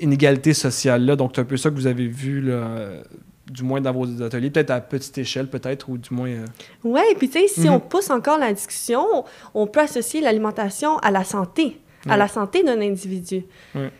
inégalité 0.00 0.52
sociale-là. 0.54 1.16
Donc, 1.16 1.32
c'est 1.34 1.40
un 1.40 1.44
peu 1.44 1.56
ça 1.56 1.70
que 1.70 1.74
vous 1.74 1.86
avez 1.86 2.06
vu 2.06 2.40
là, 2.40 2.52
euh, 2.54 3.02
du 3.50 3.62
moins 3.62 3.80
dans 3.80 3.92
vos 3.92 4.22
ateliers, 4.22 4.50
peut-être 4.50 4.70
à 4.70 4.80
petite 4.80 5.16
échelle, 5.18 5.48
peut-être, 5.48 5.88
ou 5.88 5.98
du 5.98 6.12
moins... 6.12 6.28
Euh, 6.28 6.44
Oui, 6.84 7.00
puis 7.18 7.28
tu 7.28 7.38
sais, 7.40 7.48
si 7.48 7.68
Mhm. 7.68 7.74
on 7.74 7.80
pousse 7.80 8.10
encore 8.10 8.38
la 8.38 8.52
discussion, 8.52 9.24
on 9.54 9.66
peut 9.66 9.80
associer 9.80 10.20
l'alimentation 10.20 10.98
à 10.98 11.10
la 11.10 11.24
santé, 11.24 11.80
à 12.08 12.16
la 12.16 12.28
santé 12.28 12.62
d'un 12.62 12.80
individu. 12.80 13.44
Ouais. 13.74 13.90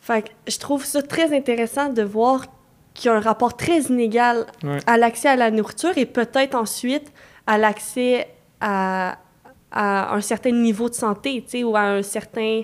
Fait 0.00 0.22
que 0.22 0.28
je 0.48 0.58
trouve 0.58 0.84
ça 0.84 1.02
très 1.02 1.34
intéressant 1.36 1.90
de 1.92 2.02
voir 2.02 2.46
qu'il 2.94 3.10
y 3.10 3.12
a 3.12 3.16
un 3.16 3.20
rapport 3.20 3.56
très 3.56 3.80
inégal 3.82 4.46
Ouais. 4.64 4.78
à 4.86 4.96
l'accès 4.98 5.28
à 5.28 5.36
la 5.36 5.50
nourriture 5.50 5.96
et 5.96 6.06
peut-être 6.06 6.54
ensuite 6.54 7.12
à 7.46 7.58
l'accès 7.58 8.28
à, 8.60 9.18
à 9.72 10.14
un 10.14 10.20
certain 10.20 10.52
niveau 10.52 10.88
de 10.88 10.94
santé, 10.94 11.42
tu 11.42 11.50
sais, 11.50 11.64
ou 11.64 11.76
à 11.76 11.82
un 11.82 12.02
certain 12.02 12.62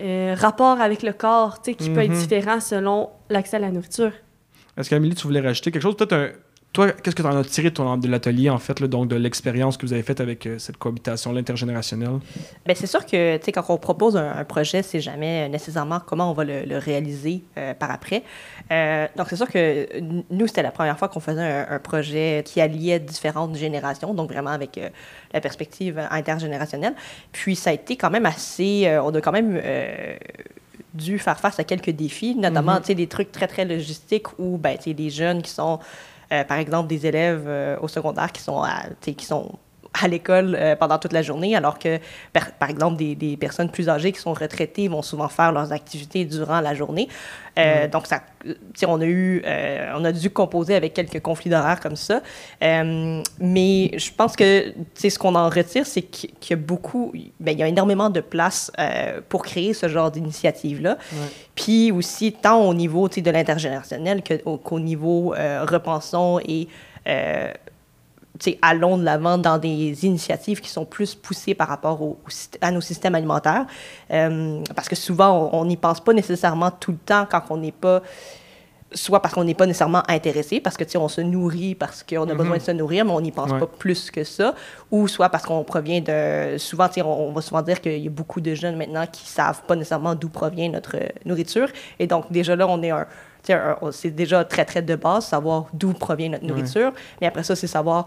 euh, 0.00 0.34
rapport 0.38 0.80
avec 0.80 1.02
le 1.02 1.12
corps, 1.12 1.62
tu 1.62 1.70
sais, 1.72 1.76
qui 1.76 1.90
peut 1.90 2.00
être 2.00 2.10
Mhm. 2.10 2.18
différent 2.18 2.60
selon 2.60 3.10
l'accès 3.30 3.56
à 3.56 3.60
la 3.60 3.70
nourriture. 3.70 4.12
Est-ce 4.76 4.90
qu'Amélie, 4.90 5.14
tu 5.14 5.26
voulais 5.26 5.40
rajouter 5.40 5.70
quelque 5.70 5.82
chose? 5.82 5.96
Peut-être 5.96 6.12
un... 6.14 6.30
Toi, 6.74 6.90
qu'est-ce 6.90 7.14
que 7.14 7.22
tu 7.22 7.28
en 7.28 7.36
as 7.38 7.44
tiré 7.44 7.70
de, 7.70 7.74
ton, 7.74 7.96
de 7.96 8.08
l'atelier, 8.08 8.50
en 8.50 8.58
fait, 8.58 8.80
là, 8.80 8.88
donc 8.88 9.06
de 9.06 9.14
l'expérience 9.14 9.76
que 9.76 9.86
vous 9.86 9.92
avez 9.92 10.02
faite 10.02 10.20
avec 10.20 10.44
euh, 10.44 10.58
cette 10.58 10.76
cohabitation 10.76 11.34
intergénérationnelle? 11.36 12.18
Bien, 12.66 12.74
c'est 12.74 12.88
sûr 12.88 13.06
que, 13.06 13.36
tu 13.36 13.44
sais, 13.44 13.52
quand 13.52 13.64
on 13.68 13.78
propose 13.78 14.16
un, 14.16 14.32
un 14.36 14.44
projet, 14.44 14.82
c'est 14.82 14.98
jamais 14.98 15.48
nécessairement 15.48 16.00
comment 16.04 16.28
on 16.32 16.34
va 16.34 16.42
le, 16.42 16.64
le 16.64 16.76
réaliser 16.76 17.44
euh, 17.56 17.74
par 17.74 17.92
après. 17.92 18.24
Euh, 18.72 19.06
donc, 19.16 19.28
c'est 19.30 19.36
sûr 19.36 19.48
que 19.48 19.86
nous, 20.00 20.48
c'était 20.48 20.64
la 20.64 20.72
première 20.72 20.98
fois 20.98 21.06
qu'on 21.06 21.20
faisait 21.20 21.40
un, 21.40 21.66
un 21.70 21.78
projet 21.78 22.42
qui 22.44 22.60
alliait 22.60 22.98
différentes 22.98 23.54
générations, 23.54 24.12
donc 24.12 24.32
vraiment 24.32 24.50
avec 24.50 24.80
la 25.32 25.40
perspective 25.40 26.02
intergénérationnelle. 26.10 26.94
Puis, 27.30 27.54
ça 27.54 27.70
a 27.70 27.72
été 27.72 27.96
quand 27.96 28.10
même 28.10 28.26
assez... 28.26 28.98
on 29.00 29.14
a 29.14 29.20
quand 29.20 29.30
même... 29.30 29.62
dû 30.92 31.18
faire 31.18 31.38
face 31.38 31.58
à 31.58 31.64
quelques 31.64 31.90
défis, 31.90 32.34
notamment 32.36 32.74
Mhm. 32.74 32.80
tu 32.80 32.86
sais, 32.86 32.94
des 32.94 33.08
trucs 33.08 33.32
très, 33.32 33.48
très 33.48 33.64
logistiques 33.64 34.38
où 34.38 34.58
ben, 34.58 34.76
tu 34.76 34.84
sais, 34.84 34.94
des 34.94 35.10
jeunes 35.10 35.42
qui 35.42 35.50
sont, 35.50 35.80
par 36.44 36.58
exemple, 36.58 36.88
des 36.88 37.06
élèves 37.06 37.44
euh, 37.46 37.76
au 37.80 37.88
secondaire 37.88 38.32
qui 38.32 38.42
sont 38.42 38.62
à, 38.62 38.84
qui 39.00 39.24
sont 39.24 39.58
à 40.02 40.08
l'école 40.08 40.56
euh, 40.58 40.74
pendant 40.76 40.98
toute 40.98 41.12
la 41.12 41.22
journée, 41.22 41.54
alors 41.54 41.78
que, 41.78 41.98
par, 42.32 42.50
par 42.52 42.68
exemple, 42.68 42.96
des, 42.96 43.14
des 43.14 43.36
personnes 43.36 43.70
plus 43.70 43.88
âgées 43.88 44.12
qui 44.12 44.20
sont 44.20 44.34
retraitées 44.34 44.88
vont 44.88 45.02
souvent 45.02 45.28
faire 45.28 45.52
leurs 45.52 45.72
activités 45.72 46.24
durant 46.24 46.60
la 46.60 46.74
journée. 46.74 47.08
Euh, 47.58 47.86
Donc, 47.86 48.08
ça, 48.08 48.22
on 48.88 49.00
a 49.00 49.04
eu, 49.04 49.42
euh, 49.46 49.92
on 49.96 50.04
a 50.04 50.10
dû 50.10 50.30
composer 50.30 50.74
avec 50.74 50.92
quelques 50.92 51.20
conflits 51.20 51.50
d'horaires 51.50 51.78
comme 51.78 51.94
ça. 51.94 52.20
Mais 52.60 53.92
je 53.96 54.10
pense 54.10 54.34
que, 54.34 54.74
ce 54.96 55.18
qu'on 55.18 55.36
en 55.36 55.48
retire, 55.48 55.86
c'est 55.86 56.02
qu'il 56.02 56.50
y 56.50 56.52
a 56.52 56.56
beaucoup, 56.56 57.12
ben, 57.38 57.52
il 57.52 57.58
y 57.58 57.62
a 57.62 57.68
énormément 57.68 58.10
de 58.10 58.20
place 58.20 58.72
pour 59.28 59.44
créer 59.44 59.72
ce 59.72 59.88
genre 59.88 60.10
d'initiative-là. 60.10 60.98
Puis 61.54 61.92
aussi, 61.92 62.32
tant 62.32 62.60
au 62.62 62.74
niveau, 62.74 63.08
de 63.08 63.30
l'intergénérationnel 63.30 64.22
qu'au 64.24 64.80
niveau 64.80 65.34
repensons 65.64 66.40
et 66.46 66.66
euh, 67.06 67.52
allons 68.62 68.98
de 68.98 69.04
l'avant 69.04 69.38
dans 69.38 69.58
des 69.58 70.04
initiatives 70.04 70.60
qui 70.60 70.68
sont 70.68 70.84
plus 70.84 71.14
poussées 71.14 71.54
par 71.54 71.68
rapport 71.68 72.02
au, 72.02 72.18
à 72.60 72.70
nos 72.70 72.80
systèmes 72.80 73.14
alimentaires. 73.14 73.66
Euh, 74.10 74.60
parce 74.74 74.88
que 74.88 74.96
souvent, 74.96 75.50
on 75.52 75.64
n'y 75.64 75.76
pense 75.76 76.00
pas 76.00 76.12
nécessairement 76.12 76.70
tout 76.70 76.92
le 76.92 76.98
temps 76.98 77.26
quand 77.30 77.42
on 77.50 77.56
n'est 77.56 77.72
pas 77.72 78.02
soit 78.94 79.20
parce 79.20 79.34
qu'on 79.34 79.44
n'est 79.44 79.54
pas 79.54 79.66
nécessairement 79.66 80.02
intéressé, 80.08 80.60
parce 80.60 80.76
que, 80.76 80.84
on 80.98 81.08
se 81.08 81.20
nourrit 81.20 81.74
parce 81.74 82.02
qu'on 82.02 82.22
a 82.28 82.32
Mhm. 82.32 82.36
besoin 82.38 82.56
de 82.58 82.62
se 82.62 82.70
nourrir, 82.70 83.04
mais 83.04 83.10
on 83.12 83.20
n'y 83.20 83.32
pense 83.32 83.50
Ouais. 83.50 83.58
pas 83.58 83.66
plus 83.66 84.10
que 84.10 84.22
ça, 84.24 84.54
ou 84.90 85.08
soit 85.08 85.28
parce 85.28 85.44
qu'on 85.44 85.64
provient 85.64 86.00
de... 86.00 86.56
Souvent, 86.58 86.88
on, 86.98 87.02
on 87.28 87.32
va 87.32 87.40
souvent 87.42 87.62
dire 87.62 87.80
qu'il 87.80 87.98
y 87.98 88.06
a 88.06 88.10
beaucoup 88.10 88.40
de 88.40 88.54
jeunes 88.54 88.76
maintenant 88.76 89.04
qui 89.10 89.26
savent 89.26 89.62
pas 89.66 89.74
nécessairement 89.76 90.14
d'où 90.14 90.28
provient 90.28 90.68
notre 90.70 90.96
nourriture, 91.24 91.68
et 91.98 92.06
donc 92.06 92.30
déjà 92.30 92.54
là, 92.56 92.66
on 92.68 92.82
est 92.82 92.90
un... 92.90 93.06
C'est 93.92 94.10
déjà 94.10 94.42
très, 94.44 94.64
très 94.64 94.80
de 94.80 94.94
base, 94.96 95.26
savoir 95.26 95.66
d'où 95.74 95.92
provient 95.92 96.30
notre 96.30 96.44
Ouais. 96.44 96.48
nourriture, 96.48 96.92
mais 97.20 97.26
après 97.26 97.42
ça, 97.42 97.54
c'est 97.54 97.66
savoir 97.66 98.06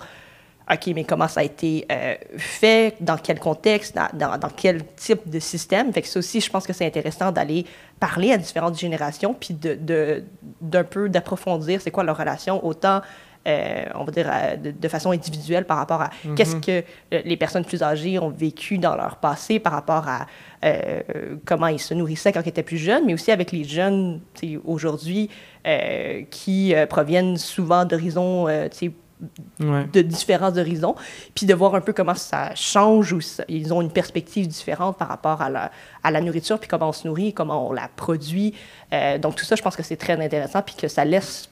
OK, 0.71 0.87
mais 0.93 1.03
comment 1.05 1.27
ça 1.27 1.39
a 1.39 1.43
été 1.43 1.85
euh, 1.91 2.15
fait, 2.37 2.95
dans 2.99 3.17
quel 3.17 3.39
contexte, 3.39 3.95
dans, 3.95 4.09
dans, 4.13 4.37
dans 4.37 4.49
quel 4.49 4.83
type 4.95 5.29
de 5.29 5.39
système? 5.39 5.93
Fait 5.93 6.01
que 6.01 6.07
ça 6.07 6.19
aussi, 6.19 6.41
je 6.41 6.49
pense 6.49 6.67
que 6.67 6.73
c'est 6.73 6.85
intéressant 6.85 7.31
d'aller 7.31 7.65
parler 7.99 8.33
à 8.33 8.37
différentes 8.37 8.77
générations, 8.77 9.33
puis 9.33 9.53
de, 9.53 9.75
de, 9.75 10.23
d'un 10.59 10.83
peu 10.83 11.07
d'approfondir 11.09 11.81
c'est 11.81 11.91
quoi 11.91 12.03
leur 12.03 12.17
relation, 12.17 12.65
autant, 12.65 13.01
euh, 13.47 13.85
on 13.95 14.03
va 14.03 14.11
dire, 14.11 14.29
euh, 14.29 14.55
de, 14.57 14.71
de 14.71 14.87
façon 14.89 15.11
individuelle 15.11 15.63
par 15.63 15.77
rapport 15.77 16.01
à 16.01 16.09
qu'est-ce 16.35 16.57
que 16.57 16.83
euh, 17.13 17.21
les 17.23 17.37
personnes 17.37 17.63
plus 17.63 17.81
âgées 17.81 18.19
ont 18.19 18.29
vécu 18.29 18.77
dans 18.77 18.95
leur 18.95 19.17
passé, 19.17 19.59
par 19.59 19.73
rapport 19.73 20.05
à 20.07 20.25
comment 21.45 21.67
ils 21.67 21.79
se 21.79 21.93
nourrissaient 21.93 22.33
quand 22.33 22.41
ils 22.41 22.49
étaient 22.49 22.63
plus 22.63 22.79
jeunes, 22.79 23.05
mais 23.05 23.13
aussi 23.13 23.31
avec 23.31 23.51
les 23.51 23.63
jeunes 23.63 24.19
aujourd'hui 24.65 25.29
qui 26.31 26.73
proviennent 26.89 27.37
souvent 27.37 27.85
d'horizons 27.85 28.47
Ouais. 29.59 29.85
de 29.91 30.01
différents 30.01 30.55
horizons, 30.55 30.95
puis 31.33 31.47
de 31.47 31.53
voir 31.55 31.73
un 31.73 31.81
peu 31.81 31.91
comment 31.91 32.13
ça 32.13 32.53
change 32.53 33.13
ou 33.13 33.21
ça- 33.21 33.43
ils 33.47 33.73
ont 33.73 33.81
une 33.81 33.89
perspective 33.89 34.47
différente 34.47 34.97
par 34.97 35.07
rapport 35.07 35.41
à 35.41 35.49
la, 35.49 35.71
à 36.03 36.11
la 36.11 36.21
nourriture, 36.21 36.59
puis 36.59 36.67
comment 36.69 36.89
on 36.89 36.93
se 36.93 37.07
nourrit, 37.07 37.33
comment 37.33 37.67
on 37.67 37.73
la 37.73 37.87
produit. 37.95 38.53
Euh, 38.93 39.17
donc 39.17 39.35
tout 39.35 39.43
ça, 39.45 39.55
je 39.55 39.63
pense 39.63 39.75
que 39.75 39.81
c'est 39.81 39.95
très 39.97 40.23
intéressant, 40.23 40.61
puis 40.61 40.75
que 40.75 40.87
ça 40.87 41.03
laisse 41.03 41.49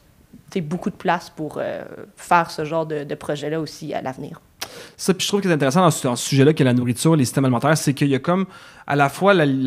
tu 0.52 0.60
sais, 0.60 0.62
beaucoup 0.62 0.92
de 0.92 0.96
place 0.96 1.32
pour 1.32 1.58
euh, 1.58 1.84
faire 2.18 2.52
ce 2.52 2.66
genre 2.66 2.86
de, 2.86 3.04
de 3.04 3.16
projet-là 3.16 3.60
aussi 3.60 3.94
à 3.96 4.02
l'avenir. 4.04 4.42
Ça, 4.98 5.14
puis 5.14 5.24
je 5.24 5.28
trouve 5.30 5.42
que 5.42 5.48
c'est 5.48 5.54
intéressant 5.54 5.82
dans 5.82 5.92
ce, 5.92 6.04
dans 6.08 6.16
ce 6.16 6.28
sujet-là 6.28 6.54
que 6.54 6.64
la 6.64 6.74
nourriture, 6.74 7.16
les 7.16 7.26
systèmes 7.26 7.46
alimentaires, 7.46 7.78
c'est 7.78 7.94
qu'il 7.94 8.10
y 8.10 8.16
a 8.16 8.20
comme 8.20 8.46
à 8.88 8.96
la 8.96 9.10
fois 9.10 9.34
l'al- 9.34 9.64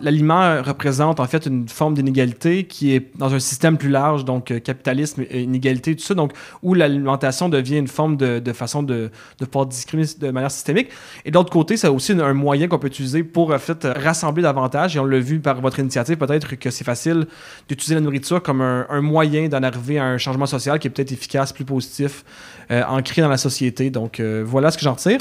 l'aliment 0.00 0.62
représente 0.62 1.20
en 1.20 1.26
fait 1.26 1.46
une 1.46 1.68
forme 1.68 1.94
d'inégalité 1.94 2.64
qui 2.64 2.94
est 2.94 3.10
dans 3.16 3.34
un 3.34 3.38
système 3.38 3.76
plus 3.76 3.90
large, 3.90 4.24
donc 4.24 4.50
euh, 4.50 4.60
capitalisme, 4.60 5.24
inégalité, 5.30 5.94
tout 5.94 6.02
ça, 6.02 6.14
donc 6.14 6.32
où 6.62 6.74
l'alimentation 6.74 7.48
devient 7.48 7.76
une 7.78 7.88
forme 7.88 8.16
de, 8.16 8.38
de 8.38 8.52
façon 8.52 8.82
de, 8.82 9.10
de 9.38 9.44
pouvoir 9.44 9.66
discriminer 9.66 10.08
de 10.18 10.30
manière 10.30 10.50
systémique. 10.50 10.88
Et 11.24 11.30
d'autre 11.30 11.50
côté, 11.50 11.76
c'est 11.76 11.88
aussi 11.88 12.12
un 12.12 12.34
moyen 12.34 12.68
qu'on 12.68 12.78
peut 12.78 12.86
utiliser 12.86 13.22
pour 13.24 13.52
en 13.52 13.58
fait 13.58 13.84
rassembler 13.84 14.42
davantage. 14.42 14.96
Et 14.96 14.98
on 14.98 15.04
l'a 15.04 15.18
vu 15.18 15.38
par 15.40 15.60
votre 15.60 15.78
initiative, 15.78 16.16
peut-être 16.16 16.56
que 16.56 16.70
c'est 16.70 16.84
facile 16.84 17.26
d'utiliser 17.68 17.96
la 17.96 18.00
nourriture 18.00 18.42
comme 18.42 18.62
un, 18.62 19.00
moyen 19.02 19.48
d'en 19.48 19.62
arriver 19.62 19.98
à 19.98 20.04
un 20.04 20.18
changement 20.18 20.46
social 20.46 20.78
qui 20.78 20.88
est 20.88 20.90
peut-être 20.90 21.12
efficace, 21.12 21.52
plus 21.52 21.64
positif, 21.64 22.24
euh, 22.70 22.82
ancré 22.88 23.20
dans 23.20 23.28
la 23.28 23.36
société. 23.36 23.90
Donc 23.90 24.18
euh, 24.18 24.42
voilà 24.46 24.70
ce 24.70 24.78
que 24.78 24.84
j'en 24.84 24.94
retire. 24.94 25.20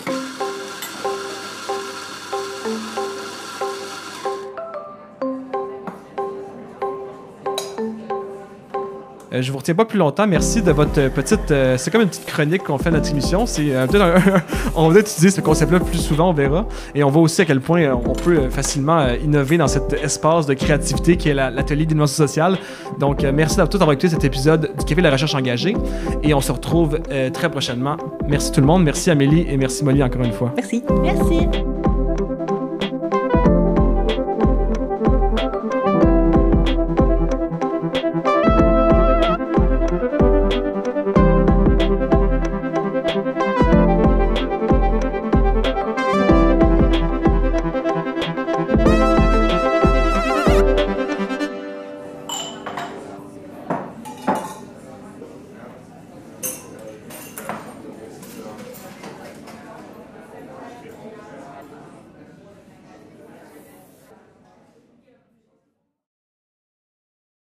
Euh, 9.34 9.42
je 9.42 9.52
vous 9.52 9.58
retiens 9.60 9.76
pas 9.76 9.86
plus 9.86 9.98
longtemps. 9.98 10.28
Merci 10.28 10.62
de 10.62 10.72
votre 10.72 11.00
euh, 11.00 11.10
petite. 11.10 11.52
euh, 11.52 11.78
c'est 11.78 11.90
comme 11.90 12.02
une 12.02 12.10
petite 12.10 12.26
chronique 12.26 12.64
qu'on 12.64 12.78
fait 12.78 12.90
à 12.90 12.92
notre 12.92 13.10
émission. 13.10 13.46
C'est 13.46 13.74
euh, 13.74 13.88
peut-être 13.88 14.02
un- 14.28 14.42
on 14.76 14.90
va 14.90 15.00
utiliser 15.00 15.30
ce 15.30 15.40
concept-là 15.42 15.80
plus 15.80 16.00
souvent, 16.00 16.30
on 16.32 16.34
verra. 16.34 16.66
Et 16.96 17.04
on 17.04 17.10
voit 17.10 17.22
aussi 17.22 17.42
à 17.42 17.46
quel 17.46 17.62
point 17.62 17.92
on 17.94 18.14
peut 18.14 18.50
facilement 18.50 19.00
euh, 19.00 19.16
innover 19.24 19.58
dans 19.58 19.68
cet 19.70 19.94
espace 19.94 20.46
de 20.48 20.54
créativité 20.54 21.16
qui 21.18 21.30
est 21.30 21.34
la- 21.34 21.50
l'atelier 21.50 21.86
d'innovation 21.86 22.26
sociale. 22.28 22.58
Donc, 23.00 23.24
euh, 23.24 23.32
merci 23.34 23.56
d'avoir 23.56 23.70
tous 23.70 23.78
d'avoir 23.78 23.94
écouté 23.94 24.10
cet 24.10 24.24
épisode 24.26 24.72
du 24.78 24.84
Café 24.86 24.96
de 25.02 25.08
la 25.08 25.12
recherche 25.12 25.34
engagée. 25.36 25.76
Et 26.24 26.34
on 26.34 26.42
se 26.42 26.52
retrouve 26.52 27.00
euh, 27.12 27.30
très 27.30 27.50
prochainement. 27.50 27.96
Merci 28.28 28.52
tout 28.52 28.60
le 28.62 28.68
monde. 28.68 28.84
Merci 28.84 29.12
Amélie 29.12 29.46
et 29.50 29.56
merci 29.56 29.86
Molly 29.86 30.04
encore 30.04 30.24
une 30.24 30.34
fois. 30.34 30.52
Merci. 30.58 30.84
Merci. 31.02 31.48